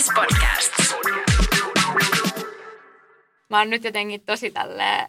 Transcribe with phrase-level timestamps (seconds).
[0.00, 0.72] Yes Podcast.
[3.50, 5.08] Mä oon nyt jotenkin tosi tälleen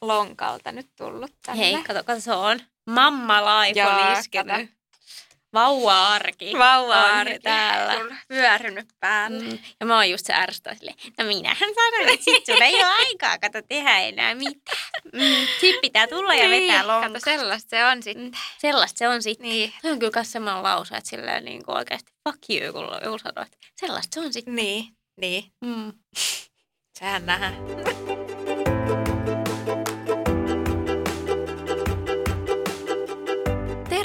[0.00, 1.58] lonkalta nyt tullut tänne.
[1.64, 2.60] Hei, kato, kato, se on.
[2.86, 4.56] Mamma life Joo, on iskenyt.
[4.56, 4.81] kato.
[5.54, 6.52] Vauva-arki.
[6.58, 7.94] Vauva-arki täällä.
[7.94, 9.44] Sulla Vyörynyt päälle.
[9.44, 9.58] Mm.
[9.80, 12.84] Ja mä oon just se ärsyttävä silleen, no minähän sanoin, että sit sulla ei ole
[12.84, 14.78] aikaa, kato tehdä enää mitään.
[15.12, 15.46] Mm.
[15.60, 17.08] Sit pitää tulla ja vetää Niin, lonka.
[17.08, 18.24] Kato, sellaista se on sitten.
[18.24, 18.32] Mm.
[18.58, 19.48] Sellaista se on sitten.
[19.48, 19.72] Niin.
[19.82, 23.18] Se on kyllä myös semmoinen lause, että silleen niin kuin oikeasti fuck you, kun joku
[23.18, 24.54] sanoo, että sellaista se on sitten.
[24.54, 24.84] Niin,
[25.16, 25.44] niin.
[25.64, 25.92] Mm.
[26.98, 28.11] Sehän nähdään.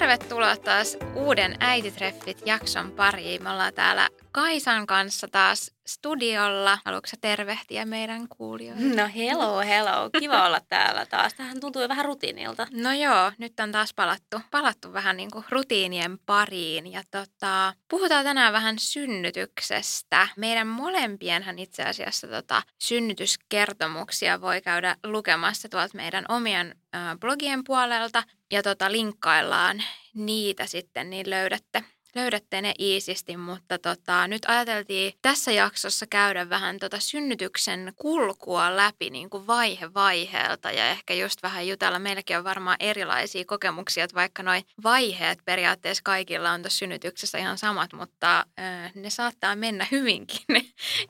[0.07, 3.43] Tervetuloa taas uuden Äititreffit-jakson pariin.
[3.43, 6.79] Me ollaan täällä Kaisan kanssa taas studiolla.
[6.85, 8.83] Haluatko sä tervehtiä meidän kuulijoita?
[8.83, 10.09] No hello, hello.
[10.19, 11.33] Kiva olla täällä taas.
[11.33, 12.67] Tähän tuntuu jo vähän rutiinilta.
[12.71, 16.91] No joo, nyt on taas palattu, palattu vähän niin kuin rutiinien pariin.
[16.91, 20.27] Ja tota, puhutaan tänään vähän synnytyksestä.
[20.37, 26.75] Meidän molempienhan itse asiassa tota, synnytyskertomuksia voi käydä lukemassa tuolta meidän omien
[27.19, 28.23] blogien puolelta.
[28.51, 31.83] Ja tota, linkkaillaan niitä sitten, niin löydätte
[32.17, 39.09] löydätte ne iisisti, mutta tota, nyt ajateltiin tässä jaksossa käydä vähän tota synnytyksen kulkua läpi
[39.09, 40.71] niin kuin vaihe vaiheelta.
[40.71, 41.99] Ja ehkä just vähän jutella.
[41.99, 47.57] Meilläkin on varmaan erilaisia kokemuksia, että vaikka noi vaiheet periaatteessa kaikilla on tuossa synnytyksessä ihan
[47.57, 50.45] samat, mutta äh, ne saattaa mennä hyvinkin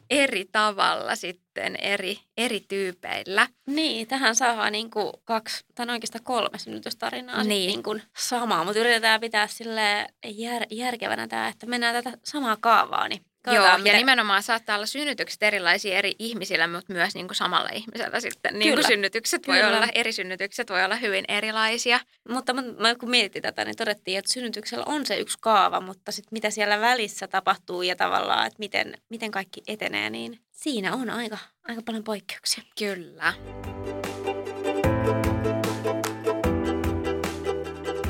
[0.10, 3.48] eri tavalla sitten eri, eri tyypeillä.
[3.66, 7.68] Niin, tähän saadaan niin kuin kaksi, tai oikeastaan kolme synnytystarinaa Niin.
[7.68, 7.84] niin.
[7.84, 13.22] kuin samaa, mutta yritetään pitää sille jär, järkevänä tämä, että mennään tätä samaa kaavaa, niin
[13.48, 17.36] Joo, katsotaan, ja miten- nimenomaan saattaa olla synnytykset erilaisia eri ihmisillä, mutta myös niin kuin
[17.36, 18.54] samalla ihmisellä sitten.
[18.60, 18.88] Niin kuin Kyllä.
[18.88, 19.78] synnytykset voi Kyllä.
[19.78, 22.00] olla, eri synnytykset voi olla hyvin erilaisia.
[22.30, 26.12] Mutta mä, mä kun mietittiin tätä, niin todettiin, että synnytyksellä on se yksi kaava, mutta
[26.12, 31.10] sitten mitä siellä välissä tapahtuu ja tavallaan, että miten, miten kaikki etenee, niin siinä on
[31.10, 32.64] aika, aika paljon poikkeuksia.
[32.80, 33.34] Kyllä.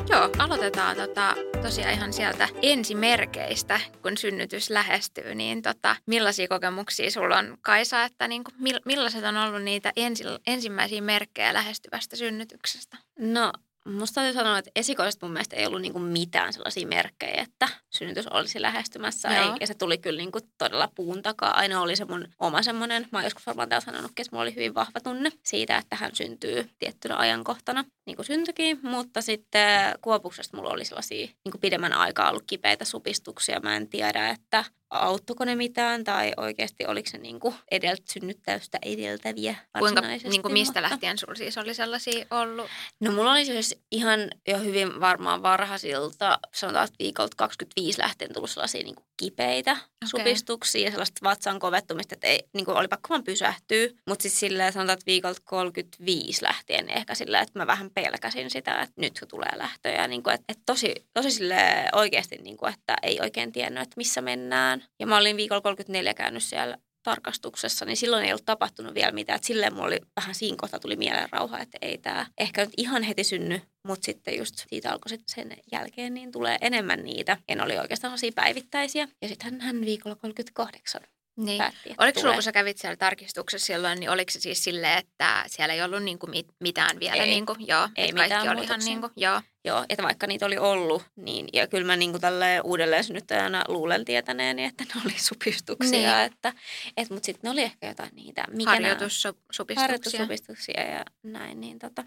[0.10, 7.38] Joo, aloitetaan tota, tosiaan ihan sieltä ensimerkeistä, kun synnytys lähestyy, niin tota, millaisia kokemuksia sulla
[7.38, 12.98] on, Kaisa, että niin kuin, mill- millaiset on ollut niitä ensi, ensimmäisiä merkkejä lähestyvästä synnytyksestä?
[13.20, 13.52] No,
[13.94, 18.28] musta täytyy sanoa, että esikoisesti mun mielestä ei ollut niinku mitään sellaisia merkkejä, että synnytys
[18.28, 19.34] olisi lähestymässä.
[19.34, 19.44] Joo.
[19.44, 21.58] Ei, ja se tuli kyllä niinku todella puun takaa.
[21.58, 24.56] Aina oli se mun oma semmoinen, mä oon joskus varmaan täällä sanonutkin, että mulla oli
[24.56, 28.80] hyvin vahva tunne siitä, että hän syntyy tiettynä ajankohtana, niin kuin syntyikin.
[28.84, 33.60] Mutta sitten kuopuksesta mulla oli sellaisia niin pidemmän aikaa ollut kipeitä supistuksia.
[33.60, 37.40] Mä en tiedä, että auttoiko ne mitään tai oikeasti oliko se niin
[37.72, 42.68] edelt, synnyttäystä edeltäviä Kuinka, niin kuin mistä mutta- lähtien sulla siis oli sellaisia ollut?
[43.00, 48.50] No mulla oli siis ihan jo hyvin varmaan varhaisilta, sanotaan että viikolta 25 lähtien tullut
[48.50, 49.88] sellaisia niin kuin kipeitä okay.
[50.06, 53.88] supistuksia ja sellaista vatsan kovettumista, että ei, niin kuin oli pakko vaan pysähtyä.
[54.08, 58.82] Mutta siis silleen sanotaan, että viikolta 35 lähtien ehkä silleen, että mä vähän pelkäsin sitä,
[58.82, 60.08] että nyt kun tulee lähtöjä.
[60.08, 63.94] Niin kuin, että, että tosi, tosi silleen oikeasti, niin kuin, että ei oikein tiennyt, että
[63.98, 64.77] missä mennään.
[65.00, 69.36] Ja mä olin viikolla 34 käynyt siellä tarkastuksessa, niin silloin ei ollut tapahtunut vielä mitään.
[69.36, 72.74] Et silleen mulla oli vähän siinä kohtaa tuli mieleen rauha, että ei tämä ehkä nyt
[72.78, 77.38] ihan heti synny, mutta sitten just siitä alkoi sit sen jälkeen, niin tulee enemmän niitä.
[77.48, 79.08] En oli oikeastaan sellaisia päivittäisiä.
[79.22, 81.02] Ja sitten hän viikolla 38
[81.38, 81.58] Niin.
[81.58, 84.98] päätti, että Oliko sulla, kun sä kävit siellä tarkistuksessa silloin, niin oliko se siis silleen,
[84.98, 87.24] että siellä ei ollut niinku mit, mitään vielä?
[87.24, 87.30] Ei.
[87.30, 89.42] Niinku, joo, Ei mitään oli ihan niinku, joo.
[89.68, 93.64] Joo, että vaikka niitä oli ollut, niin ja kyllä mä niin kuin tälleen uudelleen synnyttäjänä
[93.68, 95.92] luulen tietäneeni, että ne oli supistuksia.
[95.92, 96.32] Niin.
[96.32, 96.54] Että,
[96.98, 98.46] et, mutta sitten ne oli ehkä jotain niitä.
[98.52, 99.82] Mikä Harjoitussupistuksia.
[99.82, 101.62] harjoitussupistuksia ja näin.
[101.62, 102.04] Niin tota.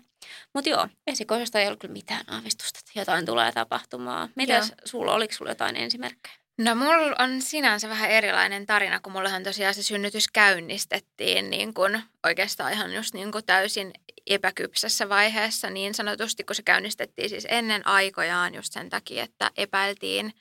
[0.55, 4.29] Mutta joo, esikoisesta ei ollut kyllä mitään aavistusta, että jotain tulee tapahtumaan.
[4.37, 6.35] Mitäs sulla, oliko sulla jotain ensimerkkejä?
[6.59, 12.01] No mulla on sinänsä vähän erilainen tarina, kun mullahan tosiaan se synnytys käynnistettiin niin kun
[12.27, 13.93] oikeastaan ihan just niin kun täysin
[14.31, 20.33] epäkypsässä vaiheessa niin sanotusti, kun se käynnistettiin siis ennen aikojaan just sen takia, että epäiltiin,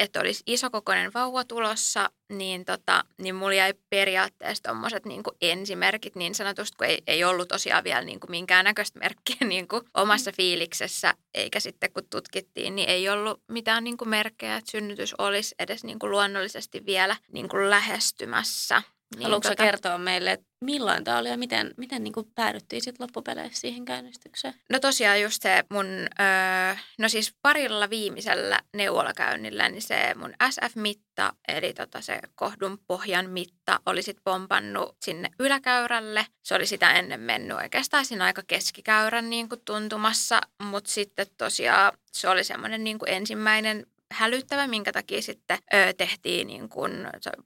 [0.00, 6.34] että olisi isokokoinen vauva tulossa, niin, tota, niin mulla jäi periaatteessa tommoset niin ensimerkit niin
[6.34, 11.14] sanotusti, kun ei, ei ollut tosiaan vielä niin kuin minkäännäköistä merkkiä niin kuin omassa fiiliksessä,
[11.34, 15.84] eikä sitten kun tutkittiin, niin ei ollut mitään niin kuin merkkejä, että synnytys olisi edes
[15.84, 18.82] niin kuin luonnollisesti vielä niin kuin lähestymässä.
[19.16, 19.62] Niin, Haluatko tota...
[19.62, 24.54] kertoa meille, että milloin tämä oli ja miten, miten niin päädyttiin sitten loppupeleissä siihen käynnistykseen?
[24.70, 31.32] No tosiaan just se mun, öö, no siis parilla viimeisellä neuvolakäynnillä, niin se mun SF-mitta,
[31.48, 36.26] eli tota se kohdun pohjan mitta, oli sitten pompannut sinne yläkäyrälle.
[36.42, 41.92] Se oli sitä ennen mennyt oikeastaan siinä aika keskikäyrän niin kuin tuntumassa, mutta sitten tosiaan
[42.12, 46.92] se oli semmoinen niin ensimmäinen hälyttävä, minkä takia sitten ö, tehtiin niin kuin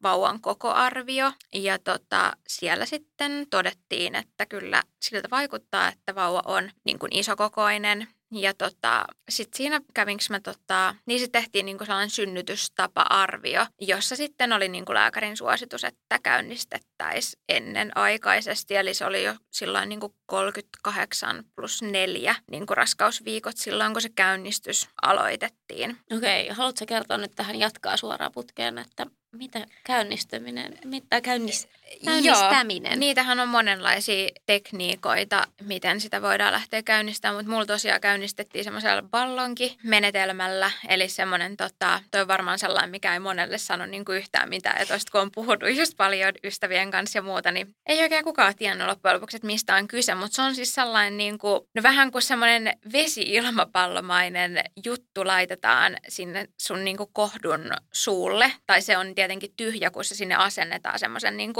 [0.02, 1.32] vauvan kokoarvio.
[1.54, 8.08] Ja tota, siellä sitten todettiin, että kyllä siltä vaikuttaa, että vauva on niin kuin isokokoinen
[8.34, 14.52] ja tota, sitten siinä kävinkö mä, tota, niin sitten tehtiin niinku sellainen synnytystapa-arvio, jossa sitten
[14.52, 18.76] oli niinku lääkärin suositus, että käynnistettäisiin ennenaikaisesti.
[18.76, 24.88] Eli se oli jo silloin niinku 38 plus 4 niinku raskausviikot silloin, kun se käynnistys
[25.02, 25.96] aloitettiin.
[26.16, 31.68] Okei, okay, haluatko kertoa nyt tähän jatkaa suoraan putkeen, että mitä käynnistäminen, mitä käynnis,
[32.04, 32.92] käynnistäminen?
[32.92, 39.02] Joo, niitähän on monenlaisia tekniikoita, miten sitä voidaan lähteä käynnistämään, mutta mulla tosiaan käynnistettiin semmoisella
[39.02, 44.48] ballonki-menetelmällä, eli semmoinen, tota, toi on varmaan sellainen, mikä ei monelle sano niin kuin yhtään
[44.48, 48.24] mitään, ja toista kun on puhunut just paljon ystävien kanssa ja muuta, niin ei oikein
[48.24, 51.60] kukaan tiennyt loppujen lopuksi, että mistä on kyse, mutta se on siis sellainen niin kuin,
[51.74, 58.98] no vähän kuin semmoinen vesi-ilmapallomainen juttu laitetaan sinne sun niin kuin kohdun suulle, tai se
[58.98, 61.52] on tietenkin tyhjä, kun se sinne asennetaan semmoisen niin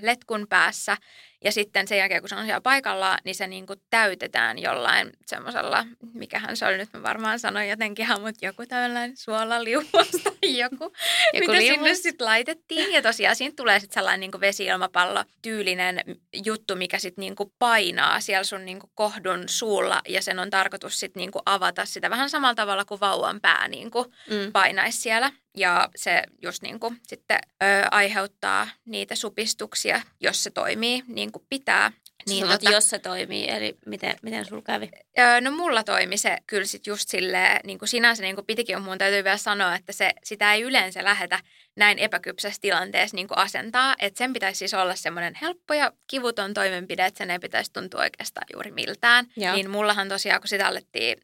[0.00, 0.96] letkun päässä.
[1.44, 5.12] Ja sitten sen jälkeen, kun se on siellä paikalla, niin se niin kuin täytetään jollain
[5.26, 10.31] semmoisella, mikähän se oli nyt, mä varmaan sanoin jotenkin, mutta joku tällainen suolaliuosta
[10.62, 10.92] joku, joku
[11.38, 11.74] mitä liuos.
[11.74, 12.92] sinne sitten laitettiin.
[12.92, 16.00] Ja tosiaan siinä tulee sitten sellainen niin vesi-ilmapallo tyylinen
[16.44, 21.00] juttu, mikä sitten niin painaa siellä sun niin kuin kohdun suulla ja sen on tarkoitus
[21.00, 24.52] sitten niin avata sitä vähän samalla tavalla kuin vauvan pää niin kuin mm.
[24.52, 25.32] painaisi siellä.
[25.56, 31.44] Ja se just niin kuin sitten ö, aiheuttaa niitä supistuksia, jos se toimii niin kuin
[31.48, 31.92] pitää.
[32.28, 34.90] Niin, tota, jos se toimii, eli miten, miten sulla kävi?
[35.18, 38.82] Öö, no mulla toimi se kyllä sit just silleen, niin kuin sinänsä niin kuin pitikin,
[38.82, 41.40] mun täytyy vielä sanoa, että se, sitä ei yleensä lähetä
[41.76, 43.94] näin epäkypsässä tilanteessa niin kuin asentaa.
[43.98, 48.00] Että sen pitäisi siis olla semmoinen helppo ja kivuton toimenpide, että sen ei pitäisi tuntua
[48.00, 49.26] oikeastaan juuri miltään.
[49.36, 49.54] Joo.
[49.54, 51.18] Niin mullahan tosiaan, kun sitä alettiin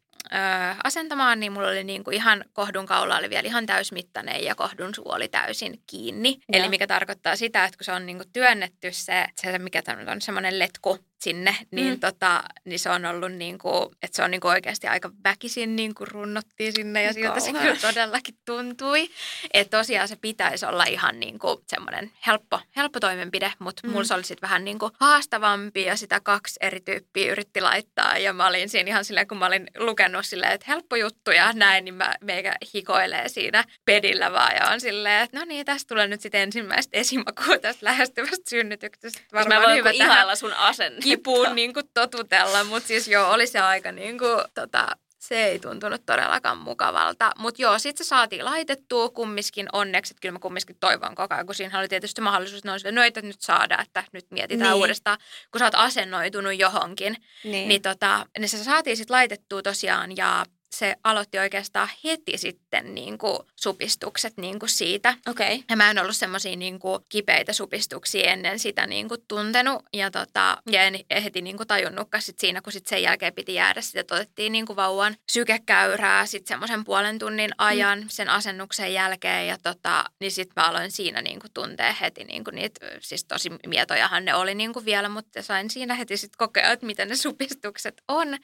[0.84, 4.94] asentamaan, niin mulla oli niin kuin ihan kohdun kaula oli vielä ihan täysmittainen ja kohdun
[4.94, 6.38] suu oli täysin kiinni.
[6.52, 6.58] Ja.
[6.58, 9.82] Eli mikä tarkoittaa sitä, että kun se on niin kuin työnnetty se, se mikä
[10.12, 12.00] on semmoinen letku sinne, niin, mm.
[12.00, 15.76] tota, niin se on ollut niin kuin, että se on niin kuin oikeasti aika väkisin
[15.76, 19.10] niin kuin runnottiin sinne ja siltä se kyllä todellakin tuntui.
[19.54, 23.92] Että tosiaan se pitäisi olla ihan niin kuin semmoinen helppo, helppo toimenpide, mutta mm.
[23.92, 28.18] mulla se oli sitten vähän niin kuin haastavampi ja sitä kaksi eri tyyppiä yritti laittaa
[28.18, 31.52] ja mä olin siinä ihan silleen, kun mä olin lukenut silleen, että helppo juttu ja
[31.52, 35.88] näin, niin mä meikä hikoilee siinä pedillä vaan ja on silleen, että no niin, tästä
[35.88, 39.20] tulee nyt sitten ensimmäistä esimakua tästä lähestyvästä synnytyksestä.
[39.32, 43.46] Varmaan mä voin hyvä ihailla sun asenne kipuun niin kuin totutella, mutta siis joo, oli
[43.46, 47.30] se aika niin kuin, tota, se ei tuntunut todellakaan mukavalta.
[47.38, 51.46] Mutta joo, sitten se saatiin laitettua kummiskin onneksi, että kyllä mä kummiskin toivon koko ajan,
[51.46, 54.80] kun siinä oli tietysti mahdollisuus, että no, no nyt saada, että nyt mietitään niin.
[54.80, 55.18] uudestaan,
[55.52, 57.16] kun sä oot asennoitunut johonkin.
[57.44, 62.94] Niin, niin, tota, niin se saatiin sitten laitettua tosiaan ja se aloitti oikeastaan heti sitten
[62.94, 65.14] niin kuin supistukset niin kuin siitä.
[65.28, 65.58] Okay.
[65.70, 66.78] Ja mä en ollut semmoisia niin
[67.08, 69.82] kipeitä supistuksia ennen sitä niin kuin tuntenut.
[69.92, 73.54] Ja, tota, ja en heti niin kuin tajunnutkaan sit siinä, kun sit sen jälkeen piti
[73.54, 73.80] jäädä.
[73.80, 78.08] Sitten otettiin niin kuin vauvan sykekäyrää sitten semmoisen puolen tunnin ajan mm.
[78.08, 79.46] sen asennuksen jälkeen.
[79.46, 83.24] Ja tota, niin sitten mä aloin siinä niin kuin tuntee heti niin kuin niitä, siis
[83.24, 87.04] tosi mietojahan ne oli niin kuin vielä, mutta sain siinä heti sitten kokea, että mitä
[87.04, 88.38] ne supistukset on.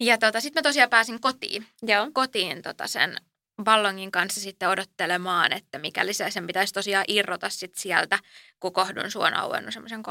[0.00, 1.66] Ja tota, sitten mä tosiaan pääsin kotiin.
[1.82, 2.08] Joo.
[2.12, 3.16] Kotiin tota sen
[3.64, 8.18] ballongin kanssa sitten odottelemaan, että mikäli se sen pitäisi tosiaan irrota sit sieltä,
[8.60, 10.02] kun kohdun suon auennut semmoisen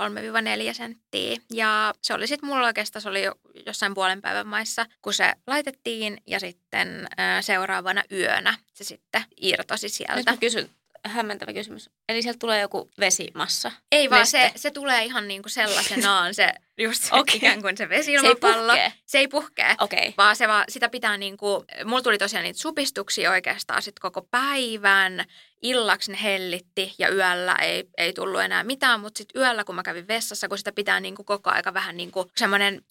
[0.72, 1.38] 3-4 senttiä.
[1.54, 3.36] Ja se oli sitten mulla oikeastaan, se oli jo
[3.66, 7.08] jossain puolen päivän maissa, kun se laitettiin ja sitten
[7.42, 10.16] seuraavana yönä se sitten irtosi sieltä.
[10.16, 10.70] Nyt mä kysyn,
[11.06, 11.90] hämmentävä kysymys.
[12.10, 13.72] Eli sieltä tulee joku vesimassa?
[13.92, 17.36] Ei vaan se, se tulee ihan niin kuin sellaisenaan se just se, okay.
[17.36, 18.74] ikään kuin se vesilmapallo.
[18.74, 18.94] Se ei puhkee?
[19.06, 20.14] Se ei puhkee, okay.
[20.18, 24.22] vaan se vaan, sitä pitää niin kuin, mulla tuli tosiaan niitä supistuksia oikeastaan sit koko
[24.22, 25.26] päivän
[25.62, 29.84] illaksi ne hellitti ja yöllä ei, ei tullut enää mitään, mutta sitten yöllä, kun mä
[29.84, 32.82] kävin vessassa, kun sitä pitää niin kuin koko aika vähän niin kuin semmoinen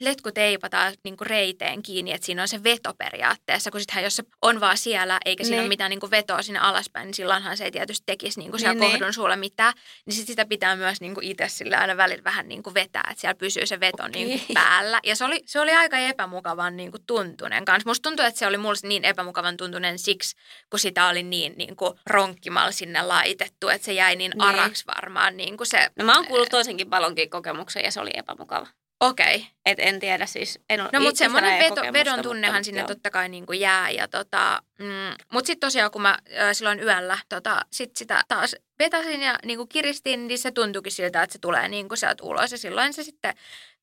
[0.00, 4.16] letku teipata niin kuin reiteen kiinni, että siinä on se veto periaatteessa, kun sittenhän jos
[4.16, 5.62] se on vaan siellä, eikä siinä niin.
[5.62, 8.60] ole mitään niin kuin vetoa sinne alaspäin, niin silloinhan se ei tietysti tekisi niin kuin
[8.60, 9.14] siellä niin, kohdun niin.
[9.14, 9.74] suulla mitään,
[10.06, 13.14] niin sit sitä pitää myös niin kuin itse sillä aina välillä vähän niin kuin vetää,
[13.16, 14.10] että siellä pysyy se veto okay.
[14.10, 15.00] niin kuin päällä.
[15.04, 17.90] Ja se oli, se oli aika epämukavan niin kuin tuntunen kanssa.
[17.90, 20.36] Musta tuntuu, että se oli mulle niin epämukavan tuntunen siksi,
[20.70, 24.42] kun sitä oli niin, niin kuin ronkkimalla sinne laitettu, että se jäi niin, niin.
[24.42, 25.36] araks varmaan.
[25.36, 28.66] Niin kuin se, no mä oon kuullut toisenkin balonkin kokemuksen ja se oli epämukava.
[29.00, 29.36] Okei.
[29.36, 29.48] Okay.
[29.66, 30.58] Et en tiedä siis.
[30.70, 32.88] En ole no mutta semmoinen veto, vedon tunnehan mutta, sinne joo.
[32.88, 33.90] totta kai niin kuin jää.
[33.90, 38.56] Ja tota, mm, mutta sitten tosiaan kun mä äh, silloin yöllä tota, sit sitä taas
[38.78, 42.24] vetäsin ja niin kuin kiristin, niin se tuntuikin siltä, että se tulee niin kuin sieltä
[42.24, 42.52] ulos.
[42.52, 43.34] Ja silloin se sitten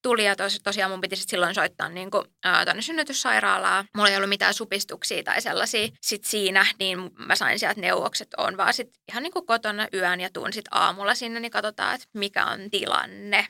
[0.01, 3.85] tuli ja tos, tosiaan mun piti sit silloin soittaa niin kuin, ää, tonne synnytyssairaalaan.
[3.95, 8.27] Mulla ei ollut mitään supistuksia tai sellaisia sit siinä, niin mä sain sieltä neuvokset.
[8.37, 11.95] On vaan sit ihan niin kuin kotona yön ja tuun sit aamulla sinne, niin katsotaan,
[11.95, 13.47] että mikä on tilanne.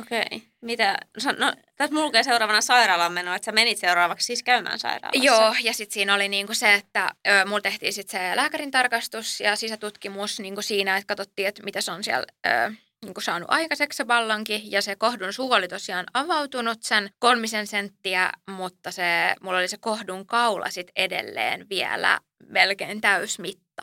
[0.00, 0.20] Okei.
[0.20, 0.40] Okay.
[0.60, 0.98] Mitä?
[1.38, 5.24] No, tässä mulla lukee seuraavana sairaalaan menoa, että sä menit seuraavaksi siis käymään sairaalassa.
[5.24, 7.10] Joo, ja sitten siinä oli niinku se, että
[7.46, 11.92] mulla tehtiin sitten se lääkärin tarkastus ja sisätutkimus niinku siinä, että katsottiin, että mitä se
[11.92, 12.72] on siellä ö,
[13.04, 14.62] niinku saanut aikaiseksi se ballonki.
[14.64, 19.78] Ja se kohdun suu oli tosiaan avautunut sen kolmisen senttiä, mutta se, mulla oli se
[19.78, 23.00] kohdun kaula sitten edelleen vielä melkein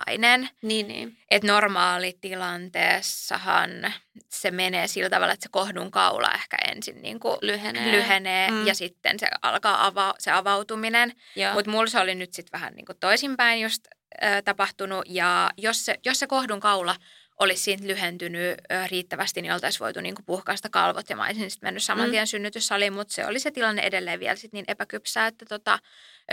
[0.06, 0.50] täysmittainen.
[0.62, 1.18] Niin, niin.
[1.32, 3.94] Että normaalitilanteessahan
[4.30, 7.92] se menee sillä tavalla, että se kohdun kaula ehkä ensin niin kuin Lyhenee.
[7.92, 8.68] lyhenee Mm.
[8.68, 11.14] ja sitten se alkaa ava- se avautuminen.
[11.54, 13.88] Mutta mulla se oli nyt sitten vähän niin kuin toisinpäin just
[14.24, 15.06] ö, tapahtunut.
[15.08, 16.96] Ja jos se, jos se kohdun kaula
[17.40, 18.58] olisi siitä lyhentynyt
[18.92, 22.12] riittävästi, niin oltaisiin voitu niin kuin puhkaista kalvot ja mä olisin sitten mennyt saman Mm.
[22.12, 25.80] tien synnytyssaliin, mutta se oli se tilanne edelleen vielä sit niin epäkypsää, että tota,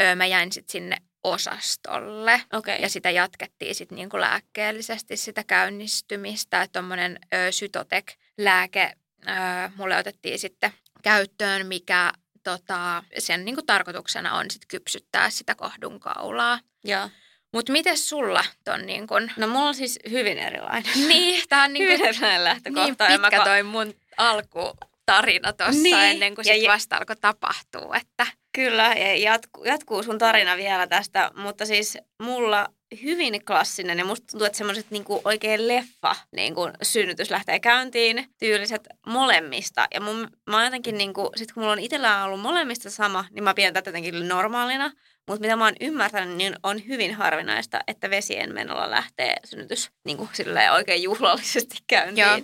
[0.00, 2.40] ö, mä jäin sitten sinne osastolle.
[2.52, 2.82] Okei.
[2.82, 6.62] Ja sitä jatkettiin sitten niinku lääkkeellisesti sitä käynnistymistä.
[6.62, 7.18] Että tuommoinen
[7.50, 8.92] Sytotek-lääke
[9.28, 9.30] ö,
[9.76, 12.12] mulle otettiin sitten käyttöön, mikä
[12.44, 16.60] tota, sen niinku tarkoituksena on sitten kypsyttää sitä kohdun kaulaa.
[16.84, 17.10] Joo.
[17.52, 19.30] Mutta miten sulla ton niin kun...
[19.36, 21.08] No mulla on siis hyvin erilainen.
[21.08, 23.04] Niin, tää on Hyvin niinku erilainen lähtökohta.
[23.04, 27.16] niin ja mä pitkä toi mun alkutarina tuossa Niin, ennen kuin ja sit vasta alkoi
[27.16, 27.96] tapahtua.
[27.96, 28.26] Että...
[28.54, 32.68] Kyllä, ja jatkuu, jatkuu sun tarina vielä tästä, mutta siis mulla
[33.02, 38.88] hyvin klassinen ja musta tuntuu, että semmoiset niinku oikein leffa niinku synnytys lähtee käyntiin, tyyliset
[39.06, 39.86] molemmista.
[39.94, 43.54] Ja mun, mä jotenkin, niinku, sit kun mulla on itsellään ollut molemmista sama, niin mä
[43.54, 44.90] pidän tätä jotenkin normaalina.
[45.28, 50.28] Mutta mitä mä oon ymmärtänyt, niin on hyvin harvinaista, että vesien menolla lähtee synnytys niinku,
[50.32, 52.26] silleen oikein juhlallisesti käyntiin.
[52.26, 52.40] Joo.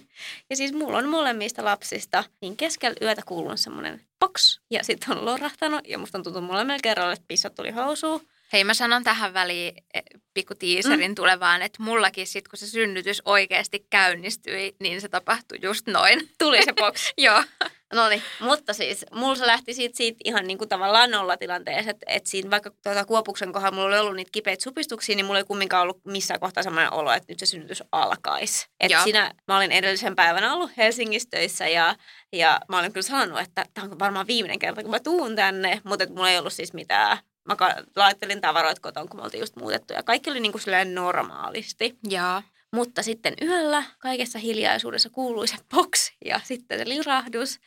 [0.50, 5.24] Ja siis mulla on molemmista lapsista, niin keskellä yötä kuulunut semmoinen box, ja sitten on
[5.24, 8.20] lorahtanut, ja musta on tuntunut molemmilla kerralla, että pissat tuli housuun.
[8.52, 10.02] Hei, mä sanon tähän väliin eh,
[10.34, 11.14] pikku tiiserin mm.
[11.14, 16.30] tulevaan, että mullakin sit, kun se synnytys oikeasti käynnistyi, niin se tapahtui just noin.
[16.38, 17.12] Tuli se box.
[17.18, 17.44] Joo.
[17.92, 22.06] No niin, mutta siis mulla se lähti siitä, siitä ihan niin kuin tavallaan nollatilanteessa, että,
[22.08, 25.44] että siinä vaikka tuota Kuopuksen kohdalla mulla oli ollut niitä kipeitä supistuksia, niin mulla ei
[25.44, 28.66] kumminkaan ollut missään kohtaa sellainen olo, että nyt se synnytys alkaisi.
[28.80, 31.96] Että siinä mä olin edellisen päivänä ollut Helsingissä töissä ja,
[32.32, 35.80] ja mä olin kyllä sanonut, että tämä on varmaan viimeinen kerta, kun mä tuun tänne,
[35.84, 37.18] mutta että mulla ei ollut siis mitään.
[37.58, 40.94] Mä laittelin tavaroita koton, kun me oltiin just muutettu ja kaikki oli niin kuin silleen
[40.94, 41.98] normaalisti.
[42.08, 42.42] Joo.
[42.74, 47.58] Mutta sitten yöllä kaikessa hiljaisuudessa kuului se box ja sitten se lirahdus.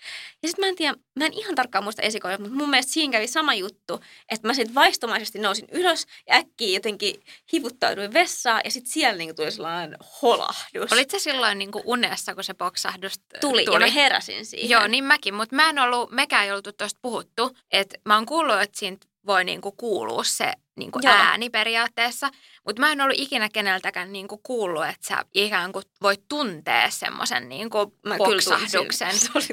[0.44, 3.12] Ja sitten mä en tiedä, mä en ihan tarkkaan muista esikoja, mutta mun mielestä siinä
[3.12, 4.00] kävi sama juttu,
[4.30, 7.24] että mä sitten vaistomaisesti nousin ylös ja äkkiä jotenkin
[7.54, 10.94] hivuttauduin vessaan ja sitten siellä niinku tuli sellainen holahdus.
[10.94, 14.70] Olit sä silloin niin kuin unessa, kun se boksahdus t- tuli, ja mä heräsin siihen.
[14.70, 17.58] Joo, niin mäkin, mutta mä en ollut, mekään ei oltu tuosta puhuttu.
[17.72, 21.14] Että mä oon kuullut, että siinä voi niinku kuulua se niinku Joo.
[21.14, 22.30] ääni periaatteessa.
[22.66, 27.50] Mutta mä en ollut ikinä keneltäkään niinku kuullut, että sä ikään kuin voit tuntea semmoisen
[27.50, 28.42] niinku Mä kyllä.
[28.42, 29.46] Se oli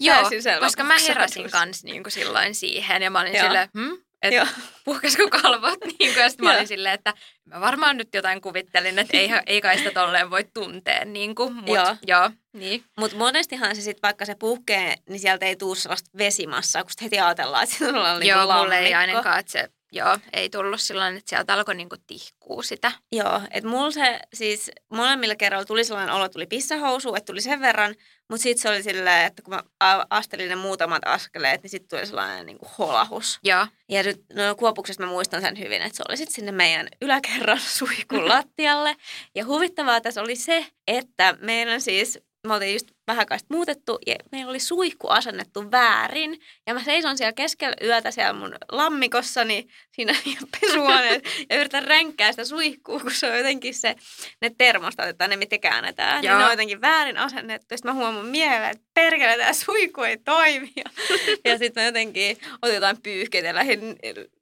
[0.00, 3.44] Joo, koska mä heräsin kanssa niinku silloin siihen ja mä olin Joo.
[3.44, 4.07] silleen, hm?
[4.22, 4.46] Että
[4.84, 5.78] puhkasko kalvot?
[5.98, 9.60] Niinku, ja sitten mä olin silleen, että mä varmaan nyt jotain kuvittelin, että ei, ei
[9.60, 11.04] kai sitä tolleen voi tuntea.
[11.04, 11.96] Niinku, mut, Joo.
[12.06, 12.30] joo.
[12.52, 12.84] Niin.
[12.98, 17.20] Mutta monestihan se sitten, vaikka se puhkee, niin sieltä ei tule sellaista vesimassaa, kun heti
[17.20, 21.16] ajatellaan, että siinä on niin joo, mulle ei ainakaan, että se joo, ei tullut silloin,
[21.16, 22.92] että sieltä alkoi niinku tihkuu sitä.
[23.12, 27.60] Joo, että mulla se siis molemmilla kerralla tuli sellainen olo, tuli pissahousu, että tuli sen
[27.60, 27.94] verran,
[28.30, 29.62] mutta sitten se oli silleen, että kun mä
[30.10, 33.38] astelin ne muutamat askeleet, niin sitten tuli sellainen niin kuin holahus.
[33.42, 36.88] Joo, Ja nyt no, Kuopuksesta mä muistan sen hyvin, että se oli sitten sinne meidän
[37.02, 38.96] yläkerran suihkun lattialle.
[39.34, 44.50] Ja huvittavaa tässä oli se, että meidän siis, me oltiin just vähän muutettu ja meillä
[44.50, 46.40] oli suihku asennettu väärin.
[46.66, 50.14] Ja mä seison siellä keskellä yötä siellä mun lammikossani siinä
[50.60, 53.96] pesuhuoneessa ja yritän ränkkää sitä suihkua, kun se on jotenkin se,
[54.42, 56.20] ne termostatit tai ne mitä käännetään.
[56.20, 57.76] Niin ne on jotenkin väärin asennettu.
[57.76, 60.72] Sitten mä huomaan mieleen, että perkele, tämä suihku ei toimi.
[60.76, 60.84] Ja,
[61.44, 63.96] ja sitten mä jotenkin otin jotain pyyhkeitä ja lähdin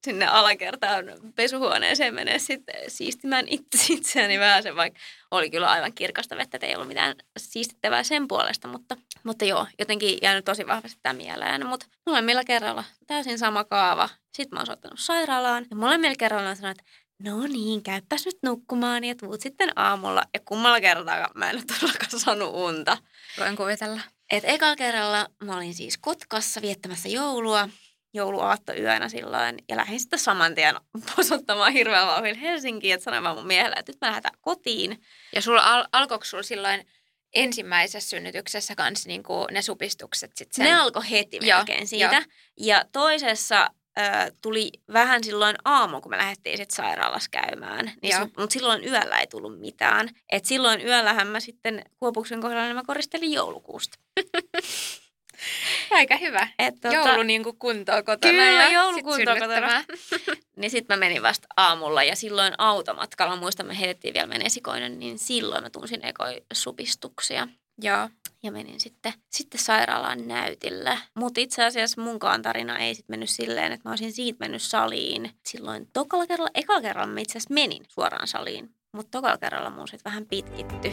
[0.04, 1.04] sinne alakertaan
[1.34, 6.66] pesuhuoneeseen menee sitten siistimään itse itseäni vähän se, vaikka oli kyllä aivan kirkasta vettä, että
[6.66, 11.66] ei ollut mitään siistittävää sen puolesta, mutta, mutta joo, jotenkin jäänyt tosi vahvasti tämä mieleen.
[11.66, 14.08] Mutta molemmilla kerralla täysin sama kaava.
[14.36, 18.38] Sitten mä oon soittanut sairaalaan ja molemmilla kerralla on sanonut, että no niin, käypäs nyt
[18.42, 20.22] nukkumaan ja tuut sitten aamulla.
[20.34, 22.98] Ja kummalla kertaa mä en ole todellakaan saanut unta.
[23.38, 24.00] voin kuvitella.
[24.30, 27.68] Et ekalla kerralla mä olin siis Kotkassa viettämässä joulua
[28.14, 30.74] jouluaattoyönä silloin ja lähdin sitten saman tien
[31.16, 35.02] posottamaan hirveän vauhdilla Helsinkiin, että sanoin vaan mun miehelle, että nyt mä lähdetään kotiin.
[35.34, 36.86] Ja sulla al- alkoiko sulla silloin
[37.34, 40.64] ensimmäisessä synnytyksessä kanssa niinku ne supistukset sit sen?
[40.64, 42.16] Ne alkoi heti melkein Joo, siitä.
[42.16, 42.22] Jo.
[42.56, 44.02] Ja toisessa ö,
[44.42, 47.92] tuli vähän silloin aamu, kun me lähdettiin sitten sairaalassa käymään.
[48.02, 50.08] Niin su- mutta silloin yöllä ei tullut mitään.
[50.32, 53.98] Et silloin yöllähän mä sitten Kuopuksen kohdalla niin mä koristelin joulukuusta.
[55.90, 56.48] Aika hyvä.
[56.58, 59.84] Et, tota, Joulu niin kuin kuntoa kotona kyllä, ja joulu kuntoa kotona.
[60.56, 64.98] niin sitten mä menin vasta aamulla ja silloin automatkalla, muistan me heitettiin vielä meidän esikoinen,
[64.98, 67.48] niin silloin mä tunsin ekoisupistuksia.
[67.82, 68.08] Joo.
[68.42, 70.98] Ja menin sitten, sitten sairaalaan näytille.
[71.14, 75.30] Mutta itse asiassa munkaan tarina ei sitten mennyt silleen, että mä olisin siitä mennyt saliin.
[75.46, 78.70] Silloin tokalla kerralla, ekalla kerralla mä itse asiassa menin suoraan saliin.
[78.92, 80.92] Mutta tokalla kerralla mun sitten vähän pitkitty.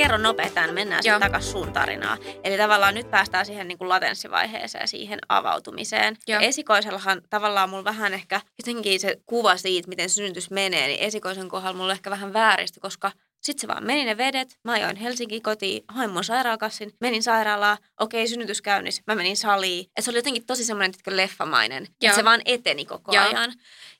[0.00, 2.16] Mä kerron nopeasti, mennään sitten takaisin sun tarinaa.
[2.44, 6.16] Eli tavallaan nyt päästään siihen niin kuin latenssivaiheeseen, siihen avautumiseen.
[6.26, 11.48] Ja esikoisellahan tavallaan mulla vähän ehkä jotenkin se kuva siitä, miten synnytys menee, niin esikoisen
[11.48, 14.58] kohdalla mulla ehkä vähän vääristä, koska sitten se vaan meni ne vedet.
[14.64, 19.86] Mä ajoin Helsinki kotiin, hain mun sairaalakassin, menin sairaalaan, okei, synnytys käynnissä, mä menin saliin.
[19.96, 23.24] Et se oli jotenkin tosi semmoinen leffamainen, että se vaan eteni koko Joo.
[23.24, 23.52] ajan.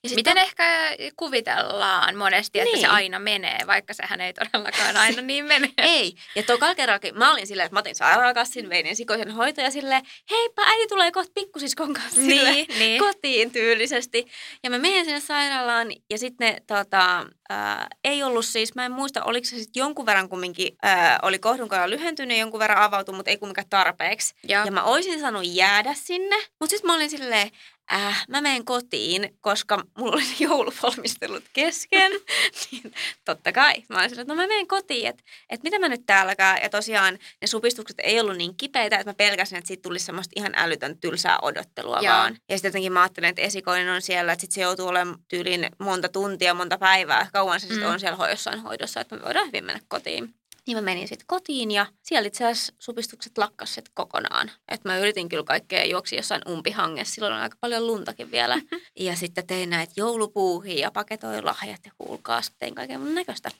[0.03, 0.41] Ja sit Miten to...
[0.41, 2.81] ehkä kuvitellaan monesti, että niin.
[2.81, 5.73] se aina menee, vaikka sehän ei todellakaan aina niin mene.
[5.79, 6.15] ei.
[6.37, 10.63] Ja tokalla kerrallakin mä olin silleen, että mä otin sairaalakassin, vein ensikoisen hoitoja silleen, heippa,
[10.63, 12.99] äiti tulee kohta pikkusiskon kanssa niin, niin.
[12.99, 14.27] kotiin tyylisesti.
[14.65, 18.93] Ja mä menen sinne sairaalaan ja sitten ne tota, ää, ei ollut siis, mä en
[18.93, 23.31] muista, oliko se sitten jonkun verran kumminkin, ää, oli kohdunkoja lyhentynyt jonkun verran avautunut, mutta
[23.31, 24.35] ei kumminkaan tarpeeksi.
[24.49, 27.51] Ja, ja mä olisin saanut jäädä sinne, mutta sitten mä olin silleen,
[27.93, 32.13] äh, mä menen kotiin, koska mulla oli jouluvalmistelut kesken.
[32.73, 32.93] niin
[33.25, 33.75] totta kai.
[33.89, 36.59] Mä olin että no mä menen kotiin, että et mitä mä nyt täälläkään.
[36.63, 40.33] Ja tosiaan ne supistukset ei ollut niin kipeitä, että mä pelkäsin, että siitä tulisi semmoista
[40.37, 42.15] ihan älytön tylsää odottelua Joo.
[42.15, 42.37] vaan.
[42.49, 45.67] Ja sitten jotenkin mä ajattelin, että esikoinen on siellä, että sit se joutuu olemaan tyylin
[45.79, 47.29] monta tuntia, monta päivää.
[47.33, 47.73] Kauan se mm.
[47.73, 50.40] sitten on siellä jossain hoidossa, että me voidaan hyvin mennä kotiin.
[50.71, 54.51] Niin mä menin sitten kotiin ja siellä itse asiassa supistukset lakkasit kokonaan.
[54.69, 57.15] Että mä yritin kyllä kaikkea juoksi jossain umpihangessa.
[57.15, 58.61] Silloin on aika paljon luntakin vielä.
[59.01, 62.41] ja sitten tein näitä joulupuuhia ja paketoin lahjat ja kuulkaa.
[62.59, 63.51] Tein kaiken mun näköistä.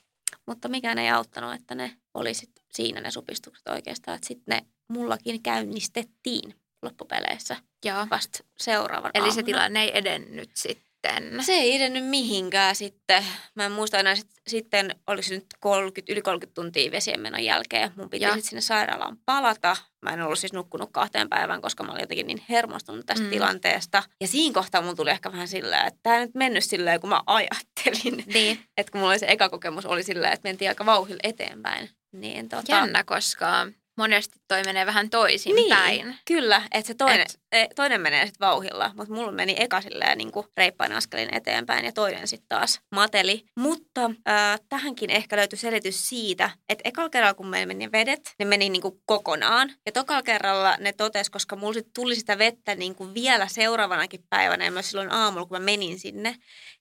[0.47, 4.15] Mutta mikään ei auttanut, että ne oli sit siinä ne supistukset oikeastaan.
[4.15, 9.35] Että sitten ne mullakin käynnistettiin loppupeleissä ja vasta seuraavan Eli aamuna.
[9.35, 11.43] se tilanne ei edennyt sitten sitten?
[11.43, 13.23] Se ei edennyt mihinkään sitten.
[13.55, 17.91] Mä en muista enää sit, sitten, oliko se nyt 30, yli 30 tuntia vesienmenon jälkeen.
[17.95, 19.77] Mun piti sitten sinne sairaalaan palata.
[20.01, 23.29] Mä en ollut siis nukkunut kahteen päivään, koska mä olin jotenkin niin hermostunut tästä mm.
[23.29, 24.03] tilanteesta.
[24.21, 27.09] Ja siinä kohtaa mun tuli ehkä vähän silleen, että tämä ei nyt mennyt silleen, kun
[27.09, 28.23] mä ajattelin.
[28.33, 28.59] Niin.
[28.77, 31.89] että kun mulla oli se eka kokemus, oli silleen, että mentiin aika vauhilla eteenpäin.
[32.11, 32.71] Niin, tota...
[32.71, 36.17] Jännä, koska monesti toi menee vähän toisin niin, päin.
[36.25, 37.39] kyllä, että se toinen, Et...
[37.51, 41.85] E, toinen menee sitten vauhilla, mutta mulla meni eka silleen niin kuin reippain askelin eteenpäin
[41.85, 43.45] ja toinen sitten taas mateli.
[43.59, 48.45] Mutta äh, tähänkin ehkä löytyi selitys siitä, että ekalla kerralla kun meillä meni vedet, ne
[48.45, 49.73] meni niin kuin kokonaan.
[49.85, 54.23] Ja tokalla kerralla ne totes, koska mulla sit tuli sitä vettä niin kuin vielä seuraavanakin
[54.29, 56.35] päivänä ja myös silloin aamulla, kun mä menin sinne,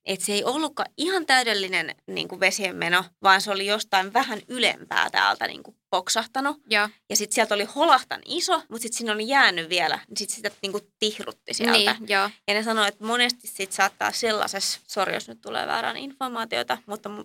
[0.05, 5.11] että se ei ollutkaan ihan täydellinen niin kuin vesienmeno, vaan se oli jostain vähän ylempää
[5.11, 6.57] täältä niin kuin poksahtanut.
[6.70, 10.37] Ja, ja sitten sieltä oli holahtan iso, mutta sitten siinä oli jäänyt vielä, niin sitten
[10.37, 11.92] sitä niin kuin tihrutti sieltä.
[11.92, 12.31] Niin, joo.
[12.48, 17.09] Ja ne sanoi, että monesti sit saattaa sellaisessa, sori jos nyt tulee väärän informaatiota, mutta
[17.09, 17.24] m-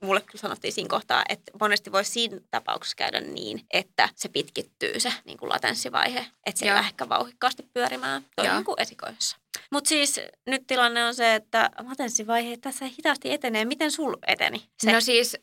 [0.00, 5.00] mulle kyllä sanottiin siinä kohtaa, että monesti voi siinä tapauksessa käydä niin, että se pitkittyy
[5.00, 9.36] se niin kuin latenssivaihe, että se ei ehkä vauhikkaasti pyörimään toisin kuin esikoisessa.
[9.72, 13.64] Mutta siis nyt tilanne on se, että latenssivaihe tässä hitaasti etenee.
[13.64, 14.68] Miten sul eteni?
[14.82, 14.92] Se?
[14.92, 15.36] No siis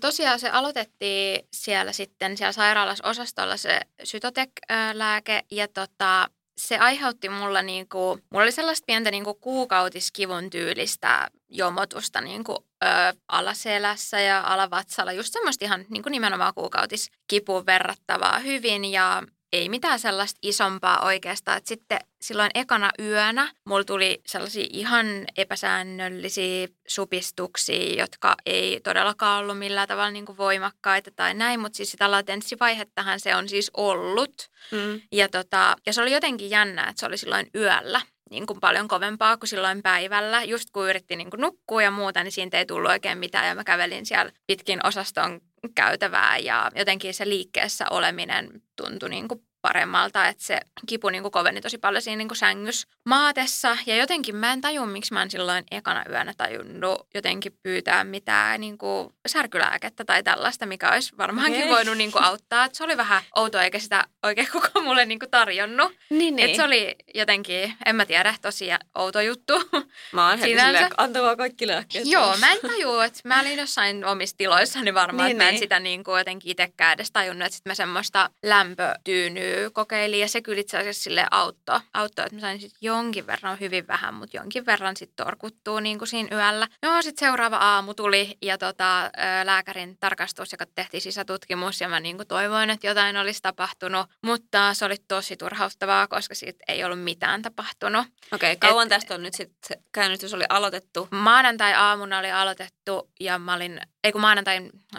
[0.00, 7.62] tosiaan se aloitettiin siellä sitten siellä sairaalassa osastolla se sytotek-lääke ja tota, se aiheutti mulla
[7.62, 12.86] niinku, mulla oli sellaista pientä niinku kuukautiskivun tyylistä jomotusta niinku, ö,
[13.28, 15.12] alaselässä ja alavatsalla.
[15.12, 21.58] Just semmoista ihan niinku nimenomaan kuukautiskipuun verrattavaa hyvin ja ei mitään sellaista isompaa oikeastaan.
[21.58, 25.06] Et sitten silloin ekana yönä mulla tuli sellaisia ihan
[25.36, 31.90] epäsäännöllisiä supistuksia, jotka ei todellakaan ollut millään tavalla niin kuin voimakkaita tai näin, mutta siis
[31.90, 34.50] sitä latenssivaihettahan se on siis ollut.
[34.72, 35.00] Mm.
[35.12, 38.88] Ja, tota, ja se oli jotenkin jännä, että se oli silloin yöllä niin kuin paljon
[38.88, 40.42] kovempaa kuin silloin päivällä.
[40.42, 43.54] Just kun yritti niin kuin nukkua ja muuta, niin siitä ei tullut oikein mitään ja
[43.54, 45.40] mä kävelin siellä pitkin osaston
[45.74, 51.32] käytävää ja jotenkin se liikkeessä oleminen tuntui niin kuin paremmalta, että se kipu niin kuin
[51.32, 53.76] koveni tosi paljon siinä niin kuin sängys maatessa.
[53.86, 58.60] Ja jotenkin mä en taju, miksi mä en silloin ekana yönä tajunnut jotenkin pyytää mitään
[58.60, 61.68] niin kuin särkylääkettä tai tällaista, mikä olisi varmaankin okay.
[61.70, 62.64] voinut niin kuin auttaa.
[62.64, 65.92] Et se oli vähän outoa, eikä sitä oikein kukaan mulle niin kuin tarjonnut.
[66.10, 66.50] Niin, niin.
[66.50, 69.52] Et se oli jotenkin, en mä tiedä, tosi outo juttu.
[70.12, 72.06] Mä oon heti silleen, antakaa kaikki lääkkeet.
[72.06, 75.52] Joo, mä en tajua, että mä olin jossain omissa tiloissani varmaan, niin, että mä en
[75.52, 75.60] niin.
[75.60, 80.42] sitä niin kuin jotenkin itsekään edes tajunnut, että sitten mä semmoista lämpötyynyä kokeilin ja se
[80.42, 84.36] kyllä itse asiassa sille auttoi, auttoi että mä sain sitten jonkin verran, hyvin vähän, mutta
[84.36, 86.68] jonkin verran sitten torkuttuu niin kuin siinä yöllä.
[86.82, 89.10] No sitten seuraava aamu tuli ja tota,
[89.44, 94.74] lääkärin tarkastus, joka tehtiin sisätutkimus ja mä niin kuin toivoin, että jotain olisi tapahtunut, mutta
[94.74, 98.06] se oli tosi turhauttavaa, koska siitä ei ollut mitään tapahtunut.
[98.32, 101.08] Okei, okay, kauan Et, tästä on nyt sitten käännytys oli aloitettu?
[101.10, 104.98] Maanantai-aamuna oli aloitettu ja mä olin, ei kun maanantain ö,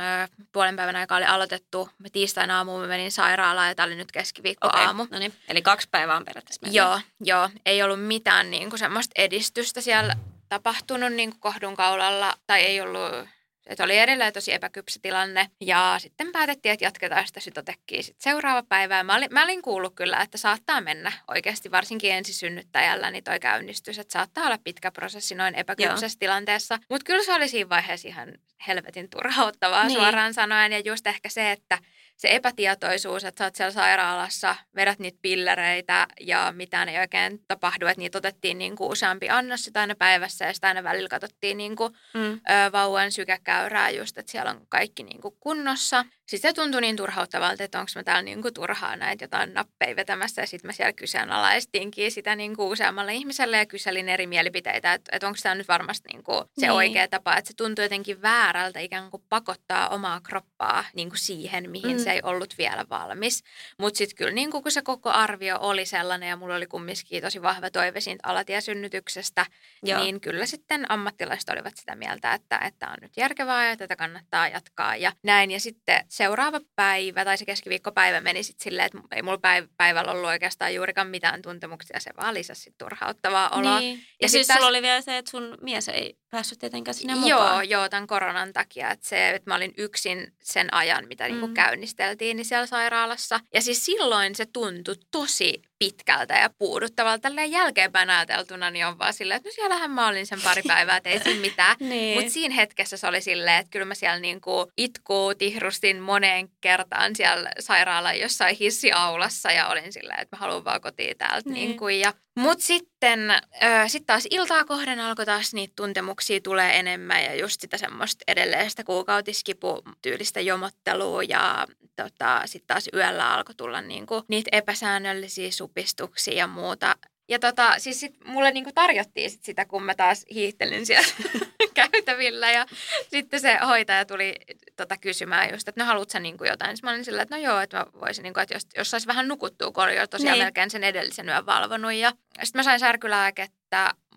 [0.52, 1.90] puolen päivän aikaa oli aloitettu.
[1.98, 5.08] Mä tiistain aamuun mä menin sairaalaan ja tämä oli nyt keskiviikko okay, aamu.
[5.12, 6.76] No niin, eli kaksi päivää on periaatteessa mennyt.
[6.76, 10.16] Joo, joo, ei ollut mitään niin kuin semmoista edistystä siellä
[10.50, 13.28] tapahtunut niin kuin kohdun kaulalla tai ei ollut
[13.70, 15.50] että oli edelleen tosi epäkypsä tilanne.
[15.62, 19.04] Ja sitten päätettiin, että jatketaan sitä sytotekkiä sitten seuraava päivä.
[19.04, 24.00] Mä olin, mä olin kuullut kyllä, että saattaa mennä oikeasti varsinkin ensisynnyttäjällä niin toi käynnistys.
[24.00, 26.20] Että saattaa olla pitkä prosessi noin epäkypsässä Joo.
[26.20, 26.80] tilanteessa.
[26.90, 28.34] Mutta kyllä se oli siinä vaiheessa ihan
[28.68, 30.00] helvetin turhauttavaa niin.
[30.00, 30.72] suoraan sanoen.
[30.72, 31.78] Ja just ehkä se, että
[32.20, 37.88] se epätietoisuus, että sä oot siellä sairaalassa, vedät niitä pillereitä ja mitään ei oikein tapahdu,
[37.88, 41.58] että niitä otettiin niin kuin useampi annos sitä aina päivässä ja sitä aina välillä katsottiin
[41.58, 42.22] niin kuin, mm.
[42.34, 46.06] ö, vauvan sykäkäyrää just, että siellä on kaikki niin kuin kunnossa.
[46.30, 49.96] Sitten se tuntui niin turhauttavalta, että onko mä täällä niin kuin turhaa näitä jotain nappeja
[49.96, 54.94] vetämässä ja sitten mä siellä kyseenalaistinkin sitä niin kuin useammalle ihmiselle ja kyselin eri mielipiteitä,
[54.94, 56.72] että, että onko tämä nyt varmasti niin kuin se niin.
[56.72, 61.70] oikea tapa, että se tuntuu jotenkin väärältä ikään kuin pakottaa omaa kroppaa niin kuin siihen,
[61.70, 62.04] mihin mm.
[62.04, 63.44] se ei ollut vielä valmis.
[63.80, 67.42] Mutta sitten kyllä niin kun se koko arvio oli sellainen ja mulla oli kumminkin tosi
[67.42, 69.46] vahva toive siitä alatiesynnytyksestä,
[69.84, 70.00] Joo.
[70.00, 74.48] niin kyllä sitten ammattilaiset olivat sitä mieltä, että, että on nyt järkevää ja tätä kannattaa
[74.48, 75.52] jatkaa ja näin.
[75.52, 79.40] Ja sitten seuraava päivä tai se keskiviikkopäivä meni sitten silleen, että ei mulla
[79.78, 83.80] päivällä ollut oikeastaan juurikaan mitään tuntemuksia, se vaan lisäsi turhauttavaa oloa.
[83.80, 83.98] Niin.
[83.98, 87.30] Ja, ja siis sulla oli vielä se, että sun mies ei päässyt tietenkään sinne mukaan.
[87.30, 88.92] Joo, joo, tämän koronan takia.
[88.92, 91.50] Että se, että mä olin yksin sen ajan, mitä niinku mm.
[91.50, 93.40] niin kuin käynnisteltiin niin siellä sairaalassa.
[93.54, 97.22] Ja siis silloin se tuntui tosi pitkältä ja puuduttavalta.
[97.22, 100.98] Tälleen jälkeenpäin ajateltuna niin on vaan silleen, että no siellähän mä olin sen pari päivää,
[100.98, 101.76] että ei siinä mitään.
[101.90, 102.18] niin.
[102.18, 107.16] Mutta siinä hetkessä se oli silleen, että kyllä mä siellä niinku itkuu tihrustin moneen kertaan
[107.16, 111.50] siellä sairaalan jossain hissiaulassa ja olin silleen, että mä haluan vaan kotiin täältä.
[111.50, 111.68] Niin.
[111.68, 117.24] Niinku, ja mutta sitten äh, sit taas iltaa kohden alkoi taas niitä tuntemuksia tulee enemmän
[117.24, 123.82] ja just sitä semmoista edelleen sitä kuukautiskiputyylistä jomottelua ja tota, sitten taas yöllä alkoi tulla
[123.82, 126.96] niinku niitä epäsäännöllisiä supistuksia ja muuta.
[127.30, 131.08] Ja tota, siis sit mulle niinku tarjottiin sit sitä, kun mä taas hiihtelin siellä
[131.74, 132.52] käytävillä.
[132.52, 132.66] Ja
[133.08, 134.36] sitten se hoitaja tuli
[134.84, 136.78] tota kysymään just, että no haluatko sä niinku jotain.
[136.78, 139.08] Sitten mä olin sillä, että no joo, että mä voisin, niinku, että jos, jos saisi
[139.08, 140.46] vähän nukuttua, kun oli jo tosiaan niin.
[140.46, 141.94] melkein sen edellisen yön valvonut.
[141.94, 142.12] Ja
[142.44, 143.59] sitten mä sain särkylääkettä,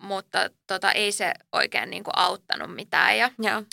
[0.03, 3.17] mutta tota, ei se oikein niinku auttanut mitään.
[3.17, 3.63] Ja, Joo.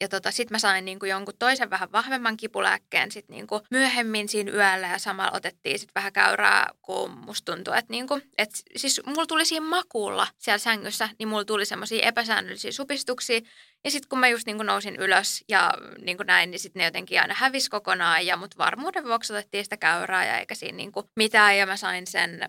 [0.00, 4.52] ja tota, sitten mä sain niinku jonkun toisen vähän vahvemman kipulääkkeen sit niinku myöhemmin siinä
[4.52, 9.26] yöllä ja samalla otettiin sit vähän käyrää, kun musta tuntui, että niinku, et, siis mulla
[9.26, 13.40] tuli siinä makuulla siellä sängyssä, niin mulla tuli semmoisia epäsäännöllisiä supistuksia.
[13.84, 17.20] Ja sitten kun mä just niinku nousin ylös ja niinku näin, niin sitten ne jotenkin
[17.20, 18.26] aina hävisi kokonaan.
[18.26, 21.58] Ja mut varmuuden vuoksi otettiin sitä käyrää ja eikä siinä niinku mitään.
[21.58, 22.48] Ja mä sain sen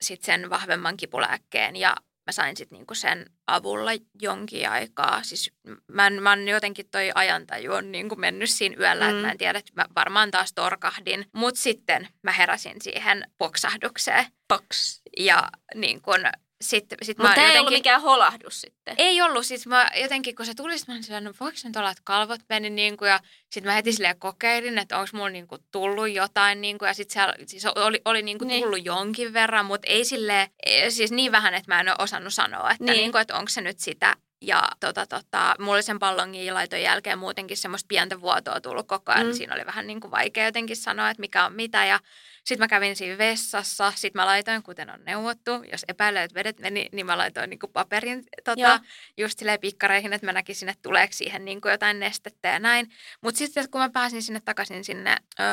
[0.00, 1.96] sit sen vahvemman kipulääkkeen ja
[2.28, 5.22] mä sain sitten niinku sen avulla jonkin aikaa.
[5.22, 5.52] Siis
[5.92, 9.10] mä, mä oon jotenkin toi ajantaju on niinku mennyt siinä yöllä, mm.
[9.10, 11.26] että mä en tiedä, että mä varmaan taas torkahdin.
[11.32, 14.26] Mutta sitten mä heräsin siihen poksahdukseen.
[14.48, 15.02] Poks.
[15.18, 16.20] Ja niin kun
[16.60, 17.60] sitten, sit Mutta ei jotenkin...
[17.60, 18.94] ollut mikään holahdus sitten.
[18.98, 19.46] Ei ollut.
[19.46, 22.40] Siis mä jotenkin, kun se tuli, mä olin silleen, no voiko nyt olla, että kalvot
[22.48, 26.10] meni niin kuin, ja sitten mä heti silleen kokeilin, että onko mulla niin kuin tullut
[26.10, 28.62] jotain, niin kuin, ja sitten siellä siis oli, oli niin kuin niin.
[28.62, 30.48] tullut jonkin verran, mutta ei silleen,
[30.88, 32.96] siis niin vähän, että mä en ole osannut sanoa, että, niin.
[32.96, 34.16] Niin kuin, että onko se nyt sitä.
[34.42, 39.12] Ja tota, tota, mulla oli sen pallongin laiton jälkeen muutenkin semmoista pientä vuotoa tullut koko
[39.12, 39.26] ajan.
[39.26, 39.32] Mm.
[39.32, 41.84] Siinä oli vähän niin kuin vaikea jotenkin sanoa, että mikä on mitä.
[41.84, 42.00] Ja
[42.48, 46.60] sitten mä kävin siinä vessassa, sitten mä laitoin, kuten on neuvottu, jos epäilee, että vedet
[46.60, 48.80] meni, niin mä laitoin niin kuin paperin tota,
[49.16, 52.90] just silleen pikkareihin, että mä näkisin, että tuleeko siihen niin kuin jotain nestettä ja näin.
[53.20, 55.44] Mutta sitten kun mä pääsin sinne takaisin sinne ö,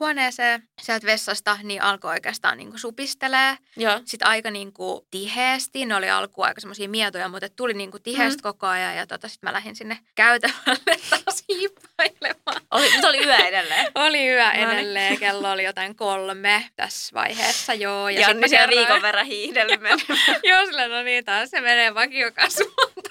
[0.00, 3.56] huoneeseen sieltä vessasta, niin alkoi oikeastaan niin kuin supistelee.
[3.76, 4.00] Joo.
[4.04, 8.02] Sitten aika niin kuin tiheesti, ne oli alkuun aika semmoisia mietoja, mutta tuli niin kuin
[8.02, 8.42] tiheesti mm.
[8.42, 8.96] koko ajan.
[8.96, 12.60] Ja tota, sitten mä lähdin sinne käytävälle taas hiippailemaan.
[12.70, 13.86] Oli, nyt oli yö edelleen.
[14.06, 18.08] oli yö edelleen, kello oli jotain kolme tässä vaiheessa, joo.
[18.08, 19.80] Ja, ja niin siellä viikon verran hiihdellyt
[20.50, 23.05] Joo, sillä no niin, taas se menee vakiokasvuun.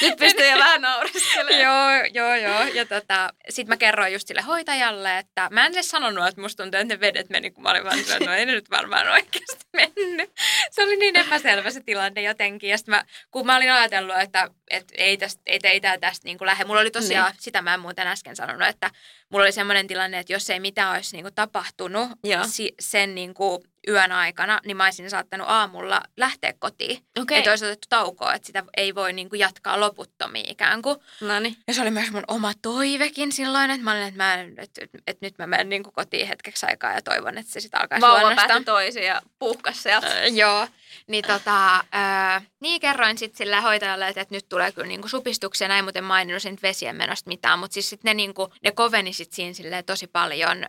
[0.00, 1.60] Nyt pystyy jo vähän naureskelemaan.
[1.60, 2.62] joo, joo, joo.
[2.62, 6.62] Ja tota, sit mä kerroin just sille hoitajalle, että mä en edes sanonut, että musta
[6.62, 9.08] tuntuu, että ne vedet meni, kun mä olin vaan sillä, no ei ne nyt varmaan
[9.08, 10.30] oikeasti mennyt.
[10.70, 12.70] Se oli niin epäselvä se tilanne jotenkin.
[12.70, 16.38] Ja mä, kun mä olin ajatellut, että, että ei, tästä, ei, ei tää tästä niin
[16.38, 16.64] kuin lähde.
[16.64, 17.42] Mulla oli tosiaan, niin.
[17.42, 18.90] sitä mä en muuten äsken sanonut, että
[19.28, 22.08] mulla oli semmoinen tilanne, että jos ei mitään olisi niin kuin tapahtunut
[22.46, 27.02] si, sen niin kuin yön aikana, niin mä olisin saattanut aamulla lähteä kotiin.
[27.18, 27.38] Okay.
[27.38, 30.98] Että olisi otettu taukoa, että sitä ei voi niin kuin jatkaa loputtomiin ikään kuin.
[31.20, 31.56] Noniin.
[31.68, 34.98] Ja se oli myös mun oma toivekin silloin, että mä olin, että, mä, että, että,
[35.06, 38.06] että nyt mä menen niin kuin kotiin hetkeksi aikaa ja toivon, että se sitten alkaisi
[38.06, 40.06] Vauva päätti toisiin ja puhkas sieltä.
[40.06, 40.68] Öö, joo.
[41.06, 45.68] Niin, tota, öö, niin kerroin sitten sille hoitajalle, että, että nyt tulee kyllä niinku supistuksia.
[45.68, 49.54] Näin muuten maininnut sen vesien menosta mitään, mutta siis sitten ne, niinku, ne koveni sitten
[49.54, 50.66] siinä tosi paljon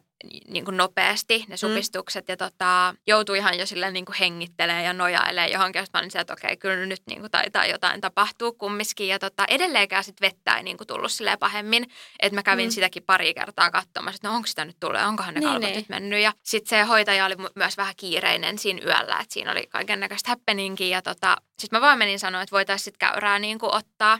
[0.48, 1.58] niin kuin nopeasti ne mm.
[1.58, 2.32] supistukset mm.
[2.32, 5.86] ja tota, joutui ihan jo silleen niin kuin hengittelee ja nojailee johonkin.
[5.94, 9.08] Mä olin se, että okei, kyllä nyt niin kuin taitaa jotain tapahtua kumminkin.
[9.08, 11.86] Ja tota, edelleenkään sitten vettä ei niin kuin tullut silleen pahemmin.
[12.20, 12.72] Että mä kävin mm.
[12.72, 15.76] sitäkin pari kertaa katsomassa, että no onko sitä nyt tullut, onkohan ne niin, kalvot niin.
[15.76, 16.22] nyt mennyt.
[16.22, 20.30] Ja sitten se hoitaja oli myös vähän kiireinen siinä yöllä, että siinä oli kaiken näköistä
[20.30, 20.88] happeningia.
[20.88, 24.20] Ja tota, sitten mä vaan menin sanoa, että voitaisiin sitten käyrää niin kuin ottaa,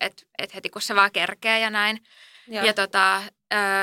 [0.00, 2.02] että et heti kun se vaan kerkee ja näin.
[2.48, 2.64] Joo.
[2.64, 3.22] Ja tota,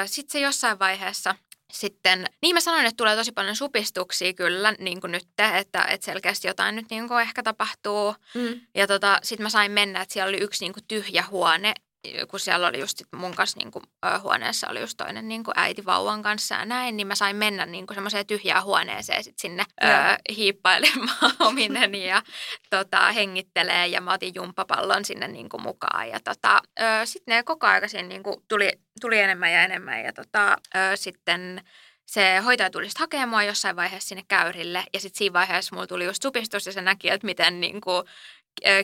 [0.06, 1.36] sitten se jossain vaiheessa–
[1.74, 6.06] sitten, niin mä sanoin, että tulee tosi paljon supistuksia kyllä niin kuin nyt, että, että
[6.06, 8.16] selkeästi jotain nyt niin kuin ehkä tapahtuu.
[8.36, 8.62] Mm.
[8.76, 11.74] Ja tota, sitten mä sain mennä, että siellä oli yksi niin kuin tyhjä huone,
[12.28, 13.84] kun siellä oli just mun kanssa niin kuin,
[14.22, 17.66] huoneessa oli just toinen niin kuin äiti vauvan kanssa ja näin, niin mä sain mennä
[17.66, 19.88] niin kuin semmoiseen tyhjään huoneeseen sit sinne ö,
[20.34, 22.22] hiippailemaan omineni ja
[22.70, 26.62] tota, hengittelee ja mä otin jumppapallon sinne niin kuin mukaan ja tota,
[27.06, 31.62] sitten ne koko ajan niin kuin tuli, tuli enemmän ja enemmän ja tota, ö, sitten
[32.08, 36.06] se hoitaja tuli sitten hakemaan jossain vaiheessa sinne käyrille ja sitten siinä vaiheessa mulla tuli
[36.06, 38.04] just supistus ja se näki, että miten niin kuin,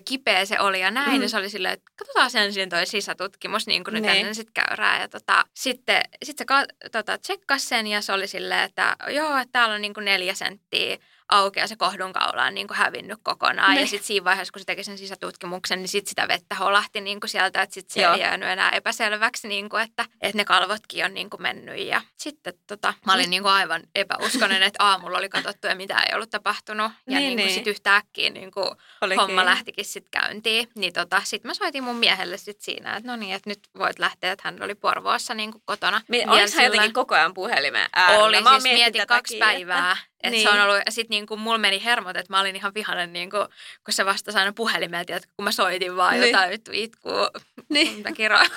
[0.05, 1.15] kipeä se oli ja näin.
[1.15, 1.21] Mm.
[1.21, 4.15] Ja se oli silleen, että katsotaan sen siinä toi sisätutkimus niin kuin nyt niin.
[4.15, 5.01] ennen sitten käyrää.
[5.01, 6.45] Ja tota, sitten sit se
[6.91, 10.33] tota, tsekkasi sen ja se oli silleen, että joo, että täällä on niin kuin neljä
[10.33, 10.97] senttiä
[11.33, 13.75] auki ja se kohdunkaula on niin kuin hävinnyt kokonaan.
[13.75, 13.81] Ne.
[13.81, 17.19] Ja sitten siinä vaiheessa, kun se teki sen sisätutkimuksen, niin sitten sitä vettä holahti niin
[17.19, 18.13] kuin sieltä, että sitten se Joo.
[18.13, 21.79] ei jäänyt enää epäselväksi, niin kuin, että, että ne kalvotkin on niin kuin mennyt.
[21.79, 25.99] Ja sitten tota, mä olin niin kuin aivan epäuskonen, että aamulla oli katsottu ja mitä
[25.99, 26.91] ei ollut tapahtunut.
[27.07, 27.53] Ja niin, niin kuin niin.
[27.53, 28.69] sitten yhtäkkiä niin kuin
[29.17, 30.67] homma lähtikin sitten käyntiin.
[30.75, 33.99] Niin tota, sitten mä soitin mun miehelle sitten siinä, että no niin, että nyt voit
[33.99, 36.01] lähteä, että hän oli Porvoossa niin kuin kotona.
[36.27, 38.25] Oliko hän jotenkin koko ajan puhelimeen äärellä?
[38.25, 39.97] Oli, siis mietin kaksi päivää.
[40.23, 40.43] Et niin.
[40.43, 43.37] se on ollut, ja sitten niinku mulla meni hermot, että mä olin ihan vihainen, niinku,
[43.85, 46.31] kun se vastasi aina puhelimelta, että kun mä soitin vaan niin.
[46.31, 47.29] jotain itkuu,
[47.69, 47.97] niin.
[47.97, 48.45] mitä kiroa.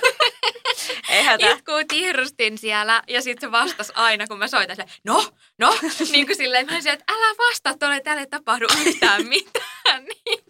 [1.38, 5.78] Itkuu tihrustin siellä, ja sitten se vastasi aina, kun mä soitan silleen, no, no,
[6.12, 10.04] niin kuin silleen, mä että älä vastaa, tuolle täällä ei tapahdu yhtään mitään.
[10.04, 10.44] niin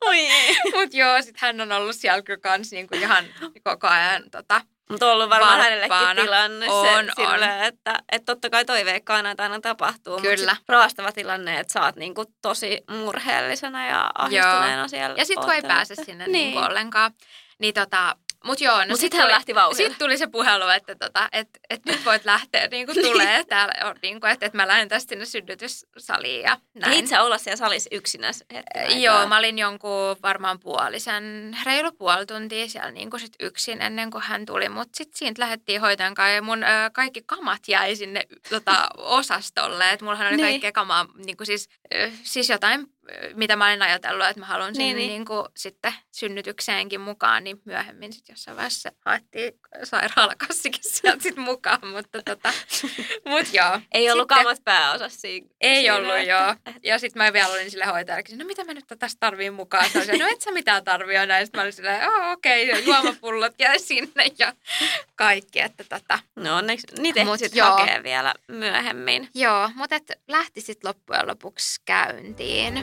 [0.00, 0.56] Oi ei.
[0.74, 3.24] Mut joo, sit hän on ollut siellä kyllä kans niin kuin ihan
[3.64, 7.10] koko ajan tota, mutta on ollut varmaan hänellekin tilanne on, se, on.
[7.16, 10.20] Sille, että, että totta kai toiveikkaan näitä aina tapahtuu.
[10.20, 10.54] Kyllä.
[10.54, 14.88] Mutta raastava tilanne, että sä oot niinku tosi murheellisena ja ahdistuneena Joo.
[14.88, 15.14] siellä.
[15.18, 16.32] Ja sitten kun ei pääse sinne niin.
[16.32, 17.12] Niinku ollenkaan.
[17.58, 19.88] Niin tota, Mut joo, no Mut sitten hän lähti vauhdilla.
[19.88, 23.74] Sitten tuli se puhelu, että tota, et, et nyt voit lähteä, niin kuin tulee täällä,
[23.88, 26.98] on, niin kuin, että, että mä lähden tästä sinne synnytyssaliin ja näin.
[26.98, 28.30] Itse olla siellä salissa yksinä
[28.88, 34.10] Joo, mä olin jonkun varmaan puolisen, reilu puoli tuntia siellä niin kuin sit yksin ennen
[34.10, 34.68] kuin hän tuli.
[34.68, 39.90] Mutta sitten siitä lähdettiin hoitajan kanssa ja mun ö, kaikki kamat jäi sinne tota, osastolle.
[39.90, 40.48] Että mullahan oli niin.
[40.48, 42.86] kaikkea kamaa, niin kuin siis, ö, siis jotain
[43.34, 45.08] mitä mä olin ajatellut, että mä haluan niin, niin.
[45.08, 49.52] Niin kuin, sitten synnytykseenkin mukaan, niin myöhemmin sitten jossain vaiheessa haettiin
[49.84, 52.52] sairaalakassikin sieltä sitten mukaan, mutta tota,
[53.28, 53.80] mut joo.
[53.92, 55.48] Ei ollut sitten, kamat pääosassa siinä.
[55.60, 56.30] Ei siinä, ollut, että...
[56.30, 56.54] joo.
[56.82, 59.90] Ja sitten mä vielä olin sille hoitajalle, no mitä mä nyt tästä tarviin mukaan?
[59.90, 61.46] Se oli, no et sä mitään tarvii näin.
[61.46, 64.52] Sitten mä olin silleen, oh, okei, okay, juomapullot jäi sinne ja
[65.16, 66.18] kaikki, että tota.
[66.36, 69.28] No onneksi niitä ehti sitten hakee vielä myöhemmin.
[69.34, 72.74] Joo, mutta et lähti sitten loppujen lopuksi käyntiin.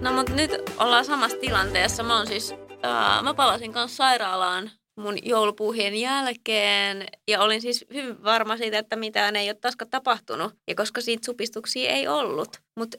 [0.00, 2.02] No mutta nyt ollaan samassa tilanteessa.
[2.02, 8.56] Mä, siis, ää, mä palasin kanssa sairaalaan mun joulupuuhien jälkeen ja olin siis hyvin varma
[8.56, 10.52] siitä, että mitään ei ole taaskaan tapahtunut.
[10.68, 12.48] Ja koska siitä supistuksia ei ollut.
[12.76, 12.96] Mutta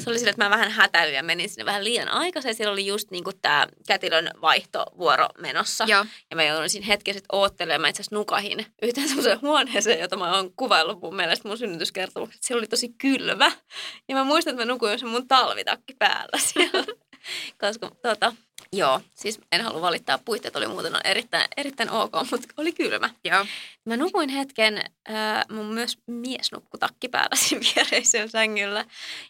[0.00, 2.54] se oli sille, että mä vähän hätäilin ja menin sinne vähän liian aikaisin.
[2.54, 5.84] Siellä oli just niin kuin tämä kätilön vaihtovuoro menossa.
[5.88, 6.04] Joo.
[6.30, 7.80] Ja mä jouduin siinä hetkessä oottelemaan.
[7.80, 12.46] Mä itse asiassa nukahin yhteen semmoiseen huoneeseen, jota mä oon kuvaillut mun mielestä mun synnytyskertomuksessa.
[12.46, 13.52] Siellä oli tosi kylvä.
[14.08, 16.84] Ja mä muistan, että mä nukuin se mun talvitakki päällä siellä.
[17.60, 18.32] Koska tota,
[18.72, 23.10] joo, siis en halua valittaa, puitteet oli muuten erittäin, erittäin ok, mutta oli kylmä.
[23.24, 23.46] Joo.
[23.84, 24.78] Mä nukuin hetken,
[25.10, 28.84] äh, mun myös mies nukkui takki päällä siinä viereisellä sängyllä.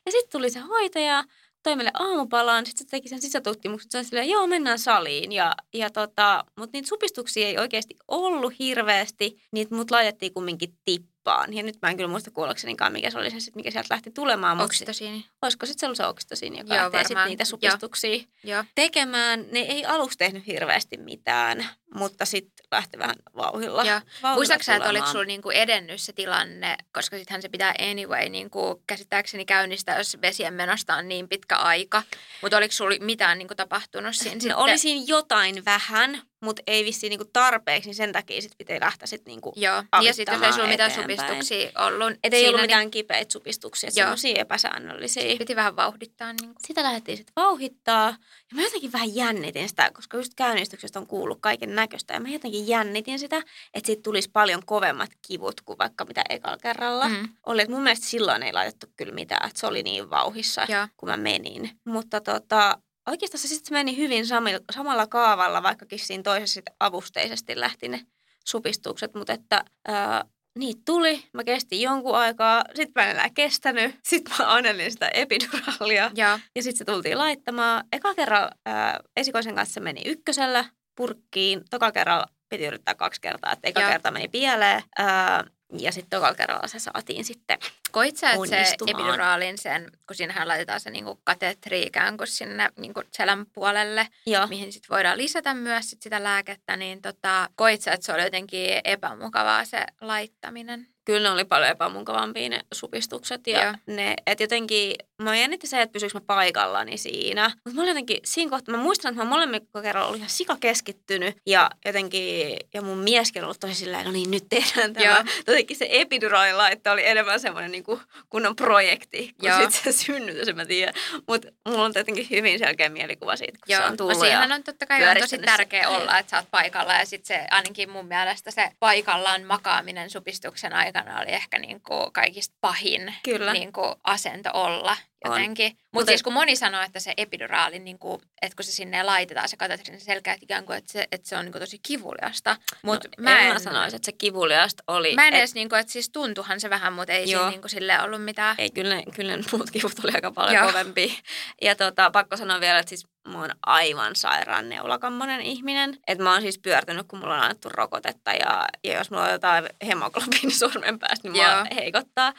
[0.07, 1.25] Ja sitten tuli se hoitaja,
[1.63, 5.33] toi meille aamupalaan, sitten se teki sen sisätutkimuksen, se oli silleen, joo, mennään saliin.
[5.33, 11.16] Ja, ja tota, mutta niitä supistuksia ei oikeasti ollut hirveästi, niitä mut laitettiin kumminkin tippuun
[11.27, 11.55] tippaan.
[11.55, 14.61] Ja nyt mä en kyllä muista kuullaksenikaan, mikä se oli se, mikä sieltä lähti tulemaan.
[14.61, 15.27] Oksitosiini.
[15.43, 18.65] Olisiko sitten se ollut se oksitosiini, joka Joo, lähtee sitten niitä supistuksia Joo.
[18.75, 19.45] tekemään.
[19.53, 23.85] Ne ei aluksi tehnyt hirveästi mitään, mutta sitten lähti vähän vauhilla.
[23.85, 24.01] Joo.
[24.35, 29.45] Muistaaksä, että oliko sulla niinku edennyt se tilanne, koska sittenhän se pitää anyway niinku käsittääkseni
[29.45, 32.03] käynnistää, jos vesien menosta on niin pitkä aika.
[32.43, 34.57] Mutta oliko sulla mitään niinku tapahtunut siinä no, sitten?
[34.57, 39.07] Oli siinä jotain vähän, mutta ei vissiin niinku tarpeeksi, niin sen takia sitten pitää lähteä
[39.07, 42.13] sitten niinku Joo, ja sitten ei sulla mitään supistuksia ollut.
[42.25, 42.91] Et ei ollut mitään niin...
[42.91, 45.37] kipeitä supistuksia, että semmoisia epäsäännöllisiä.
[45.39, 46.33] Piti vähän vauhdittaa.
[46.33, 46.57] Niin kuin.
[46.67, 48.09] Sitä lähdettiin sitten vauhdittaa.
[48.51, 52.15] Ja mä jotenkin vähän jännitin sitä, koska just käynnistyksestä on kuullut kaiken näköistä.
[52.15, 53.37] Ja mä jotenkin jännitin sitä,
[53.75, 57.09] että siitä tulisi paljon kovemmat kivut kuin vaikka mitä ekalla kerralla.
[57.09, 57.29] Mm.
[57.47, 60.89] Oli, että mun mielestä silloin ei laitettu kyllä mitään, että se oli niin vauhissa, Joo.
[60.97, 61.71] kun mä menin.
[61.85, 64.25] Mutta tota, oikeastaan se sitten meni hyvin
[64.73, 68.01] samalla kaavalla, vaikkakin siinä toisessa sitten avusteisesti lähti ne
[68.47, 70.25] supistukset, mutta että ää,
[70.59, 75.09] niitä tuli, mä kestin jonkun aikaa, sitten mä en enää kestänyt, sitten mä anelin sitä
[75.09, 77.85] epiduraalia ja, ja sitten se tultiin laittamaan.
[77.93, 80.65] Eka kerran ää, esikoisen kanssa meni ykkösellä
[80.97, 83.89] purkkiin, toka kerralla piti yrittää kaksi kertaa, että eka ja.
[83.89, 84.83] kerta meni pieleen.
[84.99, 85.45] Ää,
[85.79, 87.59] ja sitten tokalla kerralla se saatiin sitten
[87.93, 92.71] Koit sä, että se epiduraalin sen, kun siinähän laitetaan se niinku katetri ikään kuin sinne
[92.77, 94.47] niinku selän puolelle, Joo.
[94.47, 98.23] mihin sitten voidaan lisätä myös sit sitä lääkettä, niin tota, koit sä, että se oli
[98.23, 100.87] jotenkin epämukavaa se laittaminen?
[101.07, 103.47] kyllä ne oli paljon epämukavampia ne supistukset.
[103.47, 103.75] Ja Joo.
[103.87, 107.51] ne, että jotenkin, mä jännitti se, että pysyykö mä paikallani siinä.
[107.55, 110.57] Mutta mä olin jotenkin siinä kohtaa, mä muistan, että mä molemmin kerralla olin ihan sika
[110.61, 111.37] keskittynyt.
[111.47, 115.25] Ja jotenkin, ja mun mieskin ollut tosi silleen, no niin, nyt tehdään tämä.
[115.47, 120.67] Jotenkin se epiduraalilaitto oli enemmän semmoinen niin kuin kunnon projekti, kuin sitten se synnytys, mä
[120.67, 120.95] tiedän.
[121.29, 123.81] Mutta mulla on tietenkin hyvin selkeä mielikuva siitä, kun Joo.
[123.81, 124.15] se on tullut.
[124.15, 126.95] No siihen on totta kai on tosi tärkeä olla, että sä oot paikalla.
[126.95, 131.81] Ja sitten se ainakin mun mielestä se paikallaan makaaminen supistuksen aikana aikana oli ehkä niin
[131.81, 133.53] kuin kaikista pahin Kyllä.
[133.53, 135.77] Niin kuin asento olla jotenkin.
[135.93, 139.49] Mutta siis kun moni sanoo, että se epiduraali, niin kuin, että kun se sinne laitetaan
[139.49, 142.57] se katetri, niin selkeä ikään kuin, että se, että se on niin kuin tosi kivuliasta.
[142.83, 145.15] Mut no, mä en, en sanoisi, että se kivuliasta oli.
[145.15, 145.39] Mä en et...
[145.39, 148.25] edes, niin kuin, että siis tuntuhan se vähän, mutta ei siinä niin kuin sille ollut
[148.25, 148.55] mitään.
[148.59, 150.67] Ei, kyllä kyllä muut kivut oli aika paljon Joo.
[150.67, 151.19] kovempi.
[151.63, 155.99] Ja tota, pakko sanoa vielä, että siis mä oon aivan sairaan neulakammonen ihminen.
[156.07, 159.33] Että mä oon siis pyörtynyt, kun mulla on annettu rokotetta ja, ja jos mulla on
[159.33, 162.33] jotain hemoglobiini sormen päästä, niin mua heikottaa.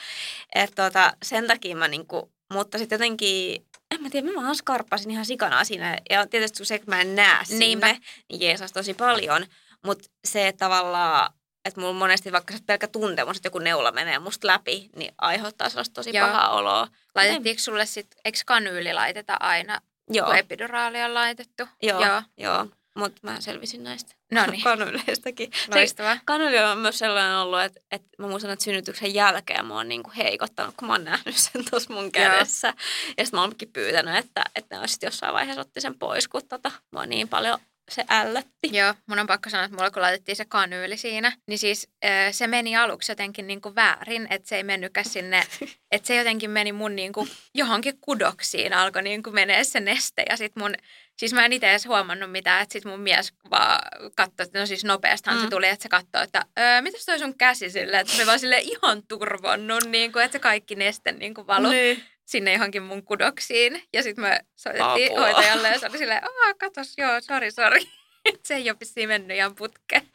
[0.56, 5.12] Että tota, sen takia mä niinku mutta sitten jotenkin, en mä tiedä, mä vaan skarppasin
[5.12, 5.98] ihan sikana siinä.
[6.10, 7.96] Ja tietysti se, että mä en näe sinne, Niinpä.
[8.30, 9.46] niin jeesas tosi paljon.
[9.86, 11.34] Mutta se että tavallaan,
[11.66, 15.70] että mulla monesti vaikka se pelkkä tuntemus, että joku neula menee musta läpi, niin aiheuttaa
[15.70, 16.28] sellaista tosi Joo.
[16.28, 16.88] pahaa oloa.
[17.16, 20.26] Laitettiinko sulle sitten, eikö kanyyli laiteta aina, Joo.
[20.26, 21.64] kun epiduraali on laitettu?
[21.82, 22.22] Joo, Joo.
[22.38, 22.68] Joo.
[22.98, 24.64] Mutta mä selvisin näistä no niin.
[24.70, 25.52] kanylleistäkin.
[25.76, 26.18] Loistavaa.
[26.26, 30.12] Kanyli on myös sellainen ollut, että, että mä muistan, että synnytyksen jälkeen mä oon niinku
[30.18, 32.68] heikottanut, kun mä oon nähnyt sen tuossa mun kädessä.
[32.68, 32.76] Joo.
[33.18, 36.48] Ja sitten mä oonkin pyytänyt, että, että ne olisi jossain vaiheessa otti sen pois, kun
[36.50, 38.70] tota, mä oon niin paljon se ällötti.
[38.72, 41.90] Joo, mun on pakko sanoa, että mulla kun laitettiin se kanyyli siinä, niin siis
[42.32, 45.44] se meni aluksi jotenkin niin kuin väärin, että se ei mennytkään sinne,
[45.92, 50.26] että se jotenkin meni mun niin kuin johonkin kudoksiin, alkoi niin kuin menee se neste
[50.30, 50.76] ja sit mun
[51.18, 53.80] Siis mä en itse edes huomannut mitään, että sit mun mies vaan
[54.16, 55.44] katsoi, no siis nopeastihan mm.
[55.44, 58.40] se tuli, että se katsoi, että öö, mitäs toi sun käsi silleen, että se vaan
[58.40, 62.04] sille ihan turvonnut, niin kuin, että se kaikki neste niin kuin valu niin.
[62.28, 63.84] Sinne johonkin mun kudoksiin.
[63.94, 65.20] Ja sitten me soitettiin Apua.
[65.20, 67.80] hoitajalle ja se oli silleen, aah katos, joo, sori, sori.
[68.46, 70.08] se ei ole vissiin mennyt ihan putkeen.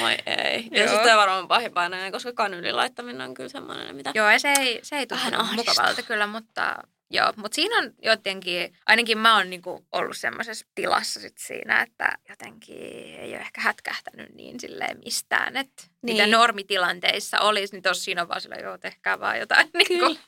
[0.00, 0.68] Moi ei.
[0.70, 4.12] Ja sitten varmaan pahimpainen, koska kanylin laittaminen on kyllä semmoinen, mitä...
[4.14, 6.76] Joo, ja se ei, se ei tunnu mukavalta kyllä, mutta
[7.14, 12.18] Joo, mutta siinä on jotenkin, ainakin mä oon niinku ollut semmoisessa tilassa sit siinä, että
[12.28, 12.76] jotenkin
[13.20, 16.16] ei ole ehkä hätkähtänyt niin silleen mistään, että niin.
[16.16, 19.70] mitä normitilanteissa olisi, niin tossa siinä on vaan sillä, joo, tehkää vaan jotain.
[19.88, 20.08] Kyllä.
[20.08, 20.18] Niin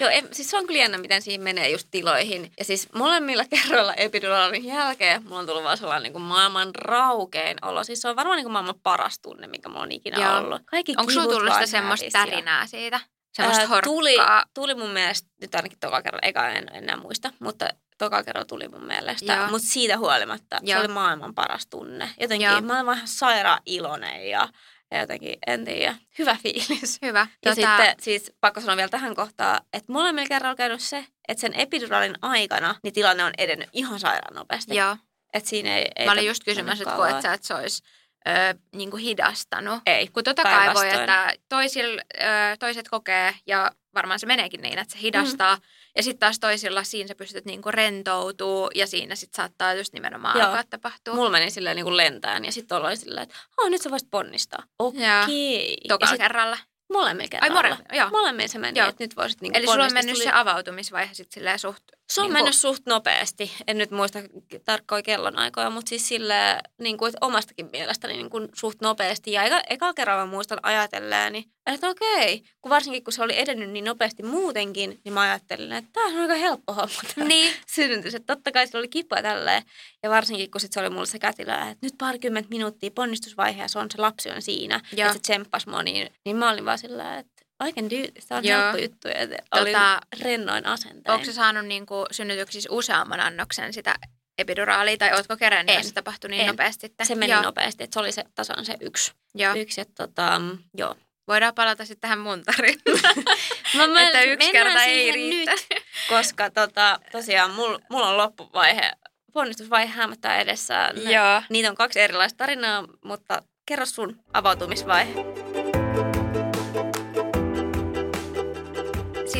[0.00, 2.52] Joo, em, siis se on kyllä jännä, miten siinä menee just tiloihin.
[2.58, 7.56] Ja siis molemmilla kerroilla epiduraalin jälkeen mulla on tullut vaan sellainen niin kuin maailman raukein
[7.62, 7.84] olo.
[7.84, 10.38] Siis se on varmaan niin kuin maailman paras tunne, mikä mulla on ikinä Joo.
[10.38, 10.62] ollut.
[10.66, 13.00] Kaikki Onko sulla tullut sitä semmoista tärinää siitä?
[13.32, 14.16] Semmoista Ää, tuli,
[14.54, 18.68] tuli mun mielestä, nyt ainakin toka kerralla, eka en enää muista, mutta toka kerralla tuli
[18.68, 19.48] mun mielestä.
[19.50, 20.78] Mutta siitä huolimatta Joo.
[20.78, 22.10] se oli maailman paras tunne.
[22.20, 22.60] Jotenkin Joo.
[22.60, 24.48] mä olin vähän sairaan iloinen ja,
[24.90, 26.98] ja jotenkin, en tiedä, hyvä fiilis.
[27.06, 27.26] Hyvä.
[27.44, 31.40] Ja sitten siis pakko sanoa vielä tähän kohtaan, että molemmilla kerralla on käynyt se, että
[31.40, 34.76] sen epiduraalin aikana niin tilanne on edennyt ihan sairaan nopeasti.
[34.76, 34.96] Joo.
[35.34, 37.82] Et siinä ei, ei Mä olin just kysymässä, että koet sä, että se olisi
[38.28, 38.30] ö,
[38.74, 39.82] niin kuin hidastanut.
[39.86, 42.22] Ei, Kun totta kai voi, että toisil, ö,
[42.58, 45.56] toiset kokee, ja varmaan se meneekin niin, että se hidastaa.
[45.56, 45.62] Mm.
[45.96, 50.38] Ja sitten taas toisilla siinä sä pystyt niinku rentoutuu, ja siinä sitten saattaa just nimenomaan
[50.38, 50.46] Joo.
[50.48, 51.14] alkaa tapahtua.
[51.14, 54.10] Mulla meni silleen niin kuin lentään ja sitten oli silleen, että oh, nyt sä voisit
[54.10, 54.62] ponnistaa.
[54.78, 55.76] Okei.
[55.88, 56.58] Toka Ja sit kerralla.
[56.92, 57.76] molemmilla Ai kerralla.
[57.76, 58.10] more, joo.
[58.10, 58.88] Molemmilla se meni, Joo.
[58.88, 61.84] että nyt voisit niin kuin Eli sulla on mennyt Tuli- se avautumisvaihe sitten silleen suht...
[62.10, 63.52] Se on niinku- mennyt suht nopeasti.
[63.66, 64.18] En nyt muista
[64.64, 69.32] tarkkoja kellonaikoja, mutta siis sille niin kuin, että omastakin mielestäni niin kuin suht nopeasti.
[69.32, 73.70] Ja eka, eka kerran mä muistan ajatelleeni, että okei, kun varsinkin kun se oli edennyt
[73.70, 77.28] niin nopeasti muutenkin, niin mä ajattelin, että tämä on aika helppo homma.
[77.28, 77.54] Niin.
[77.66, 78.14] synnytys.
[78.14, 79.62] Että totta kai sillä oli kipua tälleen.
[80.02, 83.68] Ja varsinkin kun sit se oli mulle se kätilö, että nyt parikymmentä minuuttia ponnistusvaihe ja
[83.68, 84.80] se on se lapsi on siinä.
[84.96, 85.06] Joo.
[85.06, 88.26] Että se tsemppasi mua, niin, niin mä olin vaan sillä että I can do this.
[88.26, 88.62] Tämä on Joo.
[88.62, 89.08] helppo juttu.
[89.08, 89.14] Ja
[89.60, 91.14] olin Tota, rennoin asentein.
[91.14, 93.94] Onko saanut niinku synnytyksissä useamman annoksen sitä
[94.38, 95.78] epiduraalia, tai ootko kerännyt, En.
[95.78, 96.46] jos se tapahtui niin En.
[96.46, 96.86] nopeasti?
[96.86, 97.04] Että...
[97.04, 97.42] Se meni joo.
[97.42, 99.12] nopeasti, että se oli se tasan se yksi.
[99.34, 99.54] Joo.
[99.54, 100.40] Yksi, että tota,
[100.76, 100.96] joo.
[101.28, 103.24] Voidaan palata sitten tähän mun tarinaan.
[103.76, 105.50] Mä, mä, Että yksi kerta ei riitä.
[105.50, 105.66] Nyt,
[106.08, 108.92] koska tota, tosiaan mulla mul on loppuvaihe,
[109.32, 110.92] ponnistusvaihe hämöttää edessä.
[110.94, 111.42] Joo.
[111.48, 115.14] Niitä on kaksi erilaista tarinaa, mutta kerro sun avautumisvaihe.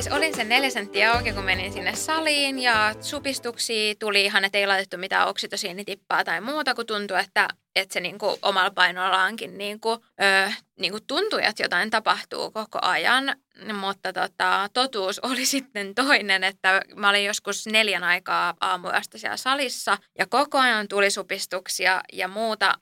[0.00, 4.58] Siis olin sen neljä senttiä auki, kun menin sinne saliin ja supistuksia tuli ihan, että
[4.58, 10.04] ei laitettu mitään oksitosiinitippaa tai muuta, kun tuntui, että, että se niinku omalla painollaankin niinku,
[10.22, 13.36] ö, niinku tuntui, että jotain tapahtuu koko ajan.
[13.80, 19.98] Mutta tota, totuus oli sitten toinen, että mä olin joskus neljän aikaa aamuyöstä siellä salissa
[20.18, 22.74] ja koko ajan tuli supistuksia ja muuta,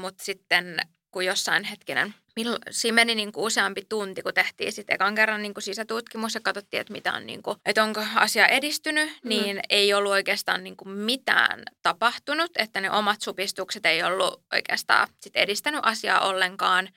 [0.00, 0.76] mutta sitten
[1.10, 5.42] kun jossain hetkinen Milloin, siinä meni niin kuin useampi tunti, kun tehtiin sitten ekan kerran
[5.42, 9.28] niin kuin sisätutkimus ja katsottiin, että, mitä on, niin kuin, että onko asia edistynyt, Mm.
[9.28, 15.08] niin ei ollut oikeastaan niin kuin mitään tapahtunut, että ne omat supistukset ei ollut oikeastaan
[15.20, 16.88] sit edistänyt asiaa ollenkaan.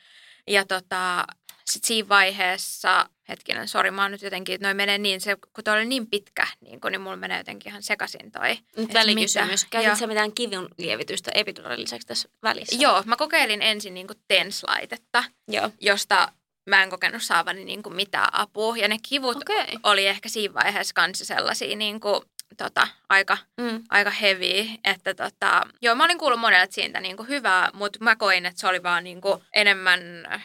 [0.47, 1.25] Ja tota,
[1.69, 5.63] sitten siinä vaiheessa, hetkinen, sori, mä oon nyt jotenkin, että noi menee niin, se, kun
[5.63, 8.57] toi oli niin pitkä, niin, kun, niin mulla menee jotenkin ihan sekaisin toi.
[8.77, 9.67] Nyt välikysymys.
[9.73, 9.95] Joo.
[9.95, 12.75] sä mitään kivun lievitystä epiduraalin lisäksi tässä välissä?
[12.79, 15.69] Joo, mä kokeilin ensin niin kuin TENS-laitetta, Joo.
[15.79, 16.31] josta
[16.69, 18.77] mä en kokenut saavani niin kuin mitään apua.
[18.77, 19.65] Ja ne kivut okay.
[19.83, 22.21] oli ehkä siinä vaiheessa kanssa sellaisia niin kuin,
[22.57, 23.83] tota, aika, Mm.
[23.89, 24.69] aika heavy.
[24.83, 28.59] Että tota, joo, mä olin kuullut monelta siitä niin kuin hyvää, mutta mä koin, että
[28.61, 29.99] se oli vaan niin kuin enemmän,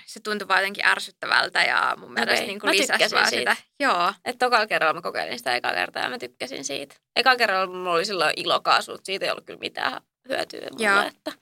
[0.07, 2.47] se tuntui vaan jotenkin ärsyttävältä ja mun mielestä Okei.
[2.47, 3.55] niin kuin lisäsi vaan siitä.
[3.55, 3.69] sitä.
[3.81, 6.97] Joo, Et tokalla kerralla mä kokeilin sitä eka kertaa ja mä tykkäsin siitä.
[7.17, 10.87] Eka kerralla mulla oli silloin ilokaasu, siitä ei ollut kyllä mitään hyötyä mulle.
[10.87, 11.01] Joo.
[11.01, 11.33] Että...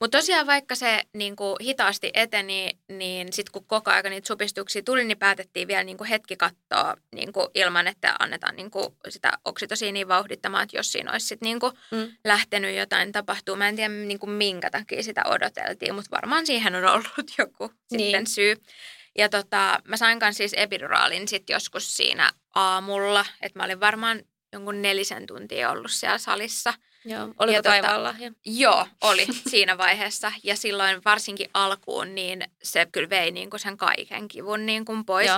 [0.00, 4.82] Mutta tosiaan vaikka se niin kuin hitaasti eteni, niin sitten kun koko ajan niitä supistuksia
[4.82, 8.86] tuli, niin päätettiin vielä niin kuin hetki katsoa niin kuin ilman, että annetaan niin kuin
[9.08, 12.08] sitä oksitosiinia vauhdittamaan, että jos siinä olisi sit niin kuin Mm.
[12.24, 13.56] lähtenyt jotain tapahtuu.
[13.56, 17.72] Mä en tiedä niin kuin minkä takia sitä odoteltiin, mutta varmaan siihen on ollut joku
[17.90, 18.00] Niin.
[18.00, 18.56] sitten syy.
[19.18, 24.22] Ja tota, mä sain kanssa siis epiduraalin sitten joskus siinä aamulla, että mä olin varmaan
[24.52, 26.74] jonkun nelisen tuntia ollut siellä salissa.
[27.04, 27.34] Joo.
[27.38, 28.14] Oliko Ja tota-?
[28.44, 30.32] Joo, oli siinä vaiheessa.
[30.44, 35.04] Ja silloin varsinkin alkuun, niin se kyllä vei niin kuin sen kaiken kivun niin kuin
[35.04, 35.30] pois.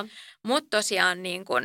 [0.42, 1.64] Mutta tosiaan niin kuin,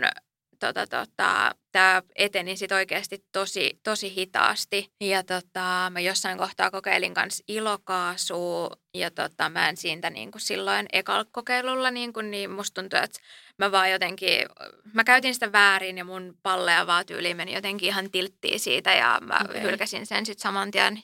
[0.59, 4.91] tota, tota, tämä eteni sit oikeasti tosi, tosi hitaasti.
[5.01, 8.69] Ja tota, mä jossain kohtaa kokeilin kanssa ilokaasua.
[8.93, 12.99] Ja tota, mä en siitä niin kuin silloin ekalla kokeilulla, niin, kuin, niin musta tuntui,
[13.03, 13.19] että
[13.57, 14.45] mä vaan jotenkin,
[14.93, 19.19] mä käytin sitä väärin ja mun palleja vaan tyyliin meni jotenkin ihan tilttiin siitä ja
[19.21, 19.61] mä okay.
[19.61, 21.03] hylkäsin sen sitten saman tien.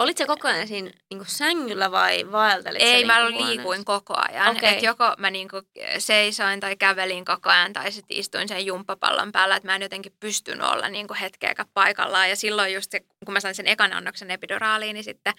[0.00, 4.56] Olit sä koko ajan siinä niin sängyllä vai vaeltelit Ei, mä niinku liikuin koko ajan.
[4.56, 4.74] Okei.
[4.74, 5.62] Et joko mä niinku
[5.98, 10.12] seisoin tai kävelin koko ajan tai sitten istuin sen jumppapallon päällä, että mä en jotenkin
[10.20, 12.28] pystynyt olla niinku hetkeäkään paikallaan.
[12.30, 15.34] Ja silloin just se, kun mä sain sen ekan annoksen epiduraaliin, niin sitten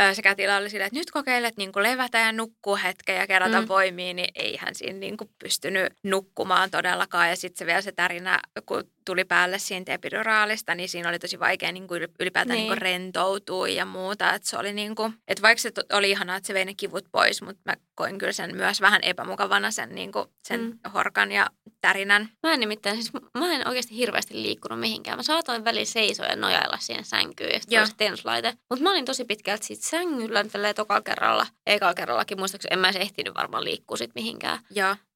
[0.00, 3.60] ö, se kätilö oli silleen, että nyt kokeilet niinku levätä ja nukkua hetken ja kerätä
[3.60, 3.68] Mm.
[3.68, 7.28] voimia, niin eihän siinä niinku pystynyt nukkumaan todellakaan.
[7.30, 11.38] Ja sitten se vielä se tärinä, kun tuli päälle siitä epiduraalista, niin siinä oli tosi
[11.40, 12.68] vaikea niinku yl- ylipäätään Niin.
[12.68, 14.34] niinku rentoutua ja muuta.
[14.34, 17.42] Että se oli niinku, että vaikka se oli ihanaa, että se vei ne kivut pois,
[17.42, 20.90] mutta mä koin kyllä sen myös vähän epämukavana sen, niin kuin, sen mm.
[20.94, 22.28] horkan ja tärinän.
[22.42, 25.18] Mä en nimittäin, siis mä en oikeasti hirveästi liikkunut mihinkään.
[25.18, 28.54] Mä saatoin välillä seisoa ja nojailla siihen sänkyyn ja sitten tenslaite.
[28.70, 31.46] Mutta mä olin tosi pitkälti siitä sängyllä tälleen tokalla kerralla.
[31.66, 34.58] Ekalla kerrallakin muistaakseni en mä edes ehtinyt varmaan liikkua sit mihinkään.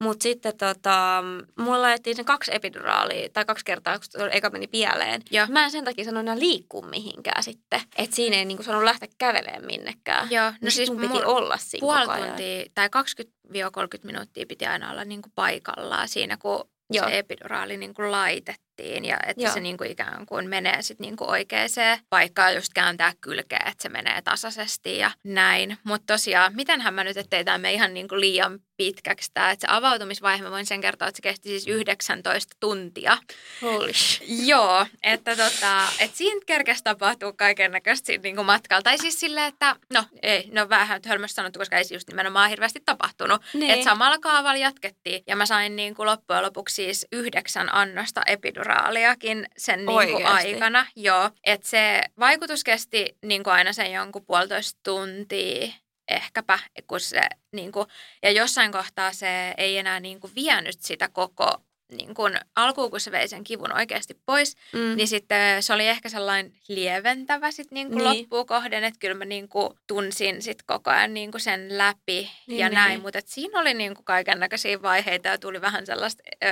[0.03, 1.25] Mutta sitten tota,
[1.59, 5.23] mulla laitettiin sen kaksi epiduraalia tai kaksi kertaa, kun eka meni pieleen.
[5.31, 5.47] Ja.
[5.51, 7.81] Mä en sen takia sanonut enää liikkua mihinkään sitten.
[7.99, 10.29] Että siinä ei niinku sanonut lähteä kävelemään minnekään.
[10.31, 13.31] Joo, no niin siis mun piti olla siinä puoli tuntia tai 20-30
[14.03, 17.09] minuuttia piti aina olla niinku paikallaan siinä, kun Joo.
[17.09, 19.55] se epiduraali niinku laitettiin tehtiin ja että Joo.
[19.55, 21.69] se niin kuin ikään kuin menee sitten niin kuin oikeaan
[22.11, 25.79] paikkaan just kääntää kylkeä, että se menee tasaisesti ja näin.
[25.85, 29.67] Mutta tosiaan, mitenhän mä nyt, ettei tämä mene ihan niin kuin liian pitkäksi tämä, että
[29.67, 33.19] se avautumisvaihe, mä voin sen kertoa, että se kesti siis 19 tuntia.
[33.63, 33.93] Holy
[34.47, 38.83] Joo, että tota, että siinä kerkesi tapahtuu kaiken näköistä niin kuin matkalla.
[38.83, 42.83] Tai siis silleen, että no ei, no vähän hölmöstä sanottu, koska ei just nimenomaan hirveästi
[42.87, 43.43] tapahtunut.
[43.55, 43.71] Niin.
[43.71, 48.70] Että samalla kaavalla jatkettiin ja mä sain niin kuin loppujen lopuksi siis yhdeksän annosta epiduraalia
[48.71, 50.87] spiraaliakin sen niin kuin aikana.
[50.97, 55.73] Joo, että se vaikutus kesti niin kuin aina sen jonkun puolitoista tuntia
[56.09, 57.87] ehkäpä, kun se, niin kuin,
[58.23, 63.01] ja jossain kohtaa se ei enää niin kuin vienyt sitä koko niin kun alkuun, kun
[63.01, 64.97] se vei sen kivun oikeasti pois, mm.
[64.97, 68.05] niin sitten se oli ehkä sellainen lieventävä sit niin niin.
[68.05, 69.49] loppuun kohden, että kyllä mä niin
[69.87, 72.75] tunsin sit koko ajan niin sen läpi niin, ja niin.
[72.75, 76.47] näin, mutta siinä oli niin kaiken näköisiä vaiheita ja tuli vähän sellaista ö,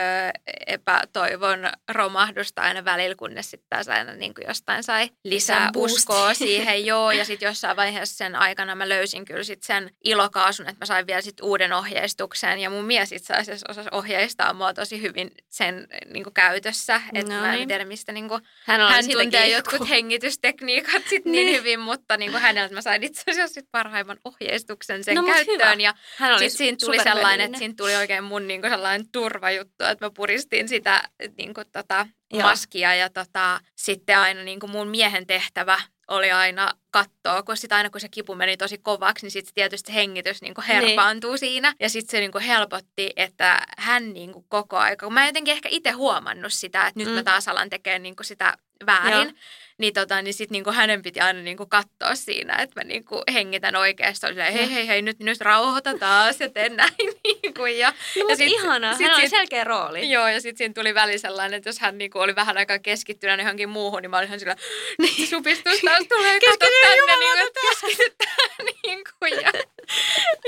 [0.66, 1.59] epätoivon
[1.89, 7.24] romahdusta aina välillä, kunnes sitten taas aina niin jostain sai lisää uskoa siihen, joo, ja
[7.24, 11.20] sitten jossain vaiheessa sen aikana mä löysin kyllä sit sen ilokaasun, että mä sain vielä
[11.20, 16.24] sit uuden ohjeistuksen ja mun mies itse asiassa osasi ohjeistaa mua tosi hyvin sen niin
[16.24, 17.01] kuin käytössä.
[17.14, 17.68] Että no, mä en niin.
[17.68, 22.31] tiedä, mistä niin kuin, hän, hän tuntee jotkut hengitystekniikat sit niin, niin hyvin, mutta niin
[22.31, 25.59] kuin häneltä mä sain itse asiassa sit parhaimman ohjeistuksen sen no, käyttöön.
[25.61, 25.83] Hyvä.
[25.83, 29.09] Ja hän oli sit siinä tuli sellainen, että siinä tuli oikein mun niin kuin sellainen
[29.12, 31.03] turvajuttu, että mä puristin sitä
[31.39, 32.07] niin kuin, tota,
[32.43, 37.73] maskia ja tota, sitten aina niin kuin mun miehen tehtävä oli aina katsoa, kun sit
[37.73, 41.39] aina kun se kipu meni tosi kovaksi, niin sitten tietysti hengitys niin herpaantuu niin.
[41.39, 41.75] siinä.
[41.81, 45.91] Ja sitten se niin helpotti, että hän niin koko aika, kun mä jotenkin ehkä itse
[45.91, 47.15] huomannut sitä, että nyt mm.
[47.15, 48.57] mä taas alan tekemään niin sitä
[48.87, 49.29] väärin.
[49.29, 49.37] Joo
[49.79, 53.76] niin, tota, niin sitten niinku hänen piti aina niinku katsoa siinä, että mä niinku hengitän
[53.76, 54.33] oikeastaan.
[54.33, 56.91] Silleen, hei, hei, hei, nyt, nyt rauhoita taas ja teen näin.
[57.43, 60.11] Niinku, ja, no, ja sit, ihanaa, sit, hän oli selkeä rooli.
[60.11, 63.35] Joo, ja sitten siinä tuli väli sellainen, että jos hän niinku oli vähän aikaa keskittynä
[63.35, 64.57] johonkin muuhun, niin mä olin ihan sillä,
[64.99, 65.26] niin.
[65.29, 68.66] supistus taas tulee, kato tänne, niin että keskitytään.
[68.85, 69.53] niinku, ja,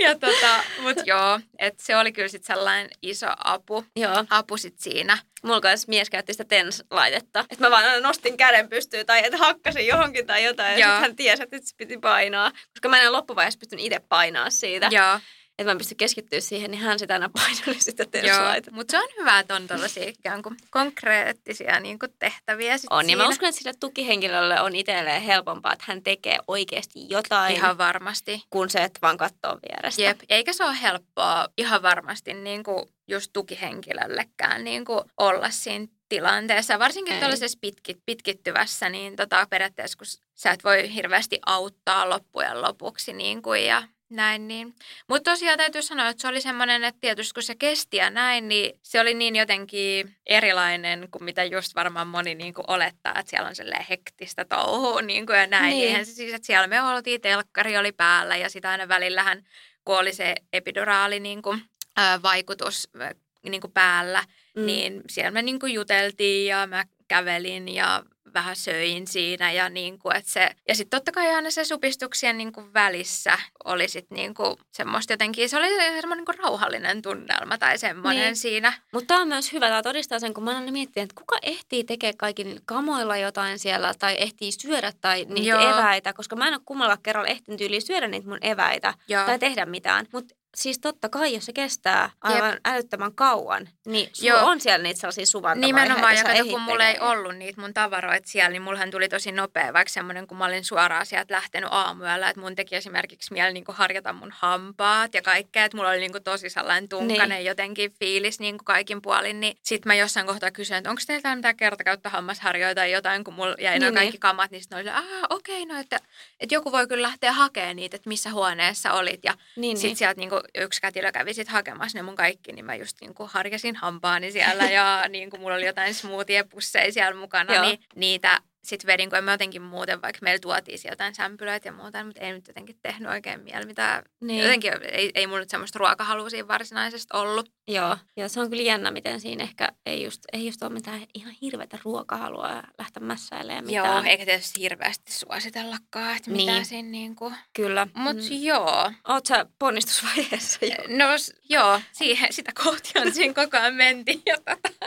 [0.01, 4.25] ja tota, mut joo, että se oli kyllä sitten sellainen iso apu, joo.
[4.31, 5.19] apu sit siinä.
[5.43, 7.41] Mulla kanssa mies käytti sitä TENS-laitetta.
[7.41, 10.79] Että mä vaan nostin käden pystyyn tai että hakkasin johonkin tai jotain.
[10.79, 12.51] Ja sitten hän tiesi, että se piti painaa.
[12.51, 14.89] Koska mä en loppuvaiheessa pystynyt itse painaa siitä.
[14.91, 15.21] Joo
[15.61, 18.71] että mä pystyn keskittyä siihen, niin hän sitä aina painoi sitä terslaita.
[18.71, 23.05] Mutta se on hyvä, että on tällaisia ikään kuin konkreettisia niin kuin tehtäviä sit On,
[23.05, 23.23] siinä.
[23.23, 27.55] ja mä uskon, että sille tukihenkilölle on itselleen helpompaa, että hän tekee oikeasti jotain.
[27.55, 28.43] Ihan varmasti.
[28.51, 30.03] Kun se, että vaan katsoo vierestä.
[30.03, 35.87] Jep, eikä se ole helppoa ihan varmasti niin kuin just tukihenkilöllekään niin kuin olla siinä
[36.09, 37.21] tilanteessa, varsinkin Ei.
[37.21, 43.43] tällaisessa pitkit, pitkittyvässä, niin tota, periaatteessa kun sä et voi hirveästi auttaa loppujen lopuksi niin
[43.43, 44.75] kuin, ja näin niin.
[45.09, 48.49] Mutta tosiaan täytyy sanoa, että se oli semmoinen, että tietysti kun se kesti ja näin,
[48.49, 53.31] niin se oli niin jotenkin erilainen kuin mitä just varmaan moni niin kuin olettaa, että
[53.31, 55.71] siellä on sellainen hektistä touhua niin kuin ja näin.
[55.71, 55.89] Niin.
[55.89, 59.45] Eihän se siis, että siellä me oltiin, telkkari oli päällä ja sitä aina välillähän,
[59.85, 61.63] kun oli se epiduraali niin kuin,
[61.97, 64.25] ää, vaikutus ää, niin kuin päällä,
[64.57, 64.67] mm.
[64.67, 68.03] niin siellä me niin kuin juteltiin ja mä kävelin ja
[68.35, 72.39] vähän söin siinä ja niin kuin, että se, ja sitten totta kai aina se supistuksien
[72.39, 77.03] niin kuin välissä oli sitten niin kuin semmoista jotenkin, se oli semmoinen niin kuin rauhallinen
[77.03, 78.37] tunnelma tai semmoinen niin.
[78.37, 78.73] siinä.
[78.93, 81.85] Mutta tämä on myös hyvä, tämä todistaa sen, kun mä aina mietin, että kuka ehtii
[81.85, 85.79] tekemään kaikin kamoilla jotain siellä tai ehtii syödä tai niitä Joo.
[85.79, 89.27] eväitä, koska mä en ole kummalla kerralla ehtinyt yli syödä niitä mun eväitä Joo.
[89.27, 90.07] tai tehdä mitään.
[90.13, 92.61] Mutta siis totta kai, jos se kestää aivan Jep.
[92.65, 95.67] älyttömän kauan, niin sulla on siellä niitä sellaisia suvantavaiheita.
[95.67, 99.33] Nimenomaan, ja kato, kun mulla ei ollut niitä mun tavaroita siellä, niin mullahan tuli tosi
[99.33, 103.53] nopea, vaikka semmoinen, kun mä olin suoraan sieltä lähtenyt aamuyöllä, että mun teki esimerkiksi mieli
[103.53, 107.45] niin harjata mun hampaat ja kaikkea, että mulla oli niin tosi sellainen tunkanen niin.
[107.45, 111.57] jotenkin fiilis niin kaikin puolin, niin sit mä jossain kohtaa kysyin, että onko teillä mitään
[111.57, 114.21] kertakautta hammasharjoja tai jotain, kun mulla jäi niin, kaikki niin.
[114.21, 116.01] kamat, niin sitten oli, ah okei, okay, no että,
[116.41, 119.97] että joku voi kyllä lähteä hakemaan niitä, että missä huoneessa olit, ja niin, sitten niin.
[119.97, 123.31] sieltä niin yksi kätilö kävi sitten hakemassa ne mun kaikki, niin mä just niin kuin
[123.33, 128.87] harjasin hampaani siellä ja niin kuin mulla oli jotain smoothie-pusseja siellä mukana, niin niitä sitten
[128.87, 132.21] vedin, kun en mä jotenkin muuten, vaikka meillä tuotiin sieltä jotain sämpylöitä ja muuta, mutta
[132.21, 134.03] ei nyt jotenkin tehnyt oikein mieli mitään.
[134.21, 134.43] Niin.
[134.43, 137.53] Jotenkin ei, ei mulla nyt semmoista ruokahalua siinä varsinaisesti ollut.
[137.69, 141.07] Joo, ja se on kyllä jännä, miten siinä ehkä ei just, ei just ole mitään
[141.15, 143.87] ihan hirveätä ruokahalua lähteä mässäilemään mitään.
[143.87, 146.65] Joo, eikä tietysti hirveästi suositellakaan, että mitä niin.
[146.65, 147.33] siinä niinku.
[147.53, 147.87] Kyllä.
[147.95, 148.43] Mut mm.
[148.43, 148.93] joo.
[149.09, 150.97] Oot sä ponnistusvaiheessa jo?
[150.97, 151.07] No
[151.49, 154.23] joo, siihen, sitä kohti on siinä koko ajan mentiin.
[154.27, 154.87] Ja tota,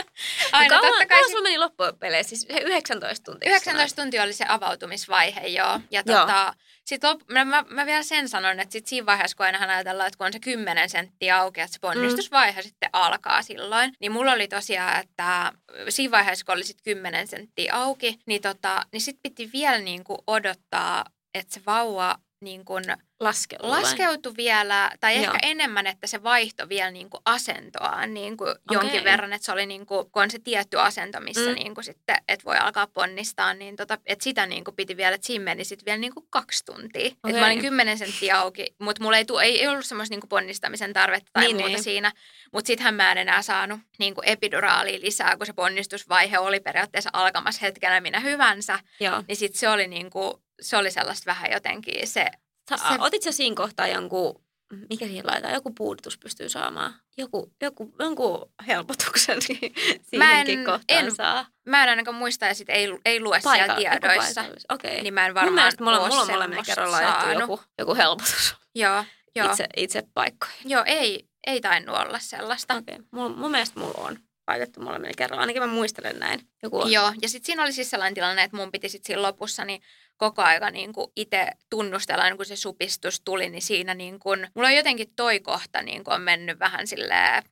[0.52, 2.36] aina no kauan, totta kai kauan sulla meni loppupeleissä?
[2.36, 3.52] Siis 19 tuntia?
[3.72, 5.80] 19 tuntia oli se avautumisvaihe, joo.
[5.92, 6.20] Ja joo.
[6.20, 6.54] tota,
[6.86, 10.08] sitten lop, mä, mä, mä, vielä sen sanon, että sit siinä vaiheessa, kun ainahan ajatellaan,
[10.08, 12.64] että kun on se 10 senttiä auki, että se ponnistusvaihe mm.
[12.64, 15.52] sitten alkaa silloin, niin mulla oli tosiaan, että
[15.90, 20.04] siinä vaiheessa, kun oli sitten 10 senttiä auki, niin, tota, niin sitten piti vielä niin
[20.04, 22.84] kuin odottaa, että se vauva niin kuin
[23.24, 25.24] Laskeutu, laskeutui vielä, tai Joo.
[25.24, 28.62] ehkä enemmän, että se vaihto vielä niin kuin asentoaan niin kuin okay.
[28.72, 31.56] jonkin verran, että se oli niin kuin, kun on se tietty asento, missä mm.
[31.56, 35.16] niin kuin sitten, että voi alkaa ponnistaa, niin tota, että sitä niin kuin piti vielä,
[35.16, 37.06] että siinä meni sitten vielä niin kuin kaksi tuntia.
[37.06, 37.12] Okay.
[37.28, 40.22] Että mä olin kymmenen senttiä auki, mutta mulla ei, tu, ei, ei ollut semmoista niin
[40.22, 41.84] kuin ponnistamisen tarvetta tai niin, muuta niin.
[41.84, 42.12] siinä,
[42.54, 47.10] mutta sittenhän mä en enää saanut niin kuin epiduraalia lisää, kun se ponnistusvaihe oli periaatteessa
[47.14, 49.24] alkamassa hetkenä minä hyvänsä, Joo.
[49.28, 52.26] niin sitten se oli niin kuin, se oli sellaista vähän jotenkin se
[52.70, 52.96] Sä, se...
[53.00, 54.44] Otit sä siinä kohtaa jonkun,
[54.90, 56.96] mikä siihen laitetaan, joku puudutus pystyy saamaan?
[57.18, 61.46] Joku, joku, jonkun helpotuksen niin siihenkin en, kohtaan en, saa.
[61.66, 64.46] Mä en ainakaan muista ja sit ei, ei lue Paikka, siellä tiedoissa.
[64.72, 65.02] Okay.
[65.02, 67.02] Niin mä en varmaan Mun mielestä mulla, mulla on molemmilla kerralla
[67.40, 68.56] joku, joku helpotus.
[68.76, 69.52] Joo, joo.
[69.52, 70.70] Itse, itse paikkoihin.
[70.70, 72.74] Joo, ei, ei tainnut olla sellaista.
[72.74, 73.06] Okei, okay.
[73.12, 75.42] mun, mun mielestä mulla on laitettu molemmilla kerralla.
[75.42, 76.48] Ainakin mä muistelen näin.
[76.64, 76.92] Joku on.
[76.92, 79.82] Joo, ja sitten siinä oli siis sellainen tilanne, että mun piti sitten siinä lopussa niin
[80.18, 84.48] koko aika niin kuin itse tunnustella, niin kun se supistus tuli, niin siinä niin kuin,
[84.56, 87.44] mulla on jotenkin toi kohta niin kuin on mennyt vähän silleen,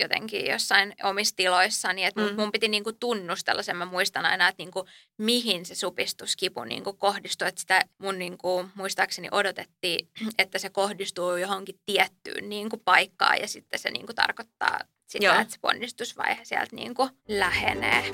[0.00, 2.34] jotenkin jossain omissa tiloissani, että mm.
[2.36, 4.86] mun piti niin kuin tunnustella sen, mä muistan aina, että niin kuin,
[5.18, 10.08] mihin se supistuskipu niin kuin kohdistui, että sitä mun niin kuin, muistaakseni odotettiin,
[10.38, 15.24] että se kohdistuu johonkin tiettyyn niin kuin paikkaan ja sitten se niin kuin tarkoittaa sitä,
[15.24, 15.40] Joo.
[15.40, 18.04] että se ponnistusvaihe sieltä niin kuin lähenee.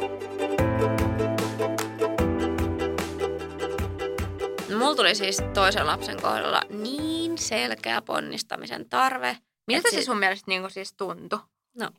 [4.79, 9.39] Mulla tuli siis toisen lapsen kohdalla niin selkeä ponnistamisen tarve.
[9.66, 11.39] Miltä se sun mielestä niin siis tuntui?
[11.79, 11.91] No,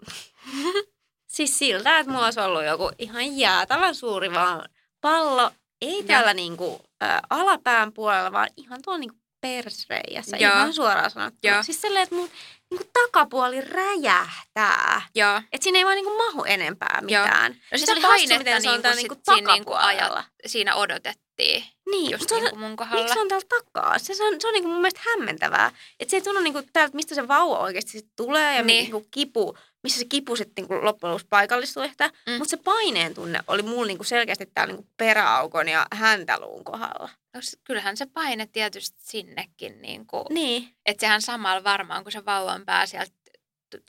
[1.36, 4.70] siis siltä, että mulla olisi ollut joku ihan jäätävän suuri vaan
[5.02, 5.52] pallo.
[5.82, 10.38] Ei täällä niin kuin, ä, alapään puolella, vaan ihan tuolla niin persreijässä.
[10.38, 10.54] Joo.
[10.54, 11.64] Ihan suoraan sanottuna.
[11.64, 12.30] Siis sellainen, että mun
[12.72, 15.02] niin kuin takapuoli räjähtää.
[15.16, 15.38] Joo.
[15.38, 17.52] Että siinä ei vaan niin kuin mahu enempää mitään.
[17.52, 17.62] Joo.
[17.72, 21.64] No sitä se painetta miten se on niin niinku siinä, niin kuin ajat, siinä odotettiin.
[21.92, 23.02] Niin, just niin kuin mun kohdalla.
[23.02, 24.00] Miksi se on täällä takaa?
[24.00, 25.72] Se, se on, se on niin kuin mun mielestä hämmentävää.
[26.00, 28.82] Että se ei tunnu niin kuin täältä, mistä se vauva oikeasti sit tulee ja niin.
[28.82, 29.58] niin kuin kipu,
[29.88, 32.08] missä se kipu sitten niin loppujen lopuksi paikallistuu ehkä.
[32.08, 32.34] Mm.
[32.34, 36.64] Mutta se paineen tunne oli mulla niin kuin selkeästi täällä niin kuin peräaukon ja häntäluun
[36.64, 37.10] kohdalla.
[37.34, 39.82] No, kyllähän se paine tietysti sinnekin.
[39.82, 40.70] Niin, kuin, niin.
[40.86, 43.12] Että sehän samalla varmaan, kun se vauvan pää sieltä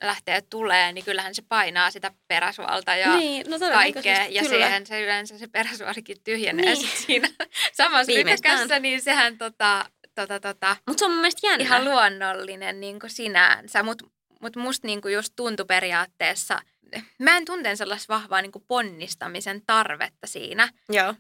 [0.03, 4.27] lähtee tulee, niin kyllähän se painaa sitä peräsuolta ja niin, no kaikkea.
[4.27, 4.57] Ja kyllä.
[4.57, 6.89] siihen se yleensä se peräsuolikin tyhjenee niin.
[7.07, 7.29] siinä
[7.73, 9.85] samassa rykäkässä, niin sehän tota,
[10.15, 11.65] tota, tota, Mut se on mun mielestä jännä.
[11.65, 13.83] ihan luonnollinen niin kuin sinänsä.
[13.83, 14.05] Mutta
[14.41, 16.61] mut musta niin kuin just tuntui periaatteessa,
[17.19, 20.69] mä en tunteen sellaista vahvaa niin kuin ponnistamisen tarvetta siinä,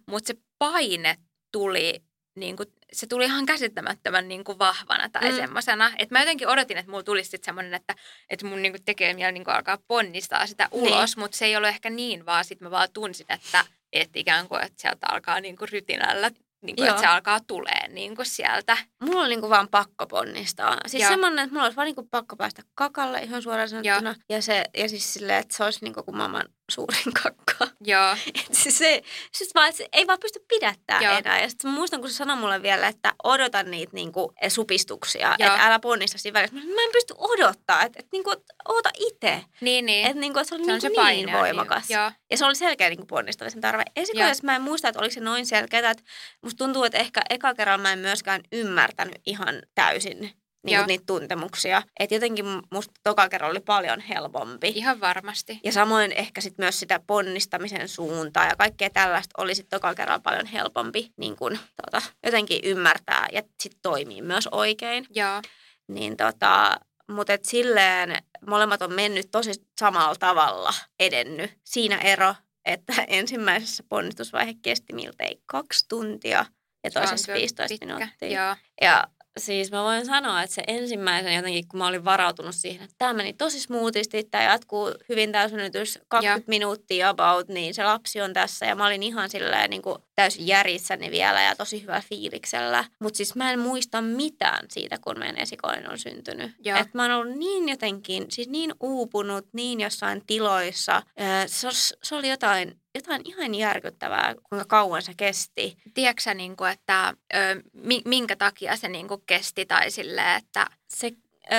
[0.07, 1.17] mutta se paine
[1.53, 2.03] tuli
[2.39, 5.37] niin kuin, se tuli ihan käsittämättömän niin kuin vahvana tai mm.
[5.37, 5.93] semmoisena.
[5.99, 7.95] Että mä jotenkin odotin, että mulla tulisi sitten semmoinen, että,
[8.31, 11.25] että mun niin kuin tekee mieli niin kuin alkaa ponnistaa sitä ulos, niin.
[11.25, 14.63] mutta se ei ollut ehkä niin, vaan sitten mä vaan tunsin, että, että ikään kuin,
[14.63, 16.31] että sieltä alkaa niin kuin rytinällä
[16.63, 18.77] niin kuin, että se alkaa tulee niin kuin sieltä.
[19.03, 20.79] Mulla on niin kuin vaan pakko ponnistaa.
[20.87, 21.11] Siis Joo.
[21.11, 24.15] semmoinen, että mulla olisi vaan niin kuin pakko päästä kakalle ihan suoraan sanottuna.
[24.29, 27.69] Ja, se, ja siis silleen, että se olisi niin kuin maailman suurin kakka.
[27.85, 28.13] Joo.
[28.41, 29.03] Et se, se,
[29.33, 31.19] siis vaan, se ei vaan pysty pidättämään Joo.
[31.19, 31.41] enää.
[31.41, 35.35] Ja sitten muistan, kun se sanoi mulle vielä, että odota niitä niinku, supistuksia.
[35.39, 36.57] Että älä ponnista siinä välissä.
[36.57, 37.83] Mä en pysty odottaa.
[37.83, 38.35] Että et, niinku,
[38.69, 39.45] oota itse.
[39.61, 40.07] Niin, niin.
[40.07, 41.89] Että niinku, et se oli se niinku se niin voimakas.
[41.89, 41.99] Niin.
[42.31, 43.85] Ja se oli selkeä niinku, ponnistamisen tarve.
[43.97, 45.91] Esikohdassa mä en muista, että oliko se noin selkeä.
[45.91, 46.05] Että
[46.43, 50.33] musta tuntuu, että ehkä eka kerralla mä en myöskään ymmärtänyt ihan täysin
[50.63, 51.83] niin niitä tuntemuksia.
[52.01, 54.73] Että jotenkin musta toka kerran oli paljon helpompi.
[54.75, 55.61] Ihan varmasti.
[55.65, 60.23] Ja samoin ehkä sit myös sitä ponnistamisen suuntaa ja kaikkea tällaista oli sitten toka kerran
[60.23, 65.07] paljon helpompi niin kun, tota, jotenkin ymmärtää ja sitten toimii myös oikein.
[65.15, 65.43] Joo.
[65.89, 66.81] Niin tota,
[67.11, 71.51] mutta et silleen molemmat on mennyt tosi samalla tavalla edennyt.
[71.65, 72.35] Siinä ero,
[72.65, 76.45] että ensimmäisessä ponnistusvaihe kesti miltei kaksi tuntia
[76.85, 77.87] ja toisessa 15 pitkä.
[77.87, 78.45] minuuttia.
[78.45, 78.57] Joo.
[78.81, 79.05] Ja
[79.39, 83.13] siis mä voin sanoa, että se ensimmäisen jotenkin, kun mä olin varautunut siihen, että tämä
[83.13, 86.45] meni tosi smoothisti, tämä jatkuu hyvin täysynnytys 20 ja.
[86.49, 88.67] minuuttia about, niin se lapsi on tässä.
[88.67, 92.85] Ja mä olin ihan silleen niin kuin täysin järissäni vielä ja tosi hyvä fiiliksellä.
[93.01, 96.51] Mutta siis mä en muista mitään siitä, kun meidän esikoinen on syntynyt.
[96.81, 101.03] Että mä oon ollut niin jotenkin, siis niin uupunut, niin jossain tiloissa.
[101.47, 101.69] Se,
[102.03, 105.77] se oli jotain jotain ihan järkyttävää, kuinka kauan se kesti.
[105.95, 107.63] Tiedätkö niin kuin, että ö,
[108.05, 110.67] minkä takia se niin kuin kesti tai sille, että...
[110.89, 111.13] Se
[111.53, 111.57] ö,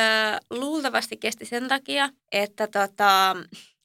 [0.50, 3.36] luultavasti kesti sen takia, että tota,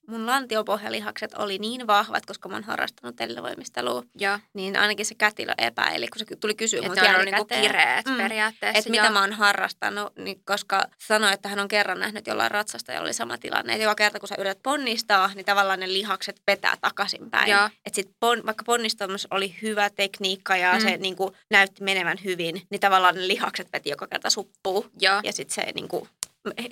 [0.06, 4.40] mun lantiopohjalihakset oli niin vahvat, koska mä oon harrastanut tellivoimistelua, ja.
[4.54, 8.16] niin ainakin se kätilö epäili, kun se tuli kysyä että on niinku kireet mm.
[8.16, 8.78] periaatteessa.
[8.78, 12.92] Että mitä mä oon harrastanut, niin koska sanoi, että hän on kerran nähnyt jollain ratsasta
[12.92, 13.72] ja oli sama tilanne.
[13.72, 17.52] Että joka kerta, kun sä yrität ponnistaa, niin tavallaan ne lihakset petää takaisinpäin.
[17.86, 20.80] Että sit pon, vaikka ponnistamus oli hyvä tekniikka ja mm.
[20.80, 24.86] se niin kuin, näytti menevän hyvin, niin tavallaan ne lihakset peti joka kerta suppuu.
[25.00, 26.08] Ja, ja sitten se niin kuin,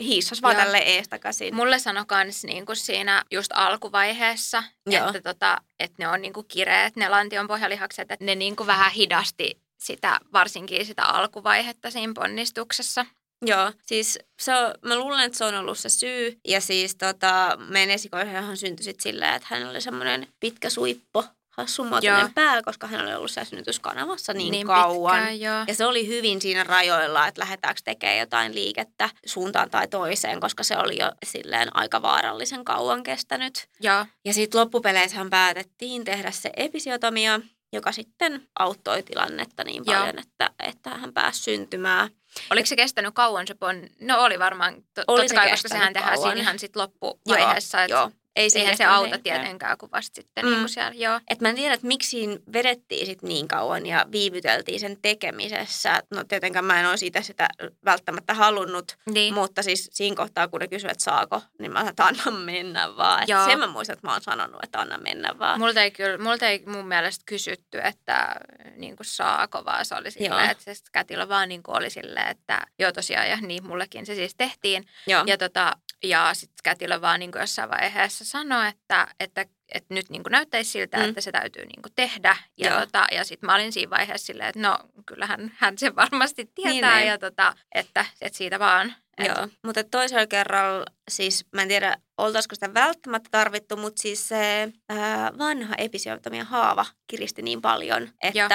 [0.00, 1.54] hiissas vaan tälle eestakaisin.
[1.54, 7.08] Mulle sanoi kans niinku siinä just alkuvaiheessa, että, tota, että ne on niinku kireet, ne
[7.08, 13.06] lantion pohjalihakset, että ne niinku vähän hidasti sitä, varsinkin sitä alkuvaihetta siinä ponnistuksessa.
[13.46, 16.40] Joo, siis se on, mä luulen, että se on ollut se syy.
[16.48, 22.34] Ja siis tota, meidän esikoisenhan syntyi sitten silleen, että hän oli semmoinen pitkä suippo hassunmuotoinen
[22.34, 25.26] pää, koska hän oli ollut siellä synnytyskanavassa niin, niin kauan.
[25.28, 30.40] Pitkään, ja se oli hyvin siinä rajoilla, että lähdetäänkö tekemään jotain liikettä suuntaan tai toiseen,
[30.40, 33.68] koska se oli jo silleen aika vaarallisen kauan kestänyt.
[33.80, 37.40] Ja, ja sitten loppupeleissä päätettiin tehdä se episiotomia,
[37.72, 42.08] joka sitten auttoi tilannetta niin paljon, että, että hän pääsi syntymään.
[42.50, 43.82] Oliko se kestänyt kauan se pon?
[44.00, 47.78] No oli varmaan, to, oli totta kai, koska sehän tehdään siinä ihan sit loppuvaiheessa.
[47.78, 47.94] Joo, että...
[47.94, 48.10] joo.
[48.36, 50.58] Ei siihen se auta tietenkään, kun vasta sitten niin mm.
[50.58, 51.20] niin siellä, joo.
[51.30, 56.02] Et mä en tiedä, että miksi siinä vedettiin sit niin kauan ja viivyteltiin sen tekemisessä.
[56.14, 57.48] No tietenkään mä en ole siitä sitä
[57.84, 59.34] välttämättä halunnut, niin.
[59.34, 62.96] mutta siis siinä kohtaa, kun ne kysyivät, että saako, niin mä sanoin, että anna mennä
[62.96, 63.22] vaan.
[63.22, 65.60] Et sen mä muistan, että mä oon sanonut, että anna mennä vaan.
[65.60, 68.34] Multa ei, kyllä, multa ei mun mielestä kysytty, että
[68.76, 72.28] niin kuin saako, vaan se oli silleen, että se kätilö vaan niin kuin oli silleen,
[72.28, 74.86] että joo tosiaan, ja niin mullekin se siis tehtiin.
[75.06, 75.24] Joo.
[75.26, 75.72] Ja tota,
[76.02, 80.30] ja sitten kätilö vaan niin kuin jossain vaiheessa sanoi, että, että, että nyt niin kuin
[80.30, 81.04] näyttäisi siltä, mm.
[81.04, 82.36] että se täytyy niin kuin tehdä.
[82.58, 86.50] Ja, tota, ja sitten mä olin siinä vaiheessa silleen, että no kyllähän hän se varmasti
[86.54, 88.94] tietää niin, ja tota, että, että siitä vaan.
[89.18, 89.32] Että.
[89.40, 94.72] Joo, mutta toisella kerralla, siis mä en tiedä, oltaisiko sitä välttämättä tarvittu, mutta siis se
[94.88, 98.48] ää, vanha episiotomia haava kiristi niin paljon, että Joo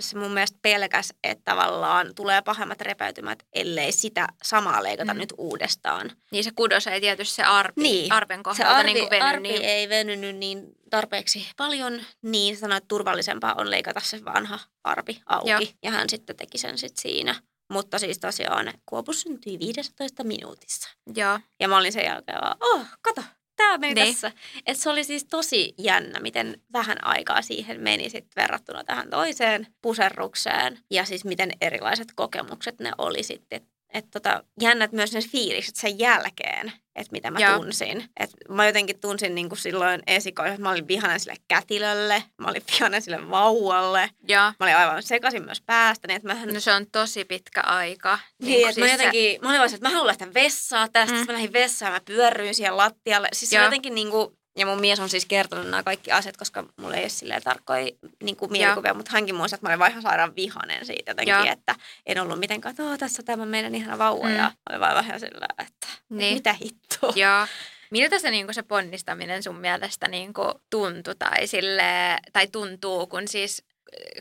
[0.00, 5.20] se mun mielestä pelkäs, että tavallaan tulee pahemmat repäytymät, ellei sitä samaa leikata mm.
[5.20, 6.10] nyt uudestaan.
[6.30, 8.12] Niin se kudos ei tietysti se arpi, niin.
[8.12, 9.62] arpen kohdalta se arpi, niin veny, arpi niin...
[9.62, 15.50] ei venynyt niin tarpeeksi paljon, niin sanoit, että turvallisempaa on leikata se vanha arpi auki.
[15.50, 15.60] Joo.
[15.82, 17.34] Ja hän sitten teki sen sitten siinä.
[17.72, 20.88] Mutta siis tosiaan kuopus syntyi 15 minuutissa.
[21.14, 21.38] Joo.
[21.60, 23.22] Ja mä olin sen jälkeen vaan, oh, kato,
[23.56, 24.06] tämä meni niin.
[24.06, 24.32] tässä.
[24.66, 29.66] Et se oli siis tosi jännä, miten vähän aikaa siihen meni sit verrattuna tähän toiseen
[29.82, 30.78] puserrukseen.
[30.90, 33.73] Ja siis miten erilaiset kokemukset ne oli sitten.
[33.94, 37.58] Että tota, jännät myös ne fiilikset sen jälkeen, että mitä mä Joo.
[37.58, 38.04] tunsin.
[38.20, 42.48] Et mä jotenkin tunsin niin kuin silloin esikoissa, että mä olin vihainen sille kätilölle, mä
[42.48, 44.10] olin vihainen sille vauvalle.
[44.28, 44.42] Joo.
[44.42, 46.08] Mä olin aivan sekaisin myös päästä.
[46.08, 46.46] Niin että mä...
[46.46, 48.18] No se on tosi pitkä aika.
[48.42, 49.38] Niin, niin että siis mä jotenkin, se...
[49.42, 51.16] mä olin vaan, että mä haluan lähteä vessaan tästä.
[51.16, 51.26] Mm.
[51.26, 53.28] Mä lähdin vessaan, mä pyörryin siellä lattialle.
[53.32, 53.60] Siis Joo.
[53.60, 56.96] se jotenkin niin kuin, ja mun mies on siis kertonut nämä kaikki asiat, koska mulla
[56.96, 57.92] ei ole silleen tarkkoja
[58.22, 61.34] niin kuin mielikuvia, mutta hänkin muistaa, että mä olin vaan ihan sairaan vihanen siitä jotenkin,
[61.34, 61.52] ja.
[61.52, 61.74] että
[62.06, 64.28] en ollut mitenkään, että tässä on tämä meidän ihana vauva.
[64.28, 64.36] Mm.
[64.36, 66.34] Ja olin vaan vähän sillä, että niin.
[66.34, 67.12] mitä hittoa.
[67.14, 67.46] Joo.
[67.90, 73.06] Miltä se, niin kuin se ponnistaminen sun mielestä niin kuin tuntui tai, sille, tai tuntuu,
[73.06, 73.62] kun siis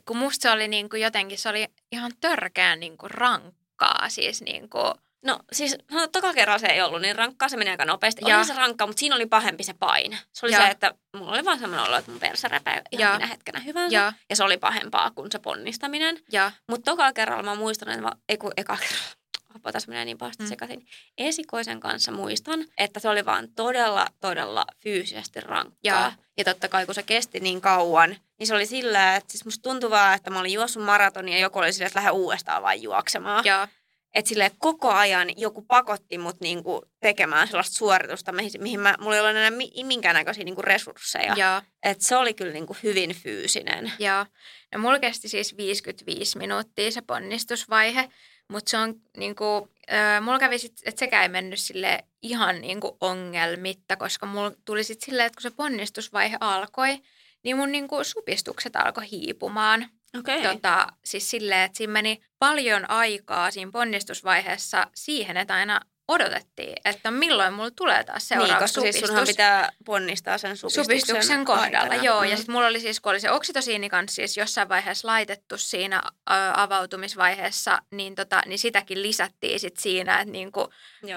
[0.05, 4.41] kun musta se oli niin kuin jotenkin, se oli ihan törkeän niin kuin rankkaa, siis
[4.41, 4.93] niin kuin
[5.24, 8.21] No siis no, toka kerralla se ei ollut niin rankkaa, se meni aika nopeasti.
[8.28, 8.38] Ja.
[8.38, 10.19] Oli se rankkaa, mutta siinä oli pahempi se paine.
[10.34, 10.61] Se oli ja.
[10.61, 13.13] se, että mulla oli vaan sellainen olo, että mun perse räpää ihan ja.
[13.13, 13.95] minä hetkenä hyvänsä.
[13.95, 14.13] Ja.
[14.30, 16.19] ja se oli pahempaa kuin se ponnistaminen.
[16.69, 19.15] Mutta toka kerralla mä muistan, että mä, ei kun eka kerralla,
[19.55, 20.49] apua tässä menee niin pahasti mm.
[20.49, 20.88] sekaisin.
[21.17, 25.78] Esikoisen kanssa muistan, että se oli vaan todella, todella fyysisesti rankkaa.
[25.84, 26.11] Ja.
[26.38, 29.69] ja totta kai kun se kesti niin kauan, niin se oli sillä, että siis musta
[29.69, 32.82] tuntui vaan, että mä olin juossut maratonia ja joku oli sillä, että lähde uudestaan vaan
[32.82, 33.45] juoksemaan.
[33.45, 33.67] Ja.
[34.14, 39.16] Että sille koko ajan joku pakotti mut niinku tekemään sellaista suoritusta, mihin, mihin mä, mulla
[39.16, 39.51] ei ole enää
[39.84, 41.36] minkäännäköisiä niinku resursseja.
[41.84, 43.91] Että se oli kyllä niinku hyvin fyysinen.
[43.99, 44.26] Joo.
[44.74, 48.09] No mulla kesti siis 55 minuuttia se ponnistusvaihe,
[48.47, 52.97] mutta se on niinku, äh, mulla kävi sit, että sekään ei mennyt sille ihan niinku
[53.01, 56.99] ongelmitta, koska mulla tuli sitten silleen, että kun se ponnistusvaihe alkoi,
[57.43, 59.89] niin mun niinku supistukset alkoi hiipumaan.
[60.20, 60.43] Okei.
[60.43, 67.12] Tota, siis silleen, että siinä meni paljon aikaa siinä ponnistusvaiheessa siihen, että aina odotettiin, että
[67.12, 68.99] milloin mulla tulee taas seuraava niin, koska supistus.
[68.99, 72.04] siis sunhan pitää ponnistaa sen supistuksen, supistuksen kohdalla, aikana.
[72.04, 72.22] joo.
[72.22, 72.30] Mm.
[72.30, 76.01] Ja sitten mulla oli siis, kun oli se oksitosiini kanssa siis jossain vaiheessa laitettu siinä
[76.06, 80.70] ö, avautumisvaiheessa, niin, tota, niin sitäkin lisättiin sit siinä, että niinku,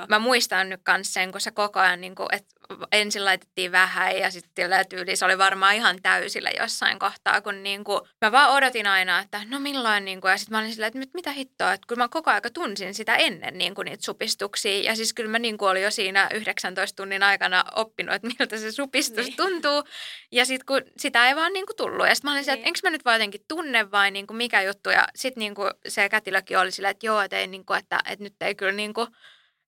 [0.09, 2.57] mä muistan nyt kanssa sen, kun se koko ajan, niinku, että
[2.93, 8.09] ensin laitettiin vähän ja sitten tyyli se oli varmaan ihan täysillä jossain kohtaa, kun niinku,
[8.20, 11.32] mä vaan odotin aina, että no milloin, niinku, ja sitten mä olin silleen, että mitä
[11.32, 15.30] hittoa, että kyllä mä koko aika tunsin sitä ennen niinku, niitä supistuksia, ja siis kyllä
[15.30, 19.36] mä niinku olin jo siinä 19 tunnin aikana oppinut, että miltä se supistus Niin.
[19.36, 19.84] tuntuu,
[20.32, 22.68] ja sitten kun sitä ei vaan niinku tullut, ja sitten mä olin silleen, että Niin.
[22.68, 26.58] enkö mä nyt vaan jotenkin tunne vai niinku, mikä juttu, ja sitten niinku, se kätilökin
[26.58, 29.06] oli silleen, että joo, että, ei, niinku, että, että nyt ei kyllä niinku,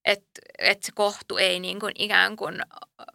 [0.05, 0.25] että
[0.59, 2.57] et se kohtu ei niin kuin ikään kuin,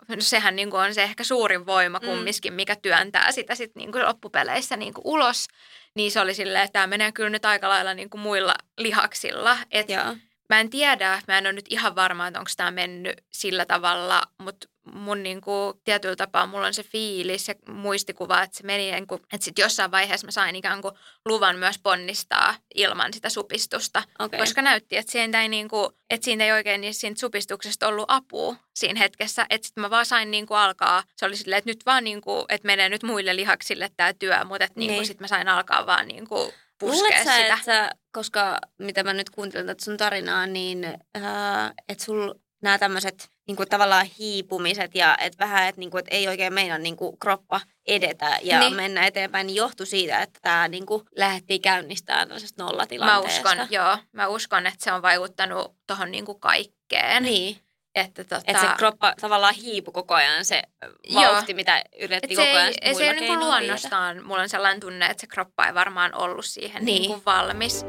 [0.08, 2.06] no sehän niin kuin on se ehkä suurin voima Mm.
[2.06, 5.46] kumminkin, mikä työntää sitä sitten niin kuin loppupeleissä niin kuin ulos.
[5.94, 9.58] Niin se oli silleen, että tämä menee kyllä nyt aika lailla niin kuin muilla lihaksilla.
[9.70, 10.16] Et Joo.
[10.48, 14.22] Mä en tiedä, mä en ole nyt ihan varma, että onko tämä mennyt sillä tavalla,
[14.38, 18.90] mutta mun niin kuin, tietyllä tapaa mulla on se fiilis ja muistikuva, että se meni,
[18.92, 20.94] niin kuin, että sitten jossain vaiheessa mä sain ikään kuin
[21.28, 24.02] luvan myös ponnistaa ilman sitä supistusta.
[24.18, 24.40] Okei.
[24.40, 28.56] Koska näytti, että siitä ei, niinku, että siitä ei oikein niin siitä supistuksesta ollut apua
[28.74, 29.46] siinä hetkessä.
[29.50, 32.66] Että sitten mä vaan sain niinku alkaa, se oli silleen, että nyt vaan niinku, että
[32.66, 35.06] menee nyt muille lihaksille tämä työ, mutta että niinku Niin.
[35.06, 37.54] sitten mä sain alkaa vaan niinku puskea Luulet sä, sitä.
[37.54, 42.78] että sä, koska mitä mä nyt kuuntelin tätä sun tarinaa, niin äh, että sul nämä
[42.78, 47.60] tämmöiset niinku tavallaan hiipumiset ja että vähän, että niinku, et ei oikein meina niinku kroppa
[47.86, 48.60] edetä ja Niin.
[48.60, 48.76] niin.
[48.76, 53.50] mennä eteenpäin, niin johtui siitä, että tämä niinku lähdettiin käynnistämään tällaisesta Mä nollatilanteesta.
[53.50, 57.22] uskon, joo, mä uskon, että se on vaikuttanut tuohon niinku kaikkeen.
[57.22, 57.60] Niin,
[57.94, 60.62] Että tota, että se kroppa tavallaan hiipu koko ajan, se
[61.08, 61.22] Joo.
[61.32, 63.34] vauhti, mitä yritti Et se koko ajan ei, se ei viedä.
[63.34, 67.02] luonnostaan, mulla on sellainen tunne, että se kroppa ei varmaan ollut siihen Niin.
[67.02, 67.84] niinku valmis.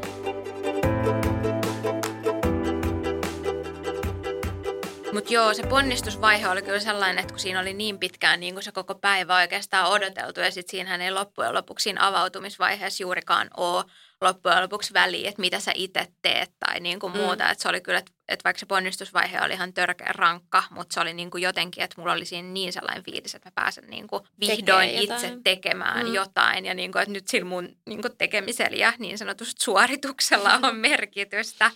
[5.16, 8.64] Mutta joo, se ponnistusvaihe oli kyllä sellainen, että kun siinä oli niin pitkään niin kuin
[8.64, 13.84] se koko päivä oikeastaan odoteltu ja sitten siinähän ei loppujen lopuksi siinä avautumisvaiheessa juurikaan ole
[14.20, 17.18] loppujen lopuksi väliä, että mitä sä itse teet tai niin kuin Mm.
[17.18, 17.50] muuta.
[17.50, 21.00] Että se oli kyllä, että, että vaikka se ponnistusvaihe oli ihan törkeä rankka, mutta se
[21.00, 24.06] oli niin kuin jotenkin, että mulla oli siinä niin sellainen fiilis, että mä pääsen niin
[24.06, 25.42] kuin vihdoin Tekee itse jotain.
[25.44, 26.14] tekemään Mm.
[26.14, 30.58] jotain ja niin kuin, että nyt sillä mun niin kuin tekemisellä ja niin sanotusti suorituksella
[30.62, 31.70] on merkitystä.